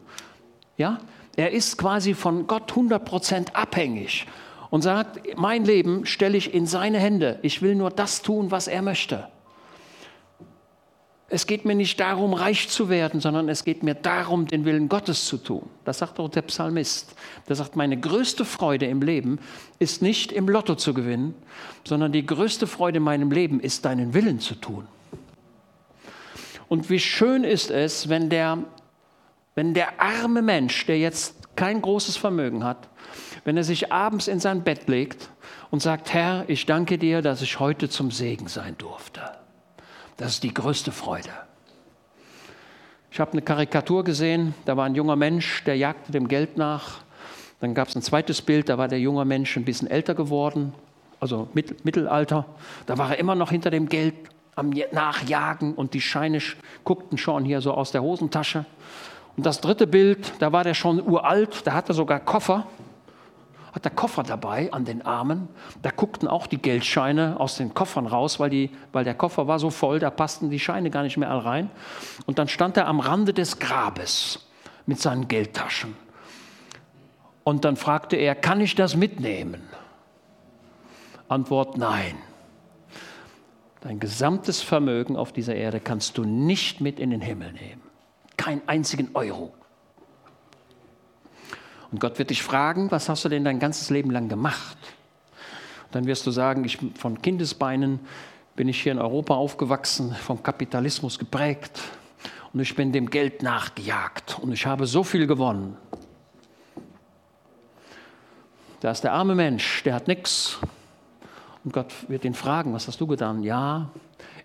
Ja? 0.76 0.98
Er 1.36 1.52
ist 1.52 1.78
quasi 1.78 2.14
von 2.14 2.46
Gott 2.46 2.72
100% 2.72 3.54
abhängig 3.54 4.26
und 4.68 4.82
sagt, 4.82 5.36
mein 5.36 5.64
Leben 5.64 6.06
stelle 6.06 6.36
ich 6.36 6.52
in 6.52 6.66
seine 6.66 6.98
Hände. 6.98 7.38
Ich 7.42 7.62
will 7.62 7.74
nur 7.74 7.90
das 7.90 8.22
tun, 8.22 8.50
was 8.50 8.68
er 8.68 8.82
möchte. 8.82 9.28
Es 11.32 11.46
geht 11.46 11.64
mir 11.64 11.76
nicht 11.76 12.00
darum, 12.00 12.34
reich 12.34 12.68
zu 12.68 12.88
werden, 12.88 13.20
sondern 13.20 13.48
es 13.48 13.64
geht 13.64 13.84
mir 13.84 13.94
darum, 13.94 14.48
den 14.48 14.64
Willen 14.64 14.88
Gottes 14.88 15.26
zu 15.26 15.36
tun. 15.36 15.62
Das 15.84 15.98
sagt 15.98 16.18
auch 16.18 16.28
der 16.28 16.42
Psalmist. 16.42 17.14
Der 17.48 17.54
sagt, 17.54 17.76
meine 17.76 17.98
größte 17.98 18.44
Freude 18.44 18.86
im 18.86 19.00
Leben 19.00 19.38
ist 19.78 20.02
nicht 20.02 20.32
im 20.32 20.48
Lotto 20.48 20.74
zu 20.74 20.92
gewinnen, 20.92 21.36
sondern 21.84 22.10
die 22.10 22.26
größte 22.26 22.66
Freude 22.66 22.96
in 22.96 23.04
meinem 23.04 23.30
Leben 23.30 23.60
ist, 23.60 23.84
deinen 23.84 24.12
Willen 24.12 24.40
zu 24.40 24.56
tun. 24.56 24.88
Und 26.68 26.90
wie 26.90 26.98
schön 26.98 27.44
ist 27.44 27.70
es, 27.70 28.08
wenn 28.08 28.28
der, 28.28 28.58
wenn 29.54 29.72
der 29.72 30.00
arme 30.00 30.42
Mensch, 30.42 30.84
der 30.86 30.98
jetzt 30.98 31.36
kein 31.54 31.80
großes 31.80 32.16
Vermögen 32.16 32.64
hat, 32.64 32.88
wenn 33.44 33.56
er 33.56 33.64
sich 33.64 33.92
abends 33.92 34.26
in 34.26 34.40
sein 34.40 34.64
Bett 34.64 34.88
legt 34.88 35.30
und 35.70 35.80
sagt, 35.80 36.12
Herr, 36.12 36.44
ich 36.48 36.66
danke 36.66 36.98
dir, 36.98 37.22
dass 37.22 37.40
ich 37.40 37.60
heute 37.60 37.88
zum 37.88 38.10
Segen 38.10 38.48
sein 38.48 38.76
durfte. 38.78 39.39
Das 40.20 40.32
ist 40.32 40.42
die 40.42 40.52
größte 40.52 40.92
Freude. 40.92 41.30
Ich 43.10 43.18
habe 43.20 43.32
eine 43.32 43.40
Karikatur 43.40 44.04
gesehen, 44.04 44.54
da 44.66 44.76
war 44.76 44.84
ein 44.84 44.94
junger 44.94 45.16
Mensch, 45.16 45.64
der 45.64 45.78
jagte 45.78 46.12
dem 46.12 46.28
Geld 46.28 46.58
nach. 46.58 47.00
Dann 47.60 47.72
gab 47.72 47.88
es 47.88 47.96
ein 47.96 48.02
zweites 48.02 48.42
Bild, 48.42 48.68
da 48.68 48.76
war 48.76 48.86
der 48.86 49.00
junge 49.00 49.24
Mensch 49.24 49.56
ein 49.56 49.64
bisschen 49.64 49.88
älter 49.88 50.14
geworden, 50.14 50.74
also 51.20 51.48
Mittelalter. 51.54 52.44
Da 52.84 52.98
war 52.98 53.12
er 53.12 53.18
immer 53.18 53.34
noch 53.34 53.50
hinter 53.50 53.70
dem 53.70 53.88
Geld 53.88 54.14
am 54.56 54.74
Nachjagen 54.92 55.72
und 55.74 55.94
die 55.94 56.02
Scheine 56.02 56.40
guckten 56.84 57.16
schon 57.16 57.46
hier 57.46 57.62
so 57.62 57.72
aus 57.72 57.90
der 57.90 58.02
Hosentasche. 58.02 58.66
Und 59.38 59.46
das 59.46 59.62
dritte 59.62 59.86
Bild, 59.86 60.34
da 60.38 60.52
war 60.52 60.64
der 60.64 60.74
schon 60.74 61.00
uralt, 61.00 61.66
da 61.66 61.72
hatte 61.72 61.94
sogar 61.94 62.20
Koffer 62.20 62.66
hat 63.72 63.84
der 63.84 63.92
Koffer 63.92 64.22
dabei 64.22 64.72
an 64.72 64.84
den 64.84 65.02
Armen. 65.02 65.48
Da 65.82 65.90
guckten 65.90 66.28
auch 66.28 66.46
die 66.46 66.58
Geldscheine 66.58 67.38
aus 67.38 67.56
den 67.56 67.74
Koffern 67.74 68.06
raus, 68.06 68.40
weil, 68.40 68.50
die, 68.50 68.70
weil 68.92 69.04
der 69.04 69.14
Koffer 69.14 69.46
war 69.46 69.58
so 69.58 69.70
voll, 69.70 69.98
da 69.98 70.10
passten 70.10 70.50
die 70.50 70.58
Scheine 70.58 70.90
gar 70.90 71.02
nicht 71.02 71.16
mehr 71.16 71.30
all 71.30 71.38
rein. 71.38 71.70
Und 72.26 72.38
dann 72.38 72.48
stand 72.48 72.76
er 72.76 72.86
am 72.86 73.00
Rande 73.00 73.32
des 73.32 73.58
Grabes 73.58 74.46
mit 74.86 75.00
seinen 75.00 75.28
Geldtaschen. 75.28 75.96
Und 77.44 77.64
dann 77.64 77.76
fragte 77.76 78.16
er, 78.16 78.34
kann 78.34 78.60
ich 78.60 78.74
das 78.74 78.96
mitnehmen? 78.96 79.62
Antwort, 81.28 81.78
nein. 81.78 82.16
Dein 83.80 83.98
gesamtes 83.98 84.60
Vermögen 84.60 85.16
auf 85.16 85.32
dieser 85.32 85.54
Erde 85.54 85.80
kannst 85.80 86.18
du 86.18 86.24
nicht 86.24 86.80
mit 86.80 86.98
in 86.98 87.10
den 87.10 87.20
Himmel 87.20 87.52
nehmen. 87.52 87.82
Keinen 88.36 88.62
einzigen 88.66 89.10
Euro. 89.14 89.54
Und 91.92 92.00
Gott 92.00 92.18
wird 92.18 92.30
dich 92.30 92.42
fragen, 92.42 92.90
was 92.90 93.08
hast 93.08 93.24
du 93.24 93.28
denn 93.28 93.44
dein 93.44 93.58
ganzes 93.58 93.90
Leben 93.90 94.10
lang 94.10 94.28
gemacht? 94.28 94.76
Dann 95.90 96.06
wirst 96.06 96.26
du 96.26 96.30
sagen, 96.30 96.64
ich, 96.64 96.78
von 96.94 97.20
Kindesbeinen 97.20 98.00
bin 98.54 98.68
ich 98.68 98.82
hier 98.82 98.92
in 98.92 98.98
Europa 98.98 99.34
aufgewachsen, 99.34 100.14
vom 100.14 100.42
Kapitalismus 100.42 101.18
geprägt 101.18 101.80
und 102.52 102.60
ich 102.60 102.74
bin 102.76 102.92
dem 102.92 103.10
Geld 103.10 103.42
nachgejagt 103.42 104.38
und 104.40 104.52
ich 104.52 104.66
habe 104.66 104.86
so 104.86 105.02
viel 105.02 105.26
gewonnen. 105.26 105.76
Da 108.80 108.90
ist 108.90 109.02
der 109.02 109.12
arme 109.12 109.34
Mensch, 109.34 109.82
der 109.82 109.94
hat 109.94 110.08
nichts. 110.08 110.58
Und 111.64 111.72
Gott 111.74 111.92
wird 112.08 112.24
ihn 112.24 112.34
fragen, 112.34 112.72
was 112.72 112.88
hast 112.88 113.00
du 113.00 113.06
getan? 113.06 113.42
Ja, 113.42 113.90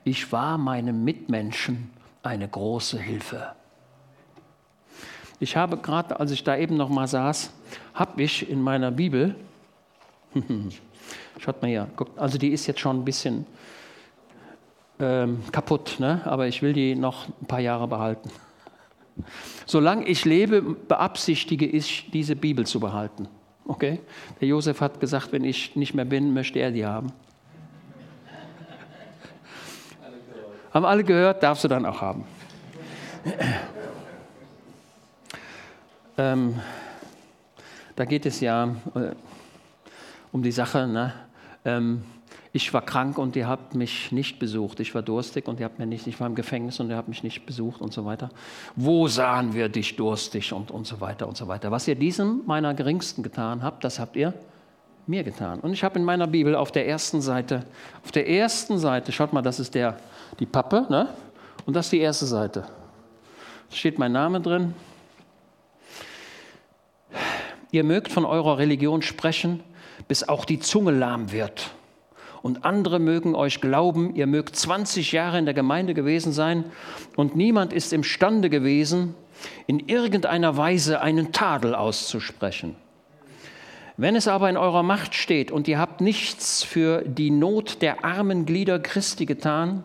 ich 0.03 0.31
war 0.31 0.57
meinem 0.57 1.03
Mitmenschen 1.03 1.89
eine 2.21 2.47
große 2.47 2.99
Hilfe. 2.99 3.53
Ich 5.39 5.57
habe 5.57 5.77
gerade, 5.77 6.19
als 6.19 6.31
ich 6.31 6.43
da 6.43 6.57
eben 6.57 6.77
noch 6.77 6.89
mal 6.89 7.07
saß, 7.07 7.51
habe 7.93 8.23
ich 8.23 8.49
in 8.49 8.61
meiner 8.61 8.91
Bibel, 8.91 9.36
schaut 11.39 11.61
mal 11.61 11.67
hier, 11.67 11.88
guckt, 11.95 12.17
also 12.17 12.38
die 12.38 12.49
ist 12.49 12.67
jetzt 12.67 12.79
schon 12.79 13.01
ein 13.01 13.05
bisschen 13.05 13.45
ähm, 14.99 15.43
kaputt, 15.51 15.97
ne? 15.99 16.21
aber 16.25 16.47
ich 16.47 16.61
will 16.61 16.71
die 16.71 16.95
noch 16.95 17.27
ein 17.27 17.47
paar 17.47 17.59
Jahre 17.59 17.88
behalten. 17.88 18.31
Solange 19.65 20.07
ich 20.07 20.23
lebe, 20.23 20.61
beabsichtige 20.61 21.65
ich, 21.65 22.09
diese 22.11 22.38
Bibel 22.38 22.65
zu 22.65 22.79
behalten. 22.79 23.27
Okay? 23.67 23.99
Der 24.39 24.47
Josef 24.47 24.79
hat 24.79 25.01
gesagt, 25.01 25.33
wenn 25.33 25.43
ich 25.43 25.75
nicht 25.75 25.93
mehr 25.93 26.05
bin, 26.05 26.33
möchte 26.33 26.59
er 26.59 26.71
die 26.71 26.86
haben. 26.86 27.07
Haben 30.73 30.86
alle 30.86 31.03
gehört, 31.03 31.43
darfst 31.43 31.65
du 31.65 31.67
dann 31.67 31.86
auch 31.86 31.99
haben. 31.99 32.23
Ähm, 36.18 36.59
da 37.95 38.05
geht 38.05 38.26
es 38.26 38.39
ja 38.39 38.76
äh, 38.95 39.11
um 40.32 40.43
die 40.43 40.51
Sache, 40.51 40.88
ne? 40.88 41.13
ähm, 41.63 42.03
ich 42.55 42.74
war 42.74 42.84
krank 42.84 43.18
und 43.18 43.36
ihr 43.36 43.49
habt 43.49 43.76
mich 43.76 44.13
nicht 44.13 44.39
besucht. 44.39 44.80
Ich 44.80 44.95
war 44.95 45.01
durstig 45.01 45.49
und 45.49 45.59
ihr 45.59 45.66
habt 45.66 45.78
mir 45.78 45.86
nicht, 45.86 46.07
ich 46.07 46.18
war 46.22 46.28
im 46.28 46.36
Gefängnis 46.36 46.80
und 46.80 46.89
ihr 46.89 46.95
habt 46.95 47.09
mich 47.09 47.22
nicht 47.22 47.45
besucht 47.45 47.82
und 47.82 47.91
so 47.91 48.05
weiter. 48.05 48.30
Wo 48.78 49.09
sahen 49.09 49.53
wir 49.53 49.68
dich 49.68 49.97
durstig 49.97 50.53
und, 50.53 50.72
und 50.72 50.88
so 50.88 51.01
weiter 51.01 51.28
und 51.28 51.36
so 51.36 51.49
weiter. 51.49 51.70
Was 51.72 51.86
ihr 51.86 51.95
diesem 51.95 52.43
meiner 52.45 52.74
Geringsten 52.74 53.24
getan 53.24 53.61
habt, 53.61 53.84
das 53.84 53.99
habt 53.99 54.16
ihr 54.16 54.34
mir 55.05 55.26
getan. 55.26 55.59
Und 55.59 55.74
ich 55.74 55.84
habe 55.84 55.99
in 55.99 56.05
meiner 56.05 56.28
Bibel 56.28 56.55
auf 56.55 56.72
der 56.72 56.88
ersten 56.88 57.20
Seite, 57.20 57.66
auf 58.05 58.13
der 58.13 58.30
ersten 58.30 58.78
Seite, 58.80 59.11
schaut 59.11 59.34
mal, 59.34 59.41
das 59.41 59.59
ist 59.59 59.76
der, 59.76 59.97
die 60.39 60.45
Pappe, 60.45 60.86
ne? 60.89 61.09
und 61.66 61.76
das 61.76 61.88
ist 61.88 61.91
die 61.91 61.99
erste 61.99 62.26
Seite. 62.26 62.61
Da 63.70 63.76
steht 63.76 63.99
mein 63.99 64.13
Name 64.13 64.39
drin. 64.39 64.74
Ihr 67.72 67.84
mögt 67.84 68.11
von 68.11 68.26
eurer 68.26 68.57
Religion 68.57 69.01
sprechen, 69.01 69.61
bis 70.07 70.28
auch 70.28 70.45
die 70.45 70.59
Zunge 70.59 70.91
lahm 70.91 71.32
wird 71.32 71.72
und 72.45 72.63
andere 72.63 72.99
mögen 72.99 73.34
euch 73.34 73.59
glauben, 73.59 74.13
ihr 74.13 74.28
mögt 74.28 74.55
20 74.55 75.13
Jahre 75.13 75.39
in 75.39 75.45
der 75.45 75.55
Gemeinde 75.55 75.95
gewesen 75.95 76.32
sein 76.32 76.66
und 77.16 77.36
niemand 77.36 77.74
ist 77.74 77.91
imstande 77.91 78.51
gewesen, 78.51 79.16
in 79.66 79.80
irgendeiner 79.80 80.55
Weise 80.55 81.01
einen 81.01 81.32
Tadel 81.32 81.74
auszusprechen. 81.74 82.76
Wenn 83.97 84.16
es 84.16 84.28
aber 84.28 84.47
in 84.47 84.57
eurer 84.57 84.84
Macht 84.84 85.16
steht 85.16 85.49
und 85.49 85.68
ihr 85.68 85.80
habt 85.80 86.01
nichts 86.01 86.61
für 86.61 87.01
die 87.01 87.32
Not 87.32 87.82
der 87.82 88.05
armen 88.05 88.45
Glieder 88.45 88.78
Christi 88.78 89.26
getan, 89.26 89.84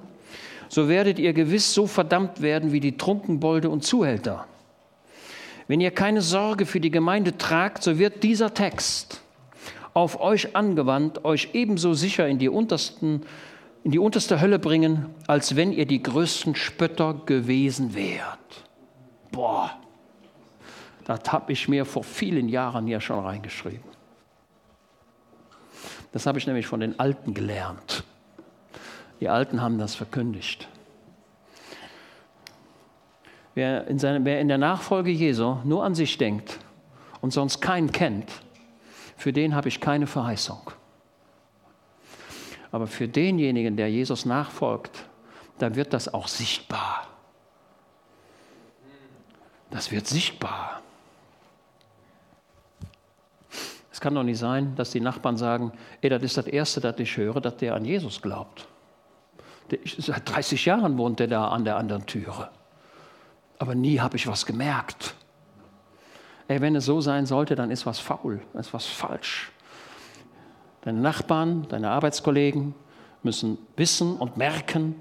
so 0.68 0.86
werdet 0.86 1.18
ihr 1.18 1.32
gewiss 1.32 1.72
so 1.72 1.86
verdammt 1.86 2.42
werden 2.42 2.72
wie 2.72 2.80
die 2.80 2.98
Trunkenbolde 2.98 3.70
und 3.70 3.84
Zuhälter. 3.84 4.46
Wenn 5.70 5.80
ihr 5.80 5.92
keine 5.92 6.20
Sorge 6.20 6.66
für 6.66 6.80
die 6.80 6.90
Gemeinde 6.90 7.38
tragt, 7.38 7.84
so 7.84 7.96
wird 7.96 8.24
dieser 8.24 8.52
Text 8.52 9.20
auf 9.94 10.20
euch 10.20 10.56
angewandt, 10.56 11.24
euch 11.24 11.50
ebenso 11.52 11.94
sicher 11.94 12.26
in 12.26 12.40
die, 12.40 12.48
untersten, 12.48 13.22
in 13.84 13.92
die 13.92 14.00
unterste 14.00 14.40
Hölle 14.40 14.58
bringen, 14.58 15.14
als 15.28 15.54
wenn 15.54 15.70
ihr 15.70 15.86
die 15.86 16.02
größten 16.02 16.56
Spötter 16.56 17.14
gewesen 17.24 17.94
wärt. 17.94 18.64
Boah, 19.30 19.78
das 21.04 21.20
habe 21.30 21.52
ich 21.52 21.68
mir 21.68 21.84
vor 21.84 22.02
vielen 22.02 22.48
Jahren 22.48 22.88
hier 22.88 23.00
schon 23.00 23.24
reingeschrieben. 23.24 23.88
Das 26.10 26.26
habe 26.26 26.40
ich 26.40 26.48
nämlich 26.48 26.66
von 26.66 26.80
den 26.80 26.98
Alten 26.98 27.32
gelernt. 27.32 28.02
Die 29.20 29.28
Alten 29.28 29.62
haben 29.62 29.78
das 29.78 29.94
verkündigt. 29.94 30.68
Wer 33.60 33.86
in, 33.88 33.98
seine, 33.98 34.24
wer 34.24 34.40
in 34.40 34.48
der 34.48 34.56
Nachfolge 34.56 35.10
Jesu 35.10 35.58
nur 35.64 35.84
an 35.84 35.94
sich 35.94 36.16
denkt 36.16 36.58
und 37.20 37.30
sonst 37.30 37.60
keinen 37.60 37.92
kennt, 37.92 38.32
für 39.18 39.34
den 39.34 39.54
habe 39.54 39.68
ich 39.68 39.82
keine 39.82 40.06
Verheißung. 40.06 40.70
Aber 42.72 42.86
für 42.86 43.06
denjenigen, 43.06 43.76
der 43.76 43.90
Jesus 43.90 44.24
nachfolgt, 44.24 45.04
da 45.58 45.74
wird 45.74 45.92
das 45.92 46.14
auch 46.14 46.26
sichtbar. 46.26 47.06
Das 49.68 49.90
wird 49.90 50.06
sichtbar. 50.06 50.80
Es 53.92 54.00
kann 54.00 54.14
doch 54.14 54.22
nicht 54.22 54.38
sein, 54.38 54.74
dass 54.74 54.90
die 54.90 55.00
Nachbarn 55.00 55.36
sagen, 55.36 55.70
ey, 56.00 56.08
das 56.08 56.22
ist 56.22 56.38
das 56.38 56.46
Erste, 56.46 56.80
das 56.80 56.98
ich 56.98 57.14
höre, 57.14 57.42
dass 57.42 57.58
der 57.58 57.74
an 57.74 57.84
Jesus 57.84 58.22
glaubt. 58.22 58.66
Seit 59.98 60.26
30 60.30 60.64
Jahren 60.64 60.96
wohnt 60.96 61.20
er 61.20 61.28
da 61.28 61.48
an 61.48 61.66
der 61.66 61.76
anderen 61.76 62.06
Türe. 62.06 62.48
Aber 63.60 63.74
nie 63.74 64.00
habe 64.00 64.16
ich 64.16 64.26
was 64.26 64.46
gemerkt. 64.46 65.14
Ey, 66.48 66.62
wenn 66.62 66.74
es 66.74 66.86
so 66.86 67.02
sein 67.02 67.26
sollte, 67.26 67.54
dann 67.54 67.70
ist 67.70 67.84
was 67.84 67.98
faul, 67.98 68.40
dann 68.52 68.60
ist 68.60 68.72
was 68.72 68.86
falsch. 68.86 69.52
Deine 70.80 70.98
Nachbarn, 70.98 71.66
deine 71.68 71.90
Arbeitskollegen 71.90 72.74
müssen 73.22 73.58
wissen 73.76 74.16
und 74.16 74.38
merken, 74.38 74.96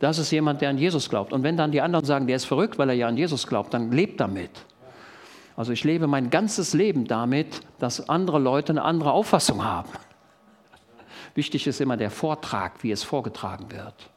das 0.00 0.18
ist 0.18 0.32
jemand, 0.32 0.60
der 0.60 0.70
an 0.70 0.78
Jesus 0.78 1.08
glaubt. 1.08 1.32
Und 1.32 1.44
wenn 1.44 1.56
dann 1.56 1.70
die 1.70 1.80
anderen 1.80 2.04
sagen, 2.04 2.26
der 2.26 2.34
ist 2.34 2.44
verrückt, 2.44 2.76
weil 2.76 2.88
er 2.88 2.96
ja 2.96 3.06
an 3.06 3.16
Jesus 3.16 3.46
glaubt, 3.46 3.72
dann 3.72 3.92
lebt 3.92 4.20
damit. 4.20 4.50
Also 5.54 5.70
ich 5.70 5.84
lebe 5.84 6.08
mein 6.08 6.28
ganzes 6.28 6.74
Leben 6.74 7.04
damit, 7.04 7.60
dass 7.78 8.08
andere 8.08 8.40
Leute 8.40 8.72
eine 8.72 8.82
andere 8.82 9.12
Auffassung 9.12 9.62
haben. 9.62 9.90
Wichtig 11.36 11.68
ist 11.68 11.80
immer 11.80 11.96
der 11.96 12.10
Vortrag, 12.10 12.82
wie 12.82 12.90
es 12.90 13.04
vorgetragen 13.04 13.70
wird. 13.70 14.10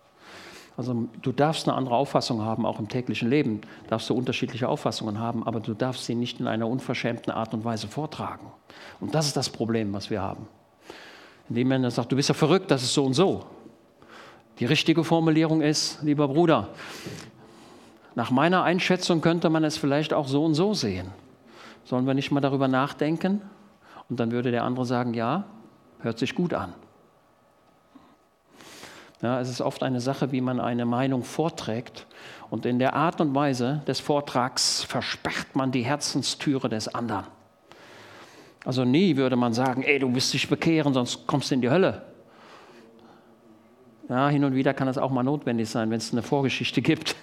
Also 0.78 1.08
du 1.22 1.32
darfst 1.32 1.68
eine 1.68 1.78
andere 1.78 1.96
Auffassung 1.96 2.42
haben, 2.42 2.66
auch 2.66 2.80
im 2.80 2.90
täglichen 2.90 3.30
Leben 3.30 3.62
darfst 3.88 4.10
du 4.10 4.14
unterschiedliche 4.14 4.68
Auffassungen 4.68 5.20
haben, 5.20 5.46
aber 5.46 5.62
du 5.62 5.74
darfst 5.74 6.06
sie 6.06 6.16
nicht 6.16 6.40
in 6.40 6.48
einer 6.48 6.68
unverschämten 6.68 7.32
Art 7.32 7.54
und 7.54 7.64
Weise 7.64 7.88
vortragen. 7.88 8.48
Und 9.00 9.16
das 9.16 9.28
ist 9.28 9.38
das 9.38 9.50
Problem, 9.50 9.94
was 9.94 10.10
wir 10.10 10.22
haben. 10.22 10.48
Indem 11.48 11.70
man 11.70 11.90
sagt, 11.92 12.12
du 12.12 12.16
bist 12.18 12.30
ja 12.30 12.36
verrückt, 12.36 12.72
das 12.72 12.84
ist 12.84 12.94
so 12.94 13.06
und 13.06 13.14
so. 13.14 13.46
Die 14.60 14.66
richtige 14.66 15.04
Formulierung 15.04 15.62
ist, 15.62 16.02
lieber 16.02 16.28
Bruder, 16.28 16.70
nach 18.16 18.32
meiner 18.32 18.64
Einschätzung 18.64 19.22
könnte 19.22 19.50
man 19.50 19.64
es 19.64 19.78
vielleicht 19.78 20.14
auch 20.14 20.28
so 20.28 20.44
und 20.44 20.56
so 20.56 20.74
sehen. 20.74 21.12
Sollen 21.84 22.08
wir 22.08 22.14
nicht 22.14 22.32
mal 22.32 22.42
darüber 22.42 22.68
nachdenken? 22.68 23.42
Und 24.10 24.20
dann 24.20 24.32
würde 24.32 24.52
der 24.52 24.64
andere 24.64 24.86
sagen, 24.86 25.14
ja, 25.14 25.46
hört 26.00 26.20
sich 26.20 26.36
gut 26.36 26.54
an. 26.54 26.74
Ja, 29.22 29.40
es 29.40 29.50
ist 29.50 29.62
oft 29.62 29.82
eine 29.84 30.02
Sache, 30.02 30.32
wie 30.32 30.42
man 30.42 30.60
eine 30.60 30.86
Meinung 30.86 31.24
vorträgt. 31.24 32.06
Und 32.50 32.66
in 32.66 32.80
der 32.80 32.94
Art 32.94 33.22
und 33.22 33.34
Weise 33.34 33.82
des 33.88 34.00
Vortrags 34.00 34.84
versperrt 34.84 35.56
man 35.56 35.72
die 35.72 35.84
Herzenstüre 35.84 36.70
des 36.70 36.94
anderen. 36.94 37.26
Also 38.66 38.84
nie 38.84 39.16
würde 39.16 39.36
man 39.36 39.54
sagen, 39.54 39.84
ey, 39.84 40.00
du 40.00 40.14
wirst 40.14 40.34
dich 40.34 40.50
bekehren, 40.50 40.94
sonst 40.94 41.28
kommst 41.28 41.52
du 41.52 41.56
in 41.56 41.62
die 41.62 41.70
Hölle. 41.70 42.02
Ja, 44.10 44.30
hin 44.30 44.44
und 44.44 44.54
wieder 44.54 44.74
kann 44.74 44.88
es 44.88 44.98
auch 44.98 45.12
mal 45.12 45.24
notwendig 45.24 45.70
sein, 45.70 45.90
wenn 45.90 45.98
es 45.98 46.12
eine 46.12 46.22
Vorgeschichte 46.22 46.82
gibt. 46.82 47.16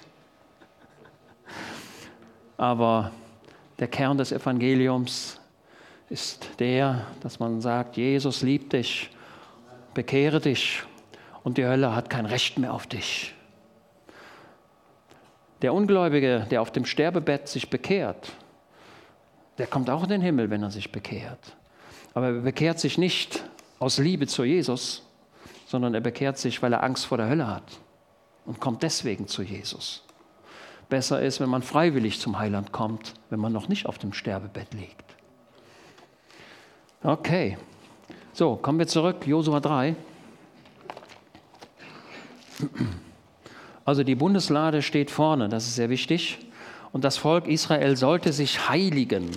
Aber 2.56 3.10
der 3.78 3.88
Kern 3.88 4.18
des 4.18 4.32
Evangeliums 4.32 5.40
ist 6.08 6.48
der, 6.58 7.06
dass 7.20 7.38
man 7.38 7.60
sagt, 7.60 7.96
Jesus 7.96 8.42
liebt 8.42 8.72
dich, 8.72 9.10
bekehre 9.94 10.40
dich 10.40 10.82
und 11.44 11.58
die 11.58 11.64
Hölle 11.64 11.94
hat 11.94 12.10
kein 12.10 12.26
Recht 12.26 12.58
mehr 12.58 12.72
auf 12.72 12.86
dich. 12.86 13.34
Der 15.62 15.74
Ungläubige, 15.74 16.46
der 16.50 16.60
auf 16.60 16.72
dem 16.72 16.84
Sterbebett 16.84 17.48
sich 17.48 17.70
bekehrt, 17.70 18.32
der 19.58 19.66
kommt 19.66 19.90
auch 19.90 20.02
in 20.02 20.08
den 20.08 20.20
Himmel, 20.20 20.50
wenn 20.50 20.62
er 20.62 20.70
sich 20.70 20.90
bekehrt. 20.90 21.56
Aber 22.14 22.26
er 22.26 22.40
bekehrt 22.40 22.80
sich 22.80 22.98
nicht 22.98 23.44
aus 23.78 23.98
Liebe 23.98 24.26
zu 24.26 24.44
Jesus, 24.44 25.02
sondern 25.66 25.94
er 25.94 26.00
bekehrt 26.00 26.38
sich, 26.38 26.62
weil 26.62 26.72
er 26.72 26.82
Angst 26.82 27.06
vor 27.06 27.18
der 27.18 27.28
Hölle 27.28 27.46
hat 27.46 27.78
und 28.44 28.60
kommt 28.60 28.82
deswegen 28.82 29.26
zu 29.26 29.42
Jesus. 29.42 30.04
Besser 30.88 31.22
ist, 31.22 31.40
wenn 31.40 31.48
man 31.48 31.62
freiwillig 31.62 32.20
zum 32.20 32.38
Heiland 32.38 32.72
kommt, 32.72 33.14
wenn 33.30 33.40
man 33.40 33.52
noch 33.52 33.68
nicht 33.68 33.86
auf 33.86 33.98
dem 33.98 34.12
Sterbebett 34.12 34.74
liegt. 34.74 35.04
Okay, 37.02 37.56
so, 38.32 38.56
kommen 38.56 38.78
wir 38.78 38.86
zurück, 38.86 39.26
Josua 39.26 39.60
3. 39.60 39.96
Also 43.84 44.04
die 44.04 44.14
Bundeslade 44.14 44.80
steht 44.80 45.10
vorne, 45.10 45.48
das 45.48 45.66
ist 45.66 45.74
sehr 45.74 45.90
wichtig. 45.90 46.38
Und 46.92 47.04
das 47.04 47.16
Volk 47.16 47.48
Israel 47.48 47.96
sollte 47.96 48.32
sich 48.32 48.68
heiligen. 48.68 49.30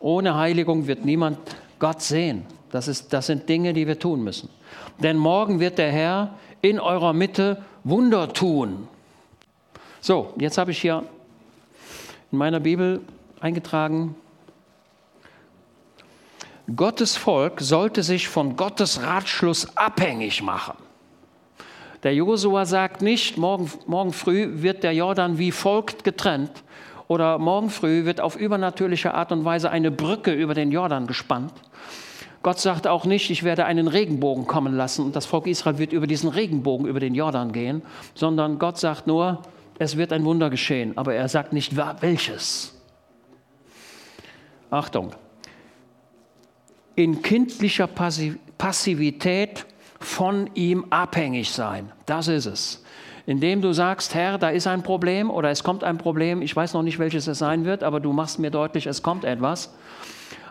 Ohne 0.00 0.36
Heiligung 0.36 0.86
wird 0.86 1.04
niemand 1.04 1.38
Gott 1.78 2.02
sehen. 2.02 2.44
Das, 2.70 2.88
ist, 2.88 3.12
das 3.12 3.26
sind 3.26 3.48
Dinge, 3.48 3.72
die 3.72 3.86
wir 3.86 3.98
tun 3.98 4.24
müssen. 4.24 4.48
Denn 4.98 5.16
morgen 5.16 5.60
wird 5.60 5.78
der 5.78 5.92
Herr 5.92 6.34
in 6.62 6.80
eurer 6.80 7.12
Mitte 7.12 7.62
Wunder 7.84 8.32
tun. 8.32 8.88
So, 10.00 10.32
jetzt 10.38 10.56
habe 10.56 10.70
ich 10.70 10.80
hier 10.80 11.04
in 12.32 12.38
meiner 12.38 12.60
Bibel 12.60 13.00
eingetragen, 13.40 14.14
Gottes 16.76 17.16
Volk 17.16 17.60
sollte 17.60 18.02
sich 18.02 18.28
von 18.28 18.56
Gottes 18.56 19.02
Ratschluss 19.02 19.76
abhängig 19.76 20.42
machen. 20.42 20.76
Der 22.02 22.14
Josua 22.14 22.64
sagt 22.64 23.02
nicht, 23.02 23.36
morgen, 23.36 23.70
morgen 23.86 24.12
früh 24.12 24.62
wird 24.62 24.82
der 24.82 24.94
Jordan 24.94 25.38
wie 25.38 25.52
folgt 25.52 26.02
getrennt 26.02 26.50
oder 27.08 27.38
morgen 27.38 27.68
früh 27.68 28.04
wird 28.06 28.20
auf 28.20 28.36
übernatürliche 28.36 29.12
Art 29.12 29.32
und 29.32 29.44
Weise 29.44 29.70
eine 29.70 29.90
Brücke 29.90 30.32
über 30.32 30.54
den 30.54 30.72
Jordan 30.72 31.06
gespannt. 31.06 31.52
Gott 32.42 32.58
sagt 32.58 32.86
auch 32.86 33.04
nicht, 33.04 33.28
ich 33.28 33.42
werde 33.42 33.66
einen 33.66 33.86
Regenbogen 33.86 34.46
kommen 34.46 34.74
lassen 34.74 35.04
und 35.04 35.14
das 35.14 35.26
Volk 35.26 35.46
Israel 35.46 35.76
wird 35.76 35.92
über 35.92 36.06
diesen 36.06 36.30
Regenbogen 36.30 36.86
über 36.86 37.00
den 37.00 37.14
Jordan 37.14 37.52
gehen, 37.52 37.82
sondern 38.14 38.58
Gott 38.58 38.78
sagt 38.78 39.06
nur, 39.06 39.42
es 39.78 39.98
wird 39.98 40.12
ein 40.12 40.24
Wunder 40.24 40.48
geschehen, 40.48 40.96
aber 40.96 41.14
er 41.14 41.28
sagt 41.28 41.52
nicht 41.52 41.76
welches. 41.76 42.74
Achtung, 44.70 45.10
in 46.94 47.20
kindlicher 47.20 47.88
Passivität 47.88 49.66
von 50.00 50.50
ihm 50.54 50.86
abhängig 50.90 51.50
sein. 51.52 51.92
Das 52.06 52.26
ist 52.26 52.46
es. 52.46 52.82
Indem 53.26 53.60
du 53.60 53.72
sagst, 53.72 54.14
Herr, 54.14 54.38
da 54.38 54.48
ist 54.48 54.66
ein 54.66 54.82
Problem 54.82 55.30
oder 55.30 55.50
es 55.50 55.62
kommt 55.62 55.84
ein 55.84 55.98
Problem, 55.98 56.42
ich 56.42 56.56
weiß 56.56 56.72
noch 56.72 56.82
nicht, 56.82 56.98
welches 56.98 57.26
es 57.26 57.38
sein 57.38 57.64
wird, 57.64 57.84
aber 57.84 58.00
du 58.00 58.12
machst 58.12 58.38
mir 58.38 58.50
deutlich, 58.50 58.86
es 58.86 59.02
kommt 59.02 59.24
etwas. 59.24 59.72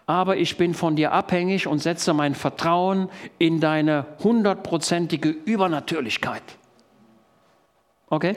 Aber 0.05 0.37
ich 0.37 0.57
bin 0.57 0.73
von 0.73 0.95
dir 0.95 1.11
abhängig 1.11 1.67
und 1.67 1.79
setze 1.79 2.13
mein 2.13 2.35
Vertrauen 2.35 3.09
in 3.37 3.59
deine 3.59 4.05
hundertprozentige 4.23 5.29
Übernatürlichkeit. 5.29 6.43
Okay? 8.09 8.35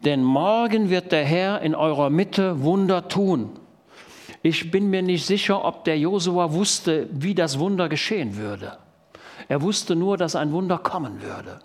Denn 0.00 0.22
morgen 0.22 0.90
wird 0.90 1.12
der 1.12 1.24
Herr 1.24 1.60
in 1.62 1.74
eurer 1.74 2.10
Mitte 2.10 2.62
Wunder 2.62 3.08
tun. 3.08 3.58
Ich 4.46 4.70
bin 4.70 4.90
mir 4.90 5.00
nicht 5.00 5.24
sicher, 5.24 5.64
ob 5.64 5.84
der 5.84 5.98
Josua 5.98 6.52
wusste, 6.52 7.08
wie 7.10 7.34
das 7.34 7.58
Wunder 7.58 7.88
geschehen 7.88 8.36
würde. 8.36 8.76
Er 9.48 9.62
wusste 9.62 9.96
nur, 9.96 10.18
dass 10.18 10.36
ein 10.36 10.52
Wunder 10.52 10.76
kommen 10.76 11.22
würde. 11.22 11.60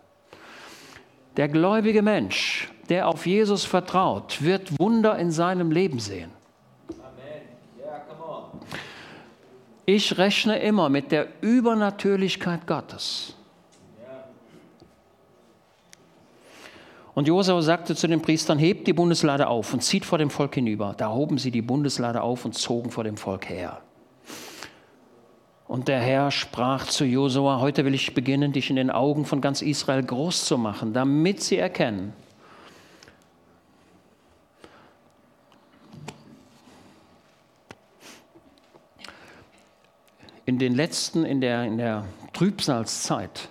Der 1.36 1.50
gläubige 1.50 2.02
Mensch, 2.02 2.70
der 2.88 3.10
auf 3.10 3.26
Jesus 3.26 3.66
vertraut, 3.66 4.42
wird 4.42 4.80
Wunder 4.80 5.20
in 5.20 5.30
seinem 5.30 5.72
Leben 5.72 6.00
sehen. 6.00 6.32
Ich 9.86 10.18
rechne 10.18 10.60
immer 10.60 10.88
mit 10.88 11.12
der 11.12 11.28
Übernatürlichkeit 11.42 12.66
Gottes. 12.66 13.36
Und 17.20 17.28
Josua 17.28 17.62
sagte 17.62 17.98
zu 17.98 18.08
den 18.08 18.22
Priestern, 18.22 18.58
hebt 18.60 18.88
die 18.88 18.94
Bundeslade 18.94 19.50
auf 19.50 19.74
und 19.74 19.82
zieht 19.82 20.06
vor 20.06 20.18
dem 20.18 20.30
Volk 20.30 20.56
hinüber. 20.56 20.96
Da 20.98 21.12
hoben 21.12 21.38
sie 21.38 21.52
die 21.52 21.62
Bundeslade 21.62 22.22
auf 22.22 22.46
und 22.46 22.54
zogen 22.54 22.92
vor 22.92 23.04
dem 23.04 23.18
Volk 23.18 23.50
her. 23.50 23.82
Und 25.68 25.90
der 25.90 26.00
Herr 26.00 26.32
sprach 26.32 26.86
zu 26.86 27.04
Josua, 27.04 27.60
heute 27.60 27.84
will 27.84 27.94
ich 27.94 28.14
beginnen, 28.14 28.54
dich 28.54 28.70
in 28.70 28.78
den 28.78 28.90
Augen 28.90 29.26
von 29.26 29.42
ganz 29.42 29.62
Israel 29.62 30.02
groß 30.02 30.46
zu 30.46 30.58
machen, 30.58 30.94
damit 30.94 31.44
sie 31.44 31.58
erkennen, 31.58 32.14
in 40.46 40.58
den 40.58 40.74
letzten, 40.74 41.26
in 41.26 41.42
der, 41.42 41.66
in 41.66 41.78
der 41.80 42.06
Trübsalzeit, 42.32 43.50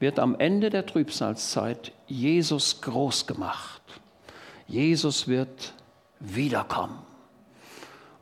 wird 0.00 0.18
am 0.18 0.38
Ende 0.38 0.68
der 0.68 0.84
Trübsalzeit 0.84 1.92
Jesus 2.06 2.80
groß 2.80 3.26
gemacht. 3.26 3.82
Jesus 4.66 5.28
wird 5.28 5.74
wiederkommen. 6.20 6.98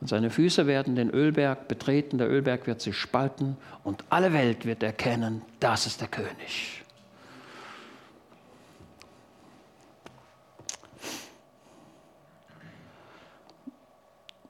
Und 0.01 0.09
seine 0.09 0.31
Füße 0.31 0.67
werden 0.67 0.97
den 0.97 1.11
Ölberg 1.11 1.67
betreten, 1.69 2.19
der 2.19 2.29
Ölberg 2.29 2.67
wird 2.67 2.81
sich 2.81 2.97
spalten 2.97 3.57
und 3.85 4.05
alle 4.11 4.33
Welt 4.33 4.67
wird 4.67 4.83
erkennen, 4.83 5.43
das 5.61 5.87
ist 5.87 6.01
der 6.01 6.09
König. 6.09 6.83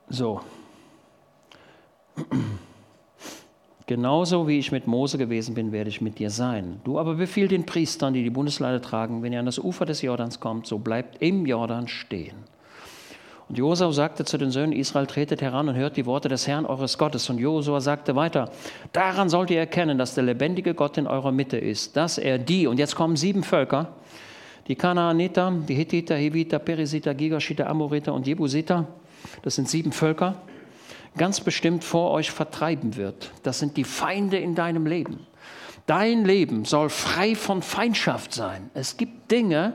So. 0.09 0.41
Genauso 3.87 4.49
wie 4.49 4.59
ich 4.59 4.72
mit 4.72 4.87
Mose 4.87 5.18
gewesen 5.18 5.55
bin, 5.55 5.70
werde 5.70 5.91
ich 5.91 6.01
mit 6.01 6.18
dir 6.18 6.30
sein. 6.30 6.80
Du 6.85 6.99
aber 6.99 7.14
befiehl 7.14 7.49
den 7.49 7.66
Priestern, 7.66 8.14
die 8.14 8.22
die 8.22 8.30
Bundeslade 8.30 8.80
tragen, 8.80 9.22
wenn 9.22 9.35
ihr 9.35 9.41
an 9.41 9.47
das 9.47 9.59
Ufer 9.59 9.85
des 9.85 10.01
Jordans 10.01 10.41
kommt, 10.41 10.66
so 10.66 10.78
bleibt 10.78 11.20
im 11.20 11.45
Jordan 11.45 11.87
stehen. 11.87 12.37
Und 13.47 13.59
Josua 13.59 13.93
sagte 13.93 14.24
zu 14.24 14.39
den 14.39 14.51
Söhnen 14.51 14.72
Israel, 14.72 15.07
tretet 15.07 15.43
heran 15.43 15.68
und 15.68 15.74
hört 15.74 15.99
die 15.99 16.07
Worte 16.07 16.30
des 16.30 16.47
Herrn 16.47 16.64
eures 16.64 16.97
Gottes. 16.97 17.28
Und 17.28 17.37
Josua 17.37 17.80
sagte 17.80 18.16
weiter, 18.16 18.51
daran 18.93 19.28
sollt 19.28 19.51
ihr 19.51 19.59
erkennen, 19.59 19.99
dass 19.99 20.14
der 20.14 20.24
lebendige 20.24 20.72
Gott 20.72 20.97
in 20.97 21.07
eurer 21.07 21.30
Mitte 21.30 21.59
ist, 21.59 21.95
dass 21.95 22.16
er 22.16 22.39
die, 22.39 22.66
und 22.66 22.78
jetzt 22.78 22.97
kommen 22.97 23.16
sieben 23.16 23.43
Völker, 23.43 23.89
die 24.66 24.76
Kanaaniter, 24.76 25.53
die 25.68 25.74
Hittiter, 25.74 26.16
Heviter, 26.16 26.59
Perisiter, 26.59 27.12
Gigaschiter, 27.12 27.68
Amoriter 27.68 28.14
und 28.14 28.26
Jebusiter, 28.26 28.87
das 29.43 29.57
sind 29.57 29.68
sieben 29.68 29.93
Völker, 29.93 30.37
ganz 31.17 31.41
bestimmt 31.41 31.85
vor 31.85 32.11
euch 32.11 32.31
vertreiben 32.31 32.97
wird. 32.97 33.31
Das 33.43 33.59
sind 33.59 33.77
die 33.77 33.85
Feinde 33.85 34.39
in 34.39 34.55
deinem 34.55 34.87
Leben. 34.87 35.27
Dein 35.87 36.25
Leben 36.25 36.65
soll 36.65 36.89
frei 36.89 37.35
von 37.35 37.62
Feindschaft 37.62 38.33
sein. 38.33 38.71
Es 38.75 38.97
gibt 38.97 39.31
Dinge, 39.31 39.75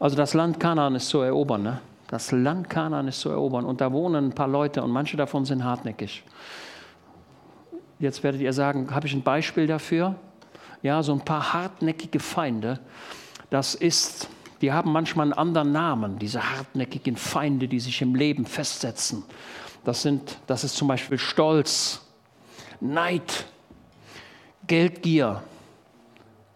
also 0.00 0.16
das 0.16 0.34
Land 0.34 0.58
Kanaan 0.58 0.94
ist 0.94 1.08
zu 1.08 1.20
erobern, 1.20 1.62
ne? 1.62 1.80
Das 2.08 2.30
Land 2.30 2.70
Kanaan 2.70 3.08
ist 3.08 3.20
zu 3.20 3.30
erobern 3.30 3.64
und 3.64 3.80
da 3.80 3.92
wohnen 3.92 4.26
ein 4.26 4.32
paar 4.32 4.46
Leute 4.46 4.82
und 4.82 4.90
manche 4.90 5.16
davon 5.16 5.44
sind 5.44 5.64
hartnäckig. 5.64 6.22
Jetzt 7.98 8.22
werdet 8.22 8.40
ihr 8.40 8.52
sagen, 8.52 8.94
habe 8.94 9.06
ich 9.06 9.14
ein 9.14 9.22
Beispiel 9.22 9.66
dafür? 9.66 10.14
Ja, 10.82 11.02
so 11.02 11.12
ein 11.12 11.24
paar 11.24 11.52
hartnäckige 11.52 12.20
Feinde. 12.20 12.78
Das 13.50 13.74
ist, 13.74 14.28
die 14.60 14.72
haben 14.72 14.92
manchmal 14.92 15.24
einen 15.24 15.32
anderen 15.32 15.72
Namen, 15.72 16.18
diese 16.18 16.56
hartnäckigen 16.56 17.16
Feinde, 17.16 17.66
die 17.66 17.80
sich 17.80 18.00
im 18.02 18.14
Leben 18.14 18.46
festsetzen. 18.46 19.24
Das, 19.86 20.02
sind, 20.02 20.38
das 20.48 20.64
ist 20.64 20.74
zum 20.74 20.88
Beispiel 20.88 21.16
Stolz, 21.16 22.00
Neid, 22.80 23.44
Geldgier, 24.66 25.44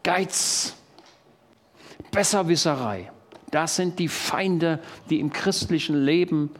Geiz, 0.02 0.74
Besserwisserei. 2.10 3.12
Das 3.52 3.76
sind 3.76 4.00
die 4.00 4.08
Feinde, 4.08 4.80
die 5.10 5.20
im 5.20 5.32
christlichen 5.32 6.04
Leben 6.04 6.50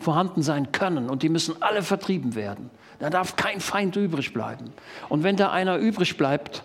vorhanden 0.00 0.42
sein 0.42 0.72
können 0.72 1.08
und 1.08 1.22
die 1.22 1.28
müssen 1.28 1.62
alle 1.62 1.84
vertrieben 1.84 2.34
werden. 2.34 2.70
Da 2.98 3.08
darf 3.08 3.36
kein 3.36 3.60
Feind 3.60 3.94
übrig 3.94 4.32
bleiben. 4.32 4.72
Und 5.08 5.22
wenn 5.22 5.36
da 5.36 5.52
einer 5.52 5.76
übrig 5.76 6.16
bleibt, 6.16 6.64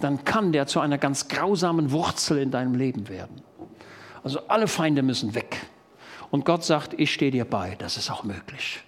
dann 0.00 0.24
kann 0.24 0.50
der 0.50 0.66
zu 0.66 0.80
einer 0.80 0.98
ganz 0.98 1.28
grausamen 1.28 1.92
Wurzel 1.92 2.38
in 2.38 2.50
deinem 2.50 2.74
Leben 2.74 3.08
werden. 3.08 3.40
Also 4.24 4.40
alle 4.48 4.66
Feinde 4.66 5.02
müssen 5.02 5.36
weg. 5.36 5.64
Und 6.32 6.46
Gott 6.46 6.64
sagt, 6.64 6.98
ich 6.98 7.12
stehe 7.12 7.30
dir 7.30 7.44
bei. 7.44 7.76
Das 7.78 7.98
ist 7.98 8.10
auch 8.10 8.24
möglich. 8.24 8.80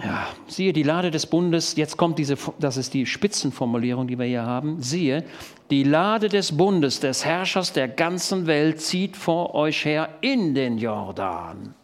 Ja, 0.00 0.28
siehe 0.46 0.74
die 0.74 0.82
Lade 0.82 1.10
des 1.10 1.26
Bundes, 1.26 1.74
jetzt 1.74 1.96
kommt 1.96 2.18
diese, 2.18 2.36
das 2.60 2.76
ist 2.76 2.92
die 2.92 3.06
Spitzenformulierung, 3.06 4.06
die 4.06 4.18
wir 4.18 4.26
hier 4.26 4.44
haben. 4.44 4.80
Siehe, 4.82 5.24
die 5.70 5.84
Lade 5.84 6.28
des 6.28 6.54
Bundes, 6.54 7.00
des 7.00 7.24
Herrschers 7.24 7.72
der 7.72 7.88
ganzen 7.88 8.46
Welt, 8.46 8.82
zieht 8.82 9.16
vor 9.16 9.54
euch 9.54 9.86
her 9.86 10.10
in 10.20 10.54
den 10.54 10.76
Jordan. 10.76 11.74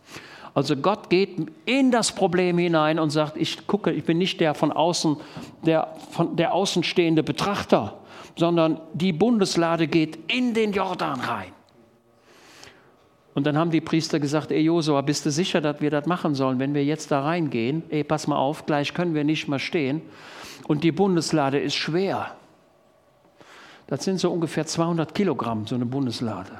Also 0.53 0.77
Gott 0.77 1.09
geht 1.09 1.51
in 1.65 1.91
das 1.91 2.13
Problem 2.13 2.59
hinein 2.59 2.99
und 2.99 3.09
sagt, 3.09 3.39
ich 3.39 3.67
gucke, 3.67 3.93
ich 3.93 4.05
bin 4.05 4.19
nicht 4.19 4.41
der 4.41 4.55
von 4.55 4.71
außen, 4.71 5.17
der, 5.65 5.97
von, 6.11 6.37
der 6.37 6.53
außenstehende 6.53 7.23
Betrachter, 7.23 7.99
sondern 8.37 8.79
die 8.93 9.15
Bundeslade 9.15 9.89
geht 9.89 10.31
in 10.31 10.53
den 10.53 10.73
Jordan 10.73 11.19
rein. 11.19 11.54
Und 13.35 13.47
dann 13.47 13.59
haben 13.59 13.71
die 13.71 13.81
Priester 13.81 14.21
gesagt, 14.21 14.53
ey 14.53 14.61
Josua, 14.61 15.01
bist 15.01 15.27
du 15.27 15.31
sicher, 15.31 15.61
dass 15.61 15.81
wir 15.81 15.91
das 15.91 16.07
machen 16.07 16.35
sollen, 16.35 16.61
wenn 16.61 16.73
wir 16.73 16.85
jetzt 16.85 17.11
da 17.11 17.23
reingehen? 17.23 17.83
Ey, 17.91 18.05
pass 18.05 18.29
mal 18.29 18.37
auf, 18.37 18.65
gleich 18.65 18.95
können 18.95 19.15
wir 19.15 19.25
nicht 19.25 19.49
mehr 19.49 19.59
stehen. 19.59 20.03
Und 20.69 20.85
die 20.85 20.93
Bundeslade 20.93 21.59
ist 21.59 21.75
schwer. 21.75 22.31
Das 23.89 24.05
sind 24.05 24.19
so 24.19 24.31
ungefähr 24.31 24.67
200 24.67 25.15
Kilogramm, 25.15 25.67
so 25.67 25.75
eine 25.75 25.85
Bundeslade. 25.85 26.53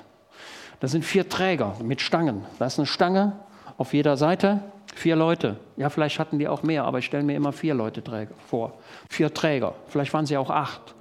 Das 0.81 0.91
sind 0.91 1.05
vier 1.05 1.29
Träger 1.29 1.77
mit 1.83 2.01
Stangen. 2.01 2.45
Da 2.59 2.67
ist 2.67 2.79
eine 2.79 2.87
Stange 2.87 3.39
auf 3.79 3.95
jeder 3.95 4.17
Seite, 4.17 4.61
vier 4.95 5.17
Leute. 5.17 5.57
Ja, 5.77 5.89
vielleicht 5.91 6.19
hatten 6.19 6.39
die 6.39 6.49
auch 6.49 6.65
mehr, 6.65 6.85
aber 6.85 6.99
ich 6.99 7.07
stelle 7.07 7.23
mir 7.23 7.37
immer 7.37 7.53
vier 7.53 7.75
Leute 7.75 8.03
vor. 8.49 8.75
Vier 9.09 9.33
Träger. 9.33 9.75
Vielleicht 9.89 10.13
waren 10.13 10.27
sie 10.27 10.37
auch 10.37 10.51
acht. 10.51 10.95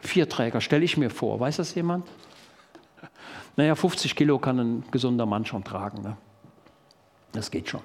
Vier 0.00 0.28
Träger, 0.28 0.60
stelle 0.60 0.84
ich 0.84 0.96
mir 0.96 1.10
vor. 1.10 1.40
Weiß 1.40 1.56
das 1.56 1.74
jemand? 1.74 2.06
Naja, 3.58 3.74
50 3.74 4.14
Kilo 4.14 4.38
kann 4.38 4.60
ein 4.60 4.84
gesunder 4.92 5.26
Mann 5.26 5.44
schon 5.44 5.64
tragen. 5.64 6.00
Ne? 6.00 6.16
Das 7.32 7.50
geht 7.50 7.68
schon. 7.68 7.80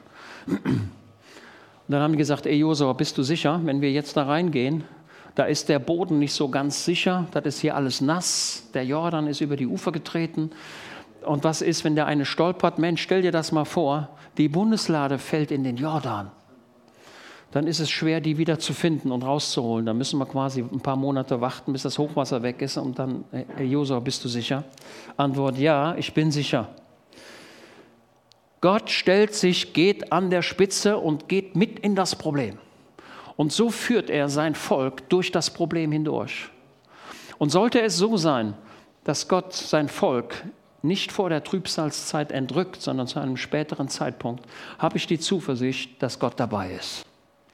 Und 0.45 0.91
dann 1.87 1.99
haben 1.99 2.11
die 2.11 2.19
gesagt, 2.19 2.45
ey 2.45 2.55
Josua, 2.57 2.93
bist 2.93 3.17
du 3.17 3.23
sicher, 3.23 3.59
wenn 3.63 3.81
wir 3.81 3.91
jetzt 3.91 4.15
da 4.15 4.27
reingehen, 4.27 4.83
da 5.33 5.45
ist 5.45 5.69
der 5.69 5.79
Boden 5.79 6.19
nicht 6.19 6.33
so 6.33 6.49
ganz 6.49 6.85
sicher, 6.85 7.25
das 7.31 7.43
ist 7.45 7.61
hier 7.61 7.75
alles 7.75 8.01
nass, 8.01 8.69
der 8.75 8.85
Jordan 8.85 9.25
ist 9.25 9.41
über 9.41 9.55
die 9.55 9.65
Ufer 9.65 9.91
getreten. 9.91 10.51
Und 11.25 11.43
was 11.43 11.63
ist, 11.63 11.83
wenn 11.83 11.95
der 11.95 12.05
eine 12.05 12.25
stolpert? 12.25 12.77
Mensch, 12.77 13.01
stell 13.01 13.23
dir 13.23 13.31
das 13.31 13.51
mal 13.51 13.65
vor, 13.65 14.09
die 14.37 14.49
Bundeslade 14.49 15.17
fällt 15.17 15.49
in 15.49 15.63
den 15.63 15.77
Jordan. 15.77 16.29
Dann 17.53 17.67
ist 17.67 17.79
es 17.79 17.91
schwer, 17.91 18.19
die 18.19 18.39
wieder 18.39 18.57
zu 18.57 18.73
finden 18.73 19.11
und 19.11 19.23
rauszuholen. 19.23 19.85
Dann 19.85 19.95
müssen 19.95 20.17
wir 20.17 20.25
quasi 20.25 20.61
ein 20.61 20.79
paar 20.79 20.95
Monate 20.95 21.39
warten, 21.39 21.71
bis 21.71 21.83
das 21.83 21.99
Hochwasser 21.99 22.41
weg 22.41 22.63
ist. 22.63 22.77
Und 22.77 22.97
dann, 22.97 23.25
hey 23.31 23.67
Josua, 23.67 23.99
bist 23.99 24.25
du 24.25 24.27
sicher? 24.27 24.63
Antwort, 25.17 25.59
ja, 25.59 25.95
ich 25.95 26.15
bin 26.15 26.31
sicher. 26.31 26.69
Gott 28.59 28.89
stellt 28.89 29.35
sich, 29.35 29.71
geht 29.73 30.11
an 30.11 30.31
der 30.31 30.41
Spitze 30.41 30.97
und 30.97 31.29
geht 31.29 31.55
mit 31.55 31.77
in 31.77 31.93
das 31.93 32.15
Problem. 32.15 32.57
Und 33.35 33.51
so 33.51 33.69
führt 33.69 34.09
er 34.09 34.29
sein 34.29 34.55
Volk 34.55 35.07
durch 35.09 35.31
das 35.31 35.51
Problem 35.51 35.91
hindurch. 35.91 36.49
Und 37.37 37.51
sollte 37.51 37.81
es 37.81 37.97
so 37.97 38.17
sein, 38.17 38.55
dass 39.03 39.27
Gott 39.27 39.53
sein 39.53 39.89
Volk 39.89 40.43
nicht 40.81 41.11
vor 41.11 41.29
der 41.29 41.43
Trübsalzeit 41.43 42.31
entrückt, 42.31 42.81
sondern 42.81 43.05
zu 43.05 43.19
einem 43.19 43.37
späteren 43.37 43.89
Zeitpunkt, 43.89 44.43
habe 44.79 44.97
ich 44.97 45.05
die 45.05 45.19
Zuversicht, 45.19 46.01
dass 46.01 46.17
Gott 46.17 46.33
dabei 46.37 46.71
ist. 46.71 47.05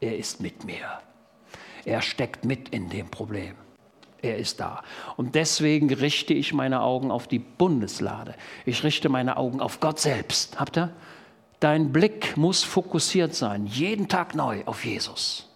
Er 0.02 0.18
ist 0.18 0.39
mit 0.41 0.64
mir. 0.64 1.00
Er 1.86 2.02
steckt 2.02 2.45
mit 2.45 2.70
in 2.70 2.89
dem 2.89 3.10
Problem. 3.10 3.56
Er 4.22 4.38
ist 4.38 4.60
da. 4.60 4.84
Und 5.16 5.36
deswegen 5.36 5.93
richte 5.93 6.34
ich 6.34 6.54
meine 6.54 6.82
Augen 6.82 7.10
auf 7.10 7.28
die 7.28 7.39
Bundeslade. 7.39 8.36
Ich 8.66 8.84
richte 8.84 9.10
meine 9.10 9.38
Augen 9.38 9.62
auf 9.62 9.80
Gott 9.80 10.00
selbst. 10.00 10.60
Habt 10.60 10.78
ihr? 10.78 10.93
Dein 11.60 11.91
Blick 11.91 12.38
muss 12.38 12.64
fokussiert 12.64 13.36
sein, 13.36 13.66
jeden 13.66 14.08
Tag 14.08 14.34
neu 14.34 14.64
auf 14.66 14.86
Jesus. 14.86 15.50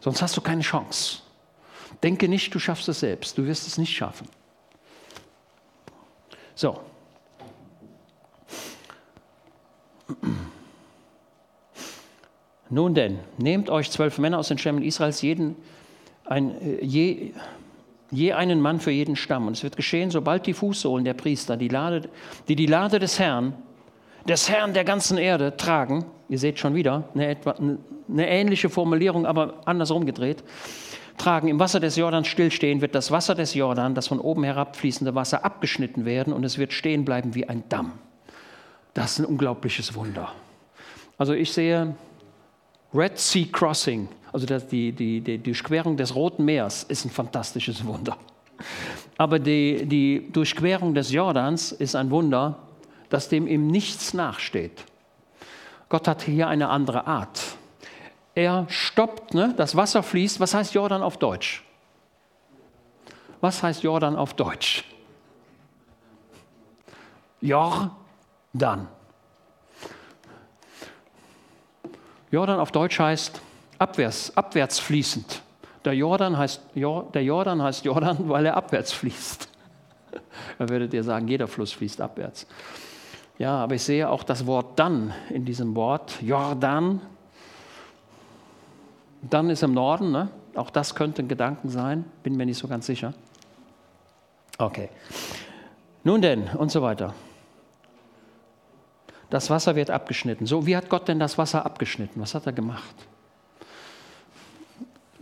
Sonst 0.00 0.22
hast 0.22 0.36
du 0.36 0.40
keine 0.40 0.62
Chance. 0.62 1.20
Denke 2.02 2.28
nicht, 2.28 2.54
du 2.54 2.58
schaffst 2.58 2.88
es 2.88 3.00
selbst. 3.00 3.38
Du 3.38 3.44
wirst 3.46 3.66
es 3.66 3.78
nicht 3.78 3.94
schaffen. 3.94 4.28
So. 6.54 6.80
Nun 12.68 12.94
denn, 12.94 13.20
nehmt 13.38 13.70
euch 13.70 13.90
zwölf 13.90 14.18
Männer 14.18 14.38
aus 14.38 14.48
den 14.48 14.58
Stämmen 14.58 14.82
Israels, 14.82 15.22
jeden, 15.22 15.56
ein, 16.24 16.60
äh, 16.60 16.84
je, 16.84 17.32
je 18.10 18.32
einen 18.32 18.60
Mann 18.60 18.80
für 18.80 18.90
jeden 18.90 19.16
Stamm. 19.16 19.46
Und 19.46 19.56
es 19.56 19.62
wird 19.62 19.76
geschehen, 19.76 20.10
sobald 20.10 20.46
die 20.46 20.52
Fußsohlen 20.52 21.04
der 21.04 21.14
Priester, 21.14 21.56
die, 21.56 21.68
Lade, 21.68 22.08
die 22.48 22.56
die 22.56 22.66
Lade 22.66 22.98
des 22.98 23.18
Herrn, 23.18 23.54
des 24.28 24.50
Herrn 24.50 24.74
der 24.74 24.84
ganzen 24.84 25.18
Erde 25.18 25.56
tragen, 25.56 26.06
ihr 26.28 26.38
seht 26.38 26.58
schon 26.58 26.74
wieder 26.74 27.08
eine, 27.14 27.28
etwa, 27.28 27.54
eine 28.08 28.28
ähnliche 28.28 28.68
Formulierung, 28.68 29.26
aber 29.26 29.54
andersrum 29.64 30.04
gedreht, 30.04 30.42
tragen, 31.16 31.48
im 31.48 31.60
Wasser 31.60 31.78
des 31.78 31.96
Jordans 31.96 32.26
stillstehen, 32.26 32.80
wird 32.80 32.94
das 32.94 33.10
Wasser 33.12 33.34
des 33.36 33.54
Jordan, 33.54 33.94
das 33.94 34.08
von 34.08 34.18
oben 34.20 34.42
herabfließende 34.42 35.14
Wasser, 35.14 35.44
abgeschnitten 35.44 36.04
werden 36.04 36.32
und 36.32 36.44
es 36.44 36.58
wird 36.58 36.72
stehen 36.72 37.04
bleiben 37.04 37.34
wie 37.34 37.48
ein 37.48 37.62
Damm. 37.68 37.92
Das 38.92 39.12
ist 39.12 39.18
ein 39.20 39.24
unglaubliches 39.26 39.94
Wunder. 39.94 40.32
Also 41.18 41.32
ich 41.32 41.52
sehe 41.52 41.94
Red 42.96 43.18
Sea 43.18 43.46
Crossing, 43.52 44.08
also 44.32 44.46
die, 44.46 44.58
die, 44.58 44.92
die, 44.92 45.20
die 45.20 45.38
Durchquerung 45.38 45.96
des 45.96 46.14
Roten 46.14 46.44
Meers, 46.44 46.82
ist 46.84 47.04
ein 47.04 47.10
fantastisches 47.10 47.84
Wunder. 47.84 48.16
Aber 49.18 49.38
die, 49.38 49.84
die 49.86 50.28
Durchquerung 50.32 50.94
des 50.94 51.12
Jordans 51.12 51.72
ist 51.72 51.94
ein 51.94 52.10
Wunder, 52.10 52.58
das 53.10 53.28
dem 53.28 53.46
im 53.46 53.66
Nichts 53.66 54.14
nachsteht. 54.14 54.84
Gott 55.88 56.08
hat 56.08 56.22
hier 56.22 56.48
eine 56.48 56.68
andere 56.68 57.06
Art. 57.06 57.40
Er 58.34 58.66
stoppt, 58.68 59.34
ne? 59.34 59.54
das 59.56 59.76
Wasser 59.76 60.02
fließt. 60.02 60.40
Was 60.40 60.54
heißt 60.54 60.74
Jordan 60.74 61.02
auf 61.02 61.16
Deutsch? 61.16 61.64
Was 63.40 63.62
heißt 63.62 63.82
Jordan 63.82 64.16
auf 64.16 64.34
Deutsch? 64.34 64.84
Jordan. 67.40 68.88
Jordan 72.30 72.58
auf 72.58 72.72
Deutsch 72.72 72.98
heißt 72.98 73.40
abwärts, 73.78 74.36
abwärts 74.36 74.78
fließend. 74.78 75.42
Der 75.84 75.94
Jordan, 75.94 76.36
heißt, 76.36 76.60
der 76.74 77.22
Jordan 77.22 77.62
heißt 77.62 77.84
Jordan, 77.84 78.28
weil 78.28 78.46
er 78.46 78.56
abwärts 78.56 78.92
fließt. 78.92 79.48
Da 80.58 80.68
würdet 80.68 80.94
ihr 80.94 81.04
sagen, 81.04 81.28
jeder 81.28 81.46
Fluss 81.46 81.72
fließt 81.72 82.00
abwärts. 82.00 82.46
Ja, 83.38 83.56
aber 83.56 83.74
ich 83.74 83.82
sehe 83.82 84.08
auch 84.08 84.22
das 84.22 84.46
Wort 84.46 84.78
dann 84.78 85.12
in 85.28 85.44
diesem 85.44 85.74
Wort, 85.74 86.22
Jordan. 86.22 87.00
Dann 89.20 89.50
ist 89.50 89.62
im 89.62 89.74
Norden, 89.74 90.12
ne? 90.12 90.30
auch 90.54 90.70
das 90.70 90.94
könnte 90.94 91.22
ein 91.22 91.28
Gedanken 91.28 91.68
sein, 91.68 92.04
bin 92.22 92.36
mir 92.36 92.46
nicht 92.46 92.58
so 92.58 92.68
ganz 92.68 92.86
sicher. 92.86 93.12
Okay. 94.58 94.88
Nun 96.04 96.22
denn, 96.22 96.48
und 96.48 96.70
so 96.70 96.80
weiter. 96.80 97.12
Das 99.30 99.50
Wasser 99.50 99.76
wird 99.76 99.90
abgeschnitten. 99.90 100.46
So, 100.46 100.66
wie 100.66 100.76
hat 100.76 100.88
Gott 100.88 101.08
denn 101.08 101.18
das 101.18 101.36
Wasser 101.38 101.66
abgeschnitten? 101.66 102.20
Was 102.20 102.34
hat 102.34 102.46
er 102.46 102.52
gemacht? 102.52 102.94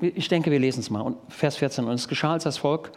Ich 0.00 0.28
denke, 0.28 0.50
wir 0.50 0.58
lesen 0.58 0.80
es 0.80 0.90
mal. 0.90 1.14
Vers 1.28 1.56
14. 1.56 1.84
Und 1.84 1.94
es 1.94 2.08
geschah, 2.08 2.32
als 2.32 2.44
das 2.44 2.58
Volk 2.58 2.90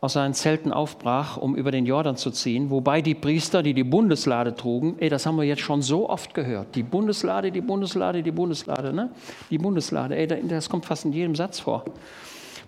aus 0.00 0.14
seinen 0.14 0.32
Zelten 0.32 0.72
aufbrach, 0.72 1.36
um 1.36 1.54
über 1.54 1.70
den 1.70 1.84
Jordan 1.84 2.16
zu 2.16 2.30
ziehen, 2.30 2.70
wobei 2.70 3.02
die 3.02 3.14
Priester, 3.14 3.62
die 3.62 3.74
die 3.74 3.84
Bundeslade 3.84 4.54
trugen, 4.54 4.96
ey, 4.98 5.10
das 5.10 5.26
haben 5.26 5.36
wir 5.36 5.44
jetzt 5.44 5.60
schon 5.60 5.82
so 5.82 6.08
oft 6.08 6.32
gehört, 6.32 6.74
die 6.74 6.82
Bundeslade, 6.82 7.52
die 7.52 7.60
Bundeslade, 7.60 8.22
die 8.22 8.30
Bundeslade, 8.30 8.94
ne? 8.94 9.10
Die 9.50 9.58
Bundeslade, 9.58 10.16
ey, 10.16 10.26
das 10.48 10.70
kommt 10.70 10.86
fast 10.86 11.04
in 11.04 11.12
jedem 11.12 11.34
Satz 11.34 11.60
vor. 11.60 11.84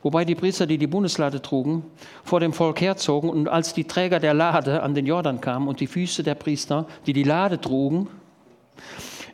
Wobei 0.02 0.24
die 0.24 0.34
Priester, 0.34 0.66
die 0.66 0.78
die 0.78 0.88
Bundeslade 0.88 1.40
trugen, 1.40 1.84
vor 2.24 2.40
dem 2.40 2.52
Volk 2.52 2.80
herzogen 2.80 3.30
und 3.30 3.48
als 3.48 3.72
die 3.72 3.84
Träger 3.84 4.18
der 4.18 4.34
Lade 4.34 4.82
an 4.82 4.94
den 4.94 5.06
Jordan 5.06 5.40
kamen 5.40 5.68
und 5.68 5.78
die 5.78 5.86
Füße 5.86 6.24
der 6.24 6.34
Priester, 6.34 6.86
die 7.06 7.12
die 7.12 7.22
Lade 7.22 7.60
trugen, 7.60 8.08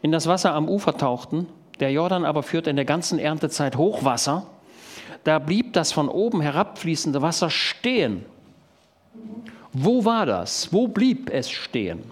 in 0.03 0.13
das 0.13 0.27
Wasser 0.27 0.55
am 0.55 0.69
Ufer 0.69 0.97
tauchten, 0.97 1.47
der 1.81 1.91
Jordan 1.91 2.25
aber 2.25 2.43
führte 2.43 2.69
in 2.69 2.77
der 2.77 2.85
ganzen 2.85 3.19
Erntezeit 3.19 3.77
Hochwasser, 3.77 4.47
da 5.25 5.39
blieb 5.39 5.73
das 5.73 5.91
von 5.91 6.09
oben 6.09 6.43
herabfließende 6.43 7.23
Wasser 7.23 7.51
stehen. 7.51 8.25
Wo 9.73 10.05
war 10.05 10.27
das? 10.27 10.73
Wo 10.73 10.87
blieb 10.87 11.31
es 11.31 11.51
stehen? 11.51 12.03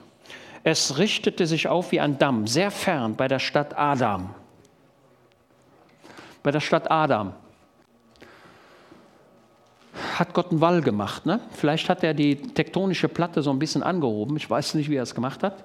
Es 0.64 0.98
richtete 0.98 1.46
sich 1.46 1.68
auf 1.68 1.92
wie 1.92 2.00
ein 2.00 2.18
Damm, 2.18 2.46
sehr 2.46 2.70
fern 2.70 3.16
bei 3.16 3.28
der 3.28 3.38
Stadt 3.38 3.78
Adam. 3.78 4.34
Bei 6.42 6.50
der 6.50 6.60
Stadt 6.60 6.90
Adam 6.90 7.32
hat 10.18 10.34
Gott 10.34 10.50
einen 10.50 10.60
Wall 10.60 10.80
gemacht. 10.80 11.26
Ne? 11.26 11.40
Vielleicht 11.52 11.88
hat 11.88 12.02
er 12.02 12.14
die 12.14 12.36
tektonische 12.36 13.08
Platte 13.08 13.42
so 13.42 13.50
ein 13.50 13.58
bisschen 13.58 13.82
angehoben. 13.82 14.36
Ich 14.36 14.48
weiß 14.48 14.74
nicht, 14.74 14.90
wie 14.90 14.96
er 14.96 15.02
es 15.02 15.14
gemacht 15.14 15.42
hat. 15.42 15.64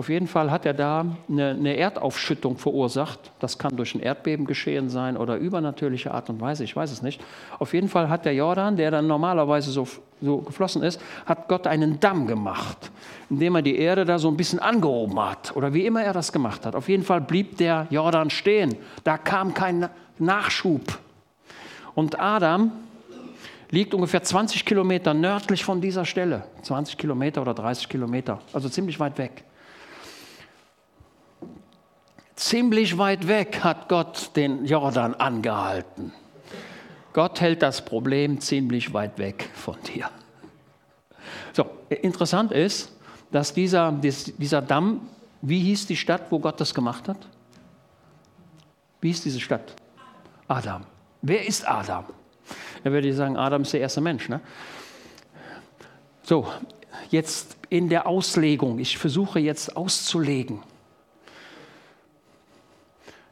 Auf 0.00 0.08
jeden 0.08 0.28
Fall 0.28 0.50
hat 0.50 0.64
er 0.64 0.72
da 0.72 1.04
eine, 1.28 1.50
eine, 1.50 1.76
Erdaufschüttung 1.76 2.56
verursacht. 2.56 3.32
Das 3.38 3.58
kann 3.58 3.76
durch 3.76 3.94
ein 3.94 4.00
Erdbeben 4.00 4.46
geschehen 4.46 4.88
sein 4.88 5.14
oder 5.14 5.36
übernatürliche 5.36 6.10
Art 6.14 6.30
und 6.30 6.40
Weise, 6.40 6.64
ich 6.64 6.74
weiß 6.74 6.90
es 6.90 7.02
nicht. 7.02 7.20
Auf 7.58 7.74
jeden 7.74 7.86
Fall 7.86 8.08
hat 8.08 8.24
der 8.24 8.34
Jordan, 8.34 8.76
der 8.76 8.90
dann 8.90 9.06
normalerweise 9.06 9.70
so, 9.70 9.86
so 10.22 10.38
geflossen 10.38 10.82
ist, 10.82 11.02
hat 11.26 11.48
Gott 11.48 11.66
einen 11.66 12.00
Damm 12.00 12.26
gemacht, 12.26 12.90
indem 13.28 13.56
er 13.56 13.60
die 13.60 13.76
Erde 13.76 14.06
da 14.06 14.18
so 14.18 14.28
ein 14.28 14.38
bisschen 14.38 14.58
angehoben 14.58 15.20
hat 15.20 15.54
oder 15.54 15.74
wie 15.74 15.84
immer 15.84 16.02
er 16.02 16.14
das 16.14 16.32
gemacht 16.32 16.64
hat. 16.64 16.74
Auf 16.74 16.88
jeden 16.88 17.04
Fall 17.04 17.20
blieb 17.20 17.58
der 17.58 17.86
Jordan 17.90 18.30
stehen. 18.30 18.76
Da 19.04 19.18
kam 19.18 19.52
kein 19.52 19.90
Nachschub. 20.18 20.98
Und 21.94 22.18
Adam 22.18 22.72
liegt 23.70 23.94
ungefähr 23.94 24.22
20 24.22 24.64
Kilometer 24.64 25.14
nördlich 25.14 25.64
von 25.64 25.80
dieser 25.80 26.04
Stelle. 26.04 26.44
20 26.62 26.98
Kilometer 26.98 27.42
oder 27.42 27.54
30 27.54 27.88
Kilometer, 27.88 28.40
also 28.52 28.68
ziemlich 28.68 28.98
weit 28.98 29.16
weg. 29.18 29.44
Ziemlich 32.34 32.96
weit 32.96 33.28
weg 33.28 33.60
hat 33.62 33.88
Gott 33.88 34.30
den 34.34 34.64
Jordan 34.64 35.14
angehalten. 35.14 36.12
Gott 37.12 37.40
hält 37.40 37.62
das 37.62 37.84
Problem 37.84 38.40
ziemlich 38.40 38.92
weit 38.94 39.18
weg 39.18 39.48
von 39.54 39.76
dir. 39.82 40.08
So, 41.52 41.66
interessant 41.88 42.52
ist, 42.52 42.96
dass 43.30 43.52
dieser, 43.52 43.92
dieser 43.92 44.62
Damm, 44.62 45.08
wie 45.42 45.60
hieß 45.60 45.86
die 45.86 45.96
Stadt, 45.96 46.22
wo 46.30 46.38
Gott 46.38 46.60
das 46.60 46.74
gemacht 46.74 47.08
hat? 47.08 47.28
Wie 49.00 49.08
hieß 49.08 49.22
diese 49.22 49.40
Stadt? 49.40 49.74
Adam. 50.48 50.84
Wer 51.22 51.46
ist 51.46 51.68
Adam? 51.68 52.04
Er 52.84 52.92
würde 52.92 53.12
sagen, 53.12 53.36
Adam 53.36 53.62
ist 53.62 53.72
der 53.72 53.80
erste 53.80 54.00
Mensch. 54.00 54.28
Ne? 54.28 54.40
So, 56.22 56.46
jetzt 57.10 57.56
in 57.68 57.88
der 57.88 58.06
Auslegung. 58.06 58.78
Ich 58.78 58.98
versuche 58.98 59.40
jetzt 59.40 59.76
auszulegen 59.76 60.62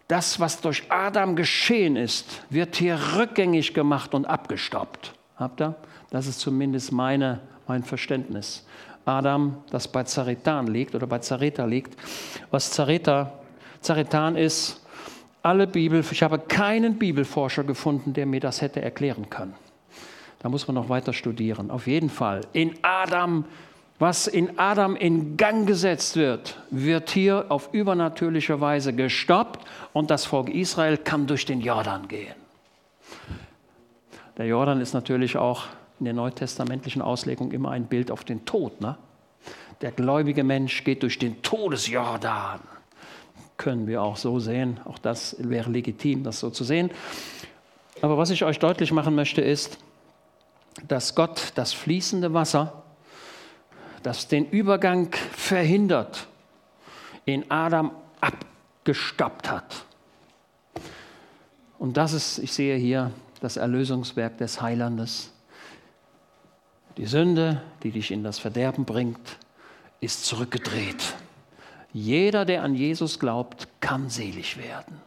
das, 0.08 0.40
was 0.40 0.60
durch 0.60 0.84
Adam 0.88 1.36
geschehen 1.36 1.94
ist, 1.96 2.42
wird 2.48 2.76
hier 2.76 2.98
rückgängig 3.16 3.74
gemacht 3.74 4.14
und 4.14 4.24
abgestoppt. 4.24 5.12
Habt 5.36 5.60
ihr? 5.60 5.74
Das 6.10 6.26
ist 6.26 6.40
zumindest 6.40 6.90
meine, 6.92 7.40
mein 7.66 7.84
Verständnis. 7.84 8.66
Adam, 9.04 9.58
das 9.70 9.86
bei 9.86 10.02
Zaretan 10.04 10.66
liegt 10.66 10.94
oder 10.94 11.06
bei 11.06 11.18
Zareta 11.18 11.66
liegt. 11.66 11.94
Was 12.50 12.70
Zareta, 12.70 13.32
Zaretan 13.80 14.36
ist, 14.36 14.84
alle 15.48 15.66
Bibel, 15.66 16.04
ich 16.10 16.22
habe 16.22 16.38
keinen 16.38 16.98
Bibelforscher 16.98 17.64
gefunden, 17.64 18.12
der 18.12 18.26
mir 18.26 18.38
das 18.38 18.60
hätte 18.60 18.82
erklären 18.82 19.30
können. 19.30 19.54
Da 20.40 20.50
muss 20.50 20.68
man 20.68 20.74
noch 20.74 20.90
weiter 20.90 21.14
studieren. 21.14 21.70
Auf 21.70 21.86
jeden 21.86 22.10
Fall. 22.10 22.42
In 22.52 22.74
Adam, 22.82 23.46
was 23.98 24.26
in 24.26 24.58
Adam 24.58 24.94
in 24.94 25.38
Gang 25.38 25.66
gesetzt 25.66 26.16
wird, 26.16 26.60
wird 26.70 27.08
hier 27.08 27.46
auf 27.48 27.70
übernatürliche 27.72 28.60
Weise 28.60 28.92
gestoppt 28.92 29.64
und 29.94 30.10
das 30.10 30.26
Volk 30.26 30.50
Israel 30.50 30.98
kann 30.98 31.26
durch 31.26 31.46
den 31.46 31.62
Jordan 31.62 32.06
gehen. 32.08 32.34
Der 34.36 34.46
Jordan 34.46 34.82
ist 34.82 34.92
natürlich 34.92 35.38
auch 35.38 35.64
in 35.98 36.04
der 36.04 36.14
neutestamentlichen 36.14 37.00
Auslegung 37.00 37.52
immer 37.52 37.70
ein 37.70 37.86
Bild 37.86 38.10
auf 38.10 38.22
den 38.22 38.44
Tod. 38.44 38.82
Ne? 38.82 38.98
Der 39.80 39.92
gläubige 39.92 40.44
Mensch 40.44 40.84
geht 40.84 41.02
durch 41.02 41.18
den 41.18 41.40
Todesjordan. 41.40 42.60
Können 43.58 43.86
wir 43.86 44.02
auch 44.02 44.16
so 44.16 44.40
sehen. 44.40 44.80
Auch 44.86 44.98
das 44.98 45.36
wäre 45.38 45.70
legitim, 45.70 46.24
das 46.24 46.40
so 46.40 46.48
zu 46.48 46.64
sehen. 46.64 46.90
Aber 48.00 48.16
was 48.16 48.30
ich 48.30 48.44
euch 48.44 48.58
deutlich 48.58 48.92
machen 48.92 49.14
möchte, 49.14 49.42
ist, 49.42 49.78
dass 50.86 51.14
Gott 51.14 51.52
das 51.56 51.72
fließende 51.72 52.32
Wasser, 52.32 52.84
das 54.02 54.28
den 54.28 54.48
Übergang 54.48 55.12
verhindert, 55.32 56.28
in 57.24 57.50
Adam 57.50 57.90
abgestoppt 58.20 59.50
hat. 59.50 59.84
Und 61.78 61.96
das 61.96 62.12
ist, 62.12 62.38
ich 62.38 62.52
sehe 62.52 62.76
hier, 62.76 63.12
das 63.40 63.56
Erlösungswerk 63.56 64.38
des 64.38 64.60
Heilandes. 64.60 65.32
Die 66.96 67.06
Sünde, 67.06 67.62
die 67.82 67.90
dich 67.90 68.10
in 68.10 68.24
das 68.24 68.38
Verderben 68.38 68.84
bringt, 68.84 69.38
ist 70.00 70.24
zurückgedreht. 70.24 71.14
Jeder, 71.92 72.44
der 72.44 72.62
an 72.62 72.74
Jesus 72.74 73.18
glaubt, 73.18 73.68
kann 73.80 74.10
selig 74.10 74.58
werden. 74.58 75.00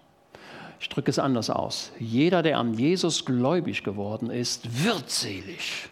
Ich 0.80 0.90
drücke 0.90 1.12
es 1.12 1.20
anders 1.20 1.50
aus. 1.50 1.92
Jeder, 2.00 2.42
der 2.42 2.58
an 2.58 2.74
Jesus 2.74 3.24
gläubig 3.26 3.84
geworden 3.84 4.32
ist, 4.32 4.84
wird 4.84 5.10
selig. 5.10 5.90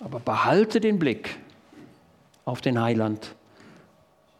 Aber 0.00 0.20
behalte 0.20 0.80
den 0.80 0.98
Blick 0.98 1.38
auf 2.44 2.60
den 2.60 2.80
Heiland. 2.80 3.34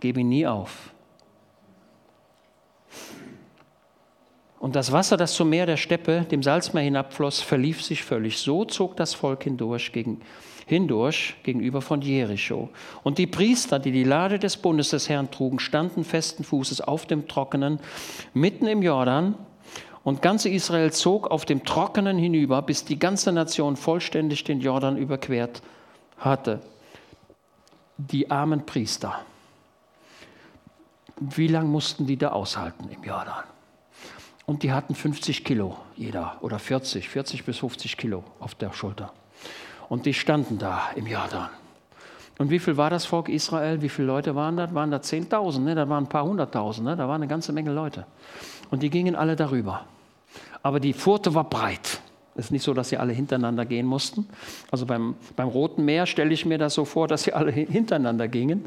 Gebe 0.00 0.20
ihn 0.20 0.28
nie 0.28 0.46
auf. 0.46 0.92
Und 4.58 4.76
das 4.76 4.92
Wasser, 4.92 5.16
das 5.16 5.34
zum 5.34 5.48
Meer 5.50 5.64
der 5.64 5.76
Steppe, 5.76 6.26
dem 6.30 6.42
Salzmeer 6.42 6.84
hinabfloss, 6.84 7.40
verlief 7.40 7.82
sich 7.82 8.02
völlig. 8.02 8.38
So 8.38 8.64
zog 8.64 8.96
das 8.96 9.14
Volk 9.14 9.44
hindurch, 9.44 9.92
gegen, 9.92 10.20
hindurch 10.66 11.36
gegenüber 11.44 11.80
von 11.80 12.02
Jericho. 12.02 12.68
Und 13.04 13.18
die 13.18 13.28
Priester, 13.28 13.78
die 13.78 13.92
die 13.92 14.04
Lade 14.04 14.38
des 14.38 14.56
Bundes 14.56 14.90
des 14.90 15.08
Herrn 15.08 15.30
trugen, 15.30 15.60
standen 15.60 16.04
festen 16.04 16.44
Fußes 16.44 16.80
auf 16.80 17.06
dem 17.06 17.28
Trockenen, 17.28 17.78
mitten 18.34 18.66
im 18.66 18.82
Jordan. 18.82 19.36
Und 20.02 20.22
ganze 20.22 20.48
Israel 20.48 20.92
zog 20.92 21.30
auf 21.30 21.44
dem 21.44 21.64
Trockenen 21.64 22.18
hinüber, 22.18 22.62
bis 22.62 22.84
die 22.84 22.98
ganze 22.98 23.32
Nation 23.32 23.76
vollständig 23.76 24.44
den 24.44 24.60
Jordan 24.60 24.96
überquert 24.96 25.62
hatte. 26.18 26.60
Die 27.96 28.30
armen 28.30 28.66
Priester. 28.66 29.20
Wie 31.18 31.46
lange 31.46 31.68
mussten 31.68 32.06
die 32.06 32.16
da 32.16 32.30
aushalten 32.32 32.88
im 32.90 33.02
Jordan? 33.02 33.44
Und 34.46 34.62
die 34.62 34.72
hatten 34.72 34.94
50 34.94 35.44
Kilo 35.44 35.76
jeder 35.96 36.38
oder 36.40 36.58
40, 36.58 37.08
40 37.08 37.44
bis 37.44 37.58
50 37.58 37.96
Kilo 37.96 38.22
auf 38.38 38.54
der 38.54 38.72
Schulter. 38.72 39.12
Und 39.88 40.06
die 40.06 40.14
standen 40.14 40.58
da 40.58 40.90
im 40.96 41.06
Jordan. 41.06 41.48
Und 42.38 42.50
wie 42.50 42.58
viel 42.58 42.76
war 42.76 42.90
das 42.90 43.06
Volk 43.06 43.28
Israel? 43.28 43.80
Wie 43.80 43.88
viele 43.88 44.08
Leute 44.08 44.34
waren 44.34 44.56
da? 44.56 44.72
Waren 44.74 44.90
da 44.90 44.98
10.000? 44.98 45.60
Ne? 45.60 45.74
Da 45.74 45.88
waren 45.88 46.04
ein 46.04 46.08
paar 46.08 46.24
hunderttausend. 46.24 46.86
Ne? 46.86 46.96
Da 46.96 47.08
waren 47.08 47.22
eine 47.22 47.28
ganze 47.28 47.52
Menge 47.52 47.72
Leute. 47.72 48.06
Und 48.70 48.82
die 48.82 48.90
gingen 48.90 49.16
alle 49.16 49.36
darüber. 49.36 49.84
Aber 50.62 50.80
die 50.80 50.92
Furte 50.92 51.34
war 51.34 51.44
breit. 51.44 52.00
Es 52.34 52.46
ist 52.46 52.50
nicht 52.50 52.64
so, 52.64 52.74
dass 52.74 52.90
sie 52.90 52.98
alle 52.98 53.14
hintereinander 53.14 53.64
gehen 53.64 53.86
mussten. 53.86 54.28
Also 54.70 54.84
beim, 54.84 55.14
beim 55.34 55.48
Roten 55.48 55.84
Meer 55.86 56.04
stelle 56.04 56.34
ich 56.34 56.44
mir 56.44 56.58
das 56.58 56.74
so 56.74 56.84
vor, 56.84 57.08
dass 57.08 57.22
sie 57.22 57.32
alle 57.32 57.50
hintereinander 57.50 58.28
gingen. 58.28 58.66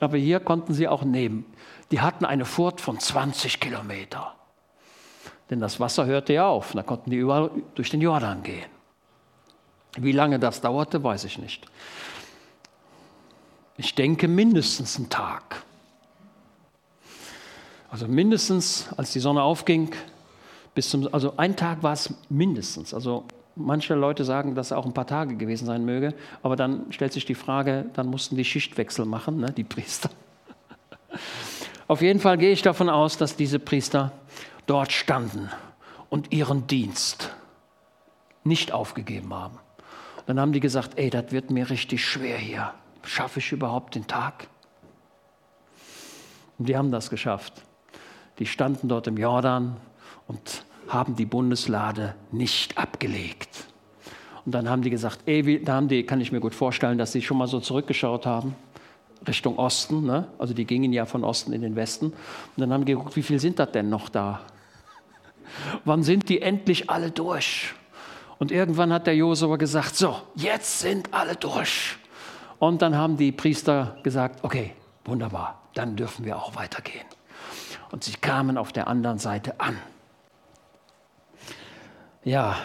Aber 0.00 0.16
hier 0.16 0.40
konnten 0.40 0.74
sie 0.74 0.88
auch 0.88 1.04
nehmen. 1.04 1.46
Die 1.92 2.00
hatten 2.00 2.24
eine 2.24 2.44
Furt 2.44 2.80
von 2.80 2.98
20 2.98 3.60
Kilometer. 3.60 4.34
Denn 5.50 5.60
das 5.60 5.78
Wasser 5.78 6.06
hörte 6.06 6.32
ja 6.32 6.48
auf. 6.48 6.72
Da 6.72 6.82
konnten 6.82 7.10
die 7.10 7.18
überall 7.18 7.50
durch 7.76 7.90
den 7.90 8.00
Jordan 8.00 8.42
gehen. 8.42 8.73
Wie 9.96 10.12
lange 10.12 10.38
das 10.38 10.60
dauerte, 10.60 11.02
weiß 11.02 11.24
ich 11.24 11.38
nicht. 11.38 11.66
Ich 13.76 13.94
denke 13.94 14.28
mindestens 14.28 14.96
einen 14.96 15.08
Tag. 15.08 15.62
Also 17.90 18.08
mindestens, 18.08 18.88
als 18.96 19.12
die 19.12 19.20
Sonne 19.20 19.42
aufging, 19.42 19.94
bis 20.74 20.90
zum, 20.90 21.08
also 21.12 21.36
ein 21.36 21.56
Tag 21.56 21.82
war 21.82 21.92
es 21.92 22.12
mindestens. 22.28 22.92
Also 22.92 23.24
manche 23.56 23.94
Leute 23.94 24.24
sagen, 24.24 24.54
dass 24.54 24.66
es 24.66 24.72
auch 24.72 24.84
ein 24.84 24.94
paar 24.94 25.06
Tage 25.06 25.36
gewesen 25.36 25.66
sein 25.66 25.84
möge, 25.84 26.14
aber 26.42 26.56
dann 26.56 26.86
stellt 26.90 27.12
sich 27.12 27.24
die 27.24 27.36
Frage, 27.36 27.86
dann 27.94 28.06
mussten 28.08 28.36
die 28.36 28.44
Schichtwechsel 28.44 29.04
machen, 29.04 29.38
ne, 29.38 29.52
die 29.52 29.64
Priester. 29.64 30.10
Auf 31.88 32.02
jeden 32.02 32.18
Fall 32.18 32.38
gehe 32.38 32.50
ich 32.50 32.62
davon 32.62 32.88
aus, 32.88 33.16
dass 33.16 33.36
diese 33.36 33.58
Priester 33.58 34.12
dort 34.66 34.90
standen 34.90 35.50
und 36.10 36.32
ihren 36.32 36.66
Dienst 36.66 37.30
nicht 38.42 38.72
aufgegeben 38.72 39.32
haben. 39.34 39.58
Dann 40.26 40.40
haben 40.40 40.52
die 40.52 40.60
gesagt, 40.60 40.92
ey, 40.96 41.10
das 41.10 41.32
wird 41.32 41.50
mir 41.50 41.68
richtig 41.70 42.04
schwer 42.04 42.38
hier. 42.38 42.72
Schaffe 43.02 43.40
ich 43.40 43.52
überhaupt 43.52 43.94
den 43.94 44.06
Tag? 44.06 44.48
Und 46.58 46.68
die 46.68 46.76
haben 46.76 46.90
das 46.90 47.10
geschafft. 47.10 47.52
Die 48.38 48.46
standen 48.46 48.88
dort 48.88 49.06
im 49.06 49.16
Jordan 49.16 49.76
und 50.26 50.64
haben 50.88 51.16
die 51.16 51.26
Bundeslade 51.26 52.14
nicht 52.32 52.78
abgelegt. 52.78 53.66
Und 54.44 54.52
dann 54.52 54.68
haben 54.68 54.82
die 54.82 54.90
gesagt, 54.90 55.20
ey, 55.26 55.62
da 55.62 55.74
haben 55.74 55.88
die, 55.88 56.04
kann 56.04 56.20
ich 56.20 56.32
mir 56.32 56.40
gut 56.40 56.54
vorstellen, 56.54 56.98
dass 56.98 57.12
sie 57.12 57.22
schon 57.22 57.38
mal 57.38 57.46
so 57.46 57.60
zurückgeschaut 57.60 58.26
haben 58.26 58.54
Richtung 59.26 59.58
Osten. 59.58 60.04
Ne? 60.04 60.28
Also 60.38 60.54
die 60.54 60.64
gingen 60.64 60.92
ja 60.92 61.06
von 61.06 61.24
Osten 61.24 61.52
in 61.52 61.62
den 61.62 61.76
Westen. 61.76 62.06
Und 62.06 62.16
dann 62.56 62.72
haben 62.72 62.84
die 62.84 62.92
geguckt, 62.92 63.16
wie 63.16 63.22
viel 63.22 63.38
sind 63.38 63.58
das 63.58 63.72
denn 63.72 63.88
noch 63.88 64.08
da? 64.08 64.40
Wann 65.84 66.02
sind 66.02 66.28
die 66.28 66.42
endlich 66.42 66.90
alle 66.90 67.10
durch? 67.10 67.74
Und 68.38 68.50
irgendwann 68.50 68.92
hat 68.92 69.06
der 69.06 69.16
Josua 69.16 69.56
gesagt, 69.56 69.96
so, 69.96 70.16
jetzt 70.34 70.80
sind 70.80 71.12
alle 71.12 71.36
durch. 71.36 71.96
Und 72.58 72.82
dann 72.82 72.96
haben 72.96 73.16
die 73.16 73.32
Priester 73.32 73.96
gesagt, 74.02 74.42
okay, 74.42 74.72
wunderbar, 75.04 75.62
dann 75.74 75.96
dürfen 75.96 76.24
wir 76.24 76.36
auch 76.36 76.56
weitergehen. 76.56 77.06
Und 77.90 78.04
sie 78.04 78.12
kamen 78.12 78.58
auf 78.58 78.72
der 78.72 78.88
anderen 78.88 79.18
Seite 79.18 79.60
an. 79.60 79.78
Ja, 82.24 82.56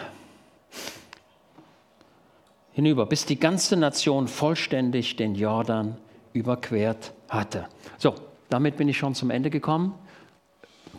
hinüber, 2.72 3.06
bis 3.06 3.26
die 3.26 3.38
ganze 3.38 3.76
Nation 3.76 4.26
vollständig 4.26 5.16
den 5.16 5.34
Jordan 5.34 5.96
überquert 6.32 7.12
hatte. 7.28 7.66
So, 7.98 8.14
damit 8.48 8.76
bin 8.76 8.88
ich 8.88 8.96
schon 8.98 9.14
zum 9.14 9.30
Ende 9.30 9.50
gekommen. 9.50 9.94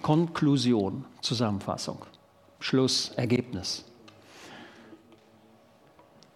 Konklusion, 0.01 1.05
Zusammenfassung, 1.21 1.99
Schluss, 2.59 3.09
Ergebnis. 3.15 3.85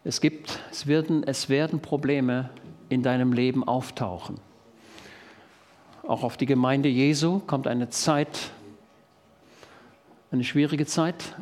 Es 0.08 0.22
gibt, 0.22 0.60
es 0.70 0.86
werden, 0.86 1.24
es 1.24 1.50
werden 1.50 1.80
Probleme 1.80 2.52
in 2.90 3.02
deinem 3.02 3.34
Leben 3.34 3.68
auftauchen. 3.68 4.40
Auch 6.08 6.22
auf 6.22 6.38
die 6.38 6.46
Gemeinde 6.46 6.88
Jesu 6.90 7.40
kommt 7.40 7.66
eine 7.66 7.90
Zeit, 7.90 8.52
eine 10.32 10.44
schwierige 10.44 10.86
Zeit. 10.86 11.36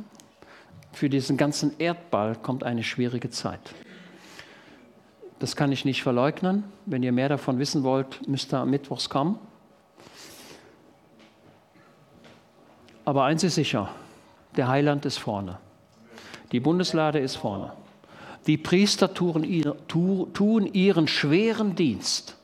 Für 0.93 1.09
diesen 1.09 1.35
ganzen 1.35 1.77
Erdball 1.77 2.37
kommt 2.37 2.63
eine 2.63 2.83
schwierige 2.83 3.29
Zeit. 3.29 3.59
Das 5.39 5.57
kann 5.57 5.73
ich 5.73 5.83
nicht 5.83 6.01
verleugnen. 6.01 6.63
Wenn 6.85 7.03
ihr 7.03 7.11
mehr 7.11 7.27
davon 7.27 7.59
wissen 7.59 7.83
wollt, 7.83 8.25
müsst 8.29 8.53
ihr 8.53 8.59
am 8.59 8.69
Mittwochs 8.69 9.09
kommen. 9.09 9.37
Aber 13.03 13.25
eins 13.25 13.43
ist 13.43 13.55
sicher, 13.55 13.89
der 14.55 14.69
Heiland 14.69 15.03
ist 15.03 15.17
vorne. 15.17 15.57
Die 16.53 16.61
Bundeslade 16.61 17.19
ist 17.19 17.35
vorne. 17.35 17.73
Die 18.47 18.57
Priester 18.57 19.13
tun, 19.13 19.43
ihren 20.73 21.07
schweren 21.07 21.75
Dienst 21.75 22.37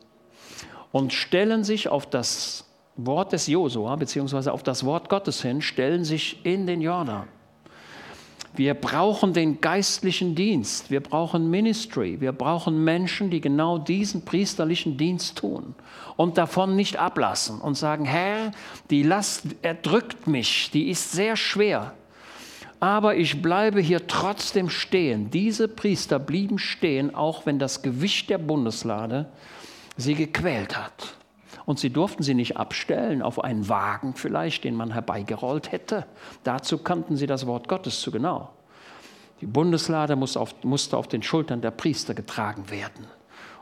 und 0.91 1.13
stellen 1.13 1.63
sich 1.63 1.89
auf 1.89 2.09
das 2.09 2.65
Wort 2.95 3.31
des 3.33 3.47
Josua, 3.47 3.95
beziehungsweise 3.95 4.51
auf 4.51 4.63
das 4.63 4.85
Wort 4.85 5.09
Gottes 5.09 5.41
hin, 5.41 5.61
stellen 5.61 6.03
sich 6.03 6.45
in 6.45 6.67
den 6.67 6.81
Jordan. 6.81 7.27
Wir 8.55 8.73
brauchen 8.73 9.33
den 9.33 9.61
geistlichen 9.61 10.35
Dienst, 10.35 10.89
wir 10.89 11.01
brauchen 11.01 11.49
Ministry, 11.49 12.19
wir 12.19 12.31
brauchen 12.31 12.83
Menschen, 12.83 13.29
die 13.29 13.41
genau 13.41 13.77
diesen 13.77 14.25
priesterlichen 14.25 14.97
Dienst 14.97 15.37
tun 15.37 15.75
und 16.17 16.37
davon 16.37 16.75
nicht 16.75 16.97
ablassen 16.97 17.61
und 17.61 17.75
sagen, 17.75 18.05
Herr, 18.05 18.51
die 18.89 19.03
Last 19.03 19.43
erdrückt 19.61 20.27
mich, 20.27 20.71
die 20.71 20.89
ist 20.89 21.11
sehr 21.11 21.35
schwer, 21.35 21.93
aber 22.79 23.15
ich 23.15 23.41
bleibe 23.41 23.81
hier 23.81 24.07
trotzdem 24.07 24.69
stehen. 24.69 25.29
Diese 25.31 25.67
Priester 25.67 26.19
blieben 26.19 26.59
stehen, 26.59 27.13
auch 27.13 27.45
wenn 27.45 27.59
das 27.59 27.81
Gewicht 27.81 28.29
der 28.29 28.37
Bundeslade 28.37 29.27
sie 29.97 30.15
gequält 30.15 30.77
hat. 30.77 31.15
Und 31.65 31.77
sie 31.77 31.89
durften 31.89 32.23
sie 32.23 32.33
nicht 32.33 32.57
abstellen 32.57 33.21
auf 33.21 33.43
einen 33.43 33.69
Wagen 33.69 34.15
vielleicht, 34.15 34.63
den 34.63 34.75
man 34.75 34.91
herbeigerollt 34.91 35.71
hätte. 35.71 36.05
Dazu 36.43 36.79
kannten 36.79 37.15
sie 37.15 37.27
das 37.27 37.45
Wort 37.45 37.67
Gottes 37.67 38.01
zu 38.01 38.11
genau. 38.11 38.49
Die 39.41 39.45
Bundeslade 39.45 40.15
musste 40.15 40.39
auf, 40.39 40.55
musste 40.63 40.97
auf 40.97 41.07
den 41.07 41.21
Schultern 41.21 41.61
der 41.61 41.71
Priester 41.71 42.13
getragen 42.13 42.69
werden. 42.69 43.05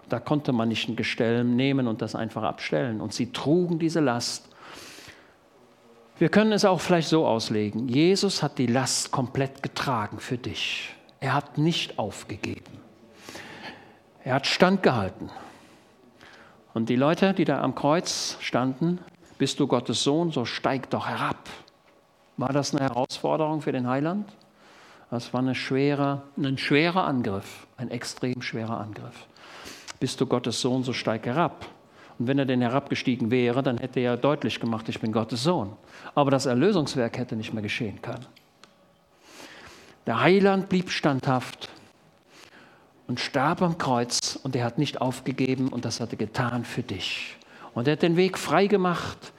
Da 0.10 0.20
konnte 0.20 0.54
man 0.54 0.70
nicht 0.70 0.88
ein 0.88 0.96
Gestell 0.96 1.44
nehmen 1.44 1.88
und 1.88 2.02
das 2.02 2.16
einfach 2.16 2.44
abstellen. 2.44 3.02
Und 3.02 3.14
sie 3.14 3.32
trugen 3.32 3.78
diese 3.78 4.00
Last. 4.00 4.50
Wir 6.20 6.30
können 6.30 6.52
es 6.52 6.66
auch 6.66 6.82
vielleicht 6.82 7.10
so 7.10 7.26
auslegen. 7.26 7.88
Jesus 7.88 8.42
hat 8.42 8.58
die 8.58 8.68
Last 8.68 9.12
komplett 9.12 9.62
getragen 9.62 10.20
für 10.20 10.38
dich. 10.38 10.96
Er 11.20 11.34
hat 11.34 11.58
nicht 11.58 12.00
aufgegeben. 12.00 12.80
Er 14.24 14.36
hat 14.36 14.48
standgehalten. 14.48 15.30
Und 16.74 16.90
die 16.90 16.96
Leute, 16.96 17.34
die 17.34 17.46
da 17.46 17.62
am 17.62 17.76
Kreuz 17.76 18.38
standen, 18.40 19.00
bist 19.38 19.60
du 19.60 19.68
Gottes 19.68 20.04
Sohn, 20.04 20.32
so 20.32 20.46
steig 20.46 20.90
doch 20.90 21.08
herab. 21.08 21.50
War 22.38 22.54
das 22.54 22.74
eine 22.74 22.84
Herausforderung 22.84 23.62
für 23.62 23.72
den 23.72 23.88
Heiland? 23.88 24.32
Das 25.10 25.34
war 25.34 25.42
eine 25.42 25.56
schwere, 25.56 26.24
ein 26.38 26.58
schwerer 26.58 27.06
Angriff, 27.06 27.68
ein 27.78 27.90
extrem 27.90 28.42
schwerer 28.42 28.80
Angriff 28.80 29.28
bist 30.00 30.22
du 30.22 30.26
Gottes 30.26 30.62
Sohn, 30.62 30.84
so 30.84 30.94
steig 30.94 31.26
herab. 31.26 31.66
Und 32.20 32.28
wenn 32.28 32.40
er 32.40 32.46
denn 32.46 32.62
herabgestiegen 32.62 33.32
wäre, 33.32 33.62
dann 33.64 33.78
hätte 33.78 34.00
er 34.00 34.18
deutlich 34.18 34.60
gemacht, 34.60 34.90
ich 34.90 35.00
bin 35.00 35.12
Gottes 35.12 35.44
Sohn. 35.44 35.74
Aber 36.18 36.32
das 36.32 36.48
Erlösungswerk 36.48 37.20
hätte 37.20 37.36
nicht 37.36 37.54
mehr 37.54 37.62
geschehen 37.62 38.02
können. 38.02 38.26
Der 40.08 40.20
Heiland 40.20 40.68
blieb 40.68 40.90
standhaft 40.90 41.70
und 43.06 43.20
starb 43.20 43.62
am 43.62 43.78
Kreuz 43.78 44.40
und 44.42 44.56
er 44.56 44.66
hat 44.66 44.80
nicht 44.80 45.00
aufgegeben 45.00 45.68
und 45.68 45.86
das 45.86 46.00
hat 46.00 46.14
er 46.14 46.18
getan 46.18 46.66
für 46.66 46.82
dich. 46.82 47.38
Und 47.76 47.88
er 47.88 47.92
hat 47.92 48.02
den 48.02 48.16
Weg 48.16 48.40
frei 48.40 48.66
gemacht 48.66 49.32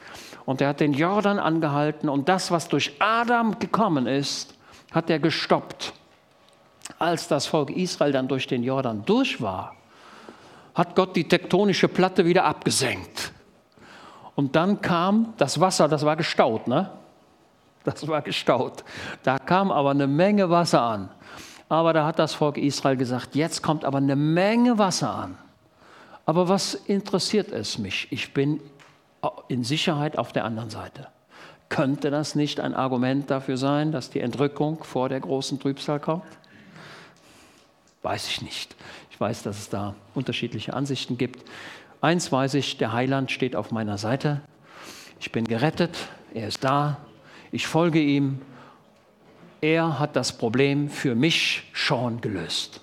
und 0.47 0.61
er 0.61 0.69
hat 0.69 0.79
den 0.79 0.93
Jordan 0.93 1.41
angehalten 1.41 2.09
und 2.09 2.29
das, 2.29 2.53
was 2.53 2.69
durch 2.69 2.93
Adam 3.01 3.59
gekommen 3.59 4.07
ist, 4.07 4.55
hat 4.93 5.11
er 5.11 5.19
gestoppt. 5.19 5.93
Als 7.01 7.27
das 7.27 7.47
Volk 7.47 7.71
Israel 7.71 8.13
dann 8.13 8.29
durch 8.29 8.47
den 8.47 8.63
Jordan 8.63 9.05
durch 9.05 9.43
war, 9.43 9.75
hat 10.77 10.95
Gott 10.95 11.17
die 11.17 11.27
tektonische 11.27 11.89
Platte 11.89 12.25
wieder 12.25 12.45
abgesenkt. 12.45 13.33
Und 14.39 14.55
dann 14.55 14.81
kam 14.81 15.35
das 15.37 15.59
Wasser, 15.59 15.89
das 15.89 16.05
war 16.05 16.15
gestaut, 16.15 16.69
ne? 16.69 16.89
Das 17.83 18.07
war 18.07 18.23
gestaut. 18.23 18.85
Da 19.25 19.37
kam 19.37 19.73
aber 19.73 19.91
eine 19.91 20.07
Menge 20.07 20.49
Wasser 20.49 20.81
an. 20.81 21.09
Aber 21.69 21.93
da 21.93 22.07
hat 22.07 22.21
das 22.21 22.35
Volk 22.35 22.57
Israel 22.57 22.97
gesagt, 22.97 23.35
jetzt 23.35 23.65
kommt 23.65 23.85
aber 23.85 23.99
eine 23.99 24.15
Menge 24.15 24.79
Wasser 24.79 25.13
an. 25.13 25.39
Aber 26.25 26.49
was 26.49 26.75
interessiert 26.75 27.51
es 27.51 27.79
mich? 27.79 28.07
Ich 28.13 28.33
bin 28.33 28.61
in 29.49 29.65
Sicherheit 29.65 30.17
auf 30.17 30.33
der 30.33 30.45
anderen 30.45 30.71
Seite. 30.71 31.09
Könnte 31.69 32.13
das 32.13 32.37
nicht 32.37 32.61
ein 32.61 32.75
Argument 32.75 33.29
dafür 33.33 33.57
sein, 33.57 33.91
dass 33.91 34.09
die 34.09 34.21
Entrückung 34.21 34.85
vor 34.85 35.09
der 35.09 35.19
großen 35.19 35.59
Trübsal 35.59 35.99
kommt? 35.99 36.23
Weiß 38.03 38.29
ich 38.29 38.41
nicht. 38.41 38.77
Ich 39.11 39.21
weiß, 39.21 39.43
dass 39.43 39.59
es 39.59 39.69
da 39.69 39.97
unterschiedliche 40.15 40.75
Ansichten 40.75 41.19
gibt. 41.19 41.45
Eins 42.01 42.31
weiß 42.31 42.55
ich, 42.55 42.79
der 42.79 42.93
Heiland 42.93 43.31
steht 43.33 43.57
auf 43.57 43.73
meiner 43.73 43.99
Seite. 43.99 44.41
Ich 45.19 45.33
bin 45.33 45.45
gerettet, 45.45 45.97
er 46.33 46.47
ist 46.49 46.63
da, 46.63 46.99
ich 47.51 47.67
folge 47.67 48.01
ihm. 48.01 48.41
Er 49.61 49.99
hat 49.99 50.15
das 50.15 50.39
Problem 50.39 50.89
für 50.89 51.17
mich 51.17 51.65
schon 51.73 52.21
gelöst. 52.21 52.81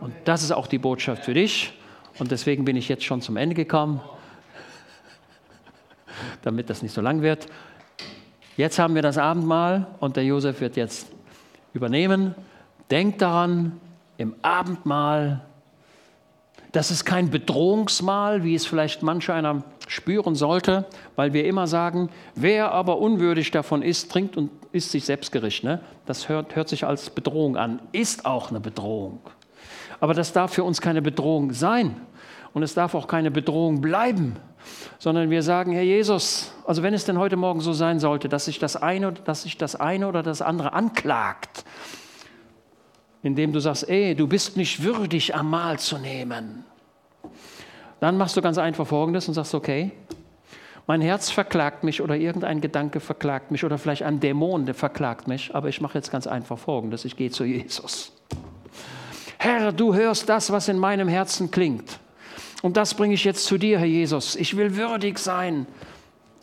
Und 0.00 0.12
das 0.24 0.42
ist 0.42 0.50
auch 0.50 0.66
die 0.66 0.78
Botschaft 0.78 1.24
für 1.24 1.34
dich. 1.34 1.78
Und 2.18 2.32
deswegen 2.32 2.64
bin 2.64 2.74
ich 2.74 2.88
jetzt 2.88 3.04
schon 3.04 3.22
zum 3.22 3.36
Ende 3.36 3.54
gekommen, 3.54 4.00
damit 6.42 6.68
das 6.68 6.82
nicht 6.82 6.92
so 6.92 7.00
lang 7.00 7.22
wird. 7.22 7.46
Jetzt 8.56 8.80
haben 8.80 8.96
wir 8.96 9.02
das 9.02 9.16
Abendmahl 9.16 9.86
und 10.00 10.16
der 10.16 10.24
Josef 10.24 10.60
wird 10.60 10.76
jetzt 10.76 11.06
übernehmen. 11.72 12.34
Denkt 12.90 13.22
daran, 13.22 13.80
im 14.18 14.34
Abendmahl 14.42 15.42
das 16.72 16.90
ist 16.90 17.04
kein 17.04 17.30
Bedrohungsmahl, 17.30 18.44
wie 18.44 18.54
es 18.54 18.66
vielleicht 18.66 19.02
manch 19.02 19.30
einer 19.30 19.62
spüren 19.86 20.34
sollte, 20.34 20.86
weil 21.16 21.34
wir 21.34 21.44
immer 21.44 21.66
sagen, 21.66 22.08
wer 22.34 22.72
aber 22.72 22.98
unwürdig 22.98 23.50
davon 23.50 23.82
ist, 23.82 24.10
trinkt 24.10 24.38
und 24.38 24.50
isst 24.72 24.90
sich 24.90 25.04
selbstgericht. 25.04 25.64
Ne? 25.64 25.80
Das 26.06 26.30
hört, 26.30 26.56
hört 26.56 26.70
sich 26.70 26.84
als 26.86 27.10
Bedrohung 27.10 27.58
an, 27.58 27.80
ist 27.92 28.24
auch 28.24 28.50
eine 28.50 28.60
Bedrohung. 28.60 29.20
Aber 30.00 30.14
das 30.14 30.32
darf 30.32 30.54
für 30.54 30.64
uns 30.64 30.80
keine 30.80 31.02
Bedrohung 31.02 31.52
sein 31.52 32.00
und 32.54 32.62
es 32.62 32.72
darf 32.72 32.94
auch 32.94 33.06
keine 33.06 33.30
Bedrohung 33.30 33.82
bleiben, 33.82 34.36
sondern 34.98 35.28
wir 35.28 35.42
sagen, 35.42 35.72
Herr 35.72 35.82
Jesus, 35.82 36.52
also 36.64 36.82
wenn 36.82 36.94
es 36.94 37.04
denn 37.04 37.18
heute 37.18 37.36
Morgen 37.36 37.60
so 37.60 37.74
sein 37.74 38.00
sollte, 38.00 38.30
dass 38.30 38.46
sich 38.46 38.58
das 38.58 38.76
eine, 38.76 39.12
dass 39.12 39.42
sich 39.42 39.58
das 39.58 39.76
eine 39.76 40.08
oder 40.08 40.22
das 40.22 40.40
andere 40.40 40.72
anklagt, 40.72 41.64
indem 43.22 43.52
du 43.52 43.60
sagst, 43.60 43.88
ey, 43.88 44.14
du 44.14 44.26
bist 44.26 44.56
nicht 44.56 44.82
würdig, 44.82 45.34
am 45.34 45.50
Mahl 45.50 45.78
zu 45.78 45.98
nehmen. 45.98 46.64
Dann 48.00 48.16
machst 48.16 48.36
du 48.36 48.42
ganz 48.42 48.58
einfach 48.58 48.86
Folgendes 48.86 49.28
und 49.28 49.34
sagst, 49.34 49.54
okay, 49.54 49.92
mein 50.88 51.00
Herz 51.00 51.30
verklagt 51.30 51.84
mich 51.84 52.02
oder 52.02 52.16
irgendein 52.16 52.60
Gedanke 52.60 52.98
verklagt 52.98 53.52
mich 53.52 53.64
oder 53.64 53.78
vielleicht 53.78 54.02
ein 54.02 54.18
Dämon, 54.18 54.66
der 54.66 54.74
verklagt 54.74 55.28
mich, 55.28 55.54
aber 55.54 55.68
ich 55.68 55.80
mache 55.80 55.96
jetzt 55.98 56.10
ganz 56.10 56.26
einfach 56.26 56.58
Folgendes, 56.58 57.04
ich 57.04 57.16
gehe 57.16 57.30
zu 57.30 57.44
Jesus. 57.44 58.12
Herr, 59.38 59.72
du 59.72 59.94
hörst 59.94 60.28
das, 60.28 60.50
was 60.50 60.68
in 60.68 60.78
meinem 60.78 61.06
Herzen 61.08 61.50
klingt. 61.50 62.00
Und 62.62 62.76
das 62.76 62.94
bringe 62.94 63.14
ich 63.14 63.24
jetzt 63.24 63.44
zu 63.44 63.58
dir, 63.58 63.78
Herr 63.78 63.86
Jesus. 63.86 64.36
Ich 64.36 64.56
will 64.56 64.76
würdig 64.76 65.18
sein. 65.18 65.66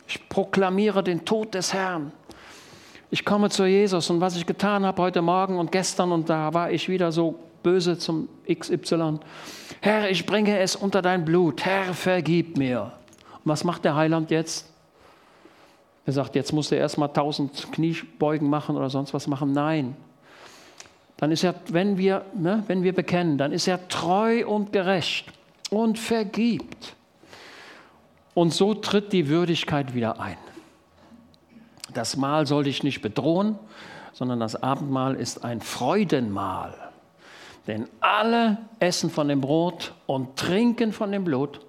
Ich 0.06 0.28
proklamiere 0.28 1.02
den 1.02 1.24
Tod 1.24 1.54
des 1.54 1.72
Herrn 1.72 2.12
ich 3.10 3.24
komme 3.24 3.50
zu 3.50 3.64
Jesus 3.64 4.08
und 4.10 4.20
was 4.20 4.36
ich 4.36 4.46
getan 4.46 4.86
habe 4.86 5.02
heute 5.02 5.20
Morgen 5.20 5.58
und 5.58 5.72
gestern 5.72 6.12
und 6.12 6.30
da 6.30 6.54
war 6.54 6.70
ich 6.70 6.88
wieder 6.88 7.10
so 7.10 7.34
böse 7.62 7.98
zum 7.98 8.28
XY. 8.48 9.18
Herr, 9.80 10.10
ich 10.10 10.24
bringe 10.26 10.58
es 10.58 10.76
unter 10.76 11.02
dein 11.02 11.24
Blut. 11.24 11.64
Herr, 11.64 11.92
vergib 11.92 12.56
mir. 12.56 12.92
Und 13.44 13.50
was 13.50 13.64
macht 13.64 13.84
der 13.84 13.96
Heiland 13.96 14.30
jetzt? 14.30 14.66
Er 16.06 16.12
sagt, 16.12 16.34
jetzt 16.34 16.52
muss 16.52 16.70
er 16.72 16.78
erstmal 16.78 17.12
tausend 17.12 17.70
Kniebeugen 17.72 18.48
machen 18.48 18.76
oder 18.76 18.90
sonst 18.90 19.12
was 19.12 19.26
machen. 19.26 19.52
Nein. 19.52 19.96
Dann 21.16 21.32
ist 21.32 21.44
er, 21.44 21.54
wenn 21.68 21.98
wir, 21.98 22.24
ne, 22.34 22.62
wenn 22.66 22.82
wir 22.82 22.94
bekennen, 22.94 23.36
dann 23.36 23.52
ist 23.52 23.66
er 23.68 23.88
treu 23.88 24.46
und 24.46 24.72
gerecht 24.72 25.26
und 25.70 25.98
vergibt. 25.98 26.94
Und 28.34 28.54
so 28.54 28.74
tritt 28.74 29.12
die 29.12 29.28
Würdigkeit 29.28 29.94
wieder 29.94 30.20
ein. 30.20 30.38
Das 31.94 32.16
Mahl 32.16 32.46
soll 32.46 32.64
dich 32.64 32.82
nicht 32.82 33.02
bedrohen, 33.02 33.58
sondern 34.12 34.40
das 34.40 34.62
Abendmahl 34.62 35.14
ist 35.14 35.44
ein 35.44 35.60
Freudenmahl. 35.60 36.74
Denn 37.66 37.88
alle 38.00 38.58
essen 38.78 39.10
von 39.10 39.28
dem 39.28 39.40
Brot 39.40 39.94
und 40.06 40.36
trinken 40.36 40.92
von 40.92 41.12
dem 41.12 41.24
Blut, 41.24 41.60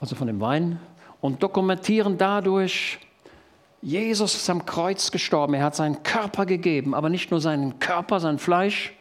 also 0.00 0.14
von 0.14 0.26
dem 0.26 0.40
Wein, 0.40 0.80
und 1.20 1.42
dokumentieren 1.42 2.18
dadurch, 2.18 2.98
Jesus 3.82 4.34
ist 4.34 4.48
am 4.48 4.64
Kreuz 4.64 5.10
gestorben. 5.10 5.54
Er 5.54 5.64
hat 5.64 5.76
seinen 5.76 6.02
Körper 6.02 6.46
gegeben, 6.46 6.94
aber 6.94 7.08
nicht 7.08 7.30
nur 7.30 7.40
seinen 7.40 7.78
Körper, 7.78 8.20
sein 8.20 8.38
Fleisch, 8.38 8.94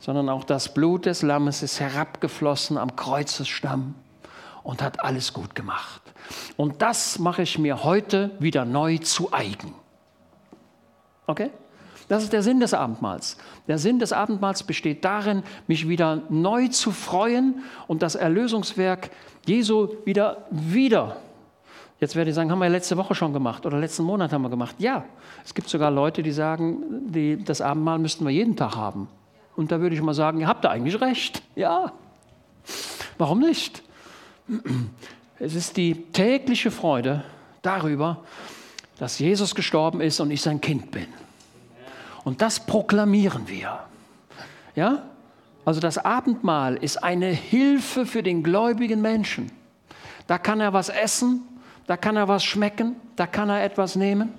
sondern 0.00 0.28
auch 0.28 0.44
das 0.44 0.72
Blut 0.72 1.06
des 1.06 1.22
Lammes 1.22 1.62
ist 1.62 1.80
herabgeflossen 1.80 2.78
am 2.78 2.96
Kreuzesstamm 2.96 3.94
und 4.62 4.82
hat 4.82 5.04
alles 5.04 5.32
gut 5.32 5.54
gemacht. 5.54 6.02
Und 6.56 6.82
das 6.82 7.18
mache 7.18 7.42
ich 7.42 7.58
mir 7.58 7.84
heute 7.84 8.30
wieder 8.38 8.64
neu 8.64 8.98
zu 8.98 9.32
eigen. 9.32 9.74
Okay? 11.26 11.50
Das 12.08 12.22
ist 12.22 12.32
der 12.32 12.42
Sinn 12.42 12.60
des 12.60 12.72
Abendmahls. 12.72 13.36
Der 13.66 13.78
Sinn 13.78 13.98
des 13.98 14.12
Abendmahls 14.12 14.62
besteht 14.62 15.04
darin, 15.04 15.42
mich 15.66 15.88
wieder 15.88 16.22
neu 16.28 16.68
zu 16.68 16.92
freuen 16.92 17.62
und 17.88 18.02
das 18.02 18.14
Erlösungswerk 18.14 19.10
Jesu 19.44 19.88
wieder, 20.04 20.46
wieder. 20.50 21.16
Jetzt 21.98 22.14
werde 22.14 22.30
ich 22.30 22.36
sagen, 22.36 22.50
haben 22.50 22.58
wir 22.58 22.68
letzte 22.68 22.96
Woche 22.96 23.14
schon 23.14 23.32
gemacht 23.32 23.64
oder 23.66 23.78
letzten 23.78 24.04
Monat 24.04 24.32
haben 24.32 24.42
wir 24.42 24.50
gemacht. 24.50 24.76
Ja, 24.78 25.04
es 25.44 25.54
gibt 25.54 25.68
sogar 25.68 25.90
Leute, 25.90 26.22
die 26.22 26.30
sagen, 26.30 27.10
die, 27.10 27.42
das 27.42 27.60
Abendmahl 27.60 27.98
müssten 27.98 28.24
wir 28.24 28.32
jeden 28.32 28.54
Tag 28.54 28.76
haben. 28.76 29.08
Und 29.56 29.72
da 29.72 29.80
würde 29.80 29.96
ich 29.96 30.02
mal 30.02 30.14
sagen, 30.14 30.40
ihr 30.40 30.46
habt 30.46 30.64
da 30.64 30.70
eigentlich 30.70 31.00
recht. 31.00 31.42
Ja, 31.56 31.92
warum 33.18 33.40
nicht? 33.40 33.82
Es 35.38 35.54
ist 35.54 35.76
die 35.76 35.94
tägliche 36.12 36.70
Freude 36.70 37.24
darüber, 37.62 38.24
dass 38.98 39.18
Jesus 39.18 39.54
gestorben 39.54 40.00
ist 40.00 40.20
und 40.20 40.30
ich 40.30 40.40
sein 40.40 40.60
Kind 40.60 40.90
bin. 40.90 41.06
Und 42.24 42.40
das 42.40 42.60
proklamieren 42.60 43.46
wir. 43.46 43.80
Ja? 44.74 45.02
Also 45.64 45.80
das 45.80 45.98
Abendmahl 45.98 46.76
ist 46.76 47.02
eine 47.02 47.26
Hilfe 47.26 48.06
für 48.06 48.22
den 48.22 48.42
gläubigen 48.42 49.02
Menschen. 49.02 49.52
Da 50.26 50.38
kann 50.38 50.60
er 50.60 50.72
was 50.72 50.88
essen, 50.88 51.42
da 51.86 51.96
kann 51.96 52.16
er 52.16 52.28
was 52.28 52.44
schmecken, 52.44 52.96
da 53.16 53.26
kann 53.26 53.50
er 53.50 53.62
etwas 53.62 53.94
nehmen. 53.94 54.32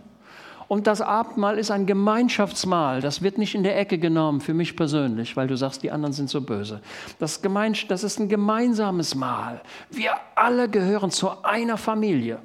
Und 0.67 0.85
das 0.87 1.01
Abendmahl 1.01 1.57
ist 1.57 1.71
ein 1.71 1.85
Gemeinschaftsmahl. 1.85 3.01
Das 3.01 3.21
wird 3.21 3.37
nicht 3.37 3.55
in 3.55 3.63
der 3.63 3.79
Ecke 3.79 3.97
genommen, 3.97 4.41
für 4.41 4.53
mich 4.53 4.75
persönlich, 4.75 5.37
weil 5.37 5.47
du 5.47 5.55
sagst, 5.55 5.81
die 5.83 5.91
anderen 5.91 6.13
sind 6.13 6.29
so 6.29 6.41
böse. 6.41 6.81
Das, 7.19 7.41
das 7.87 8.03
ist 8.03 8.19
ein 8.19 8.27
gemeinsames 8.27 9.15
Mahl. 9.15 9.61
Wir 9.89 10.11
alle 10.35 10.67
gehören 10.67 11.11
zu 11.11 11.43
einer 11.43 11.77
Familie. 11.77 12.39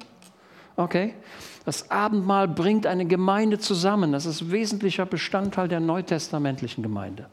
Okay? 0.77 1.15
Das 1.65 1.91
Abendmahl 1.91 2.47
bringt 2.47 2.87
eine 2.87 3.05
Gemeinde 3.05 3.59
zusammen. 3.59 4.11
Das 4.11 4.25
ist 4.25 4.51
wesentlicher 4.51 5.05
Bestandteil 5.05 5.67
der 5.67 5.79
neutestamentlichen 5.79 6.81
Gemeinde. 6.81 7.27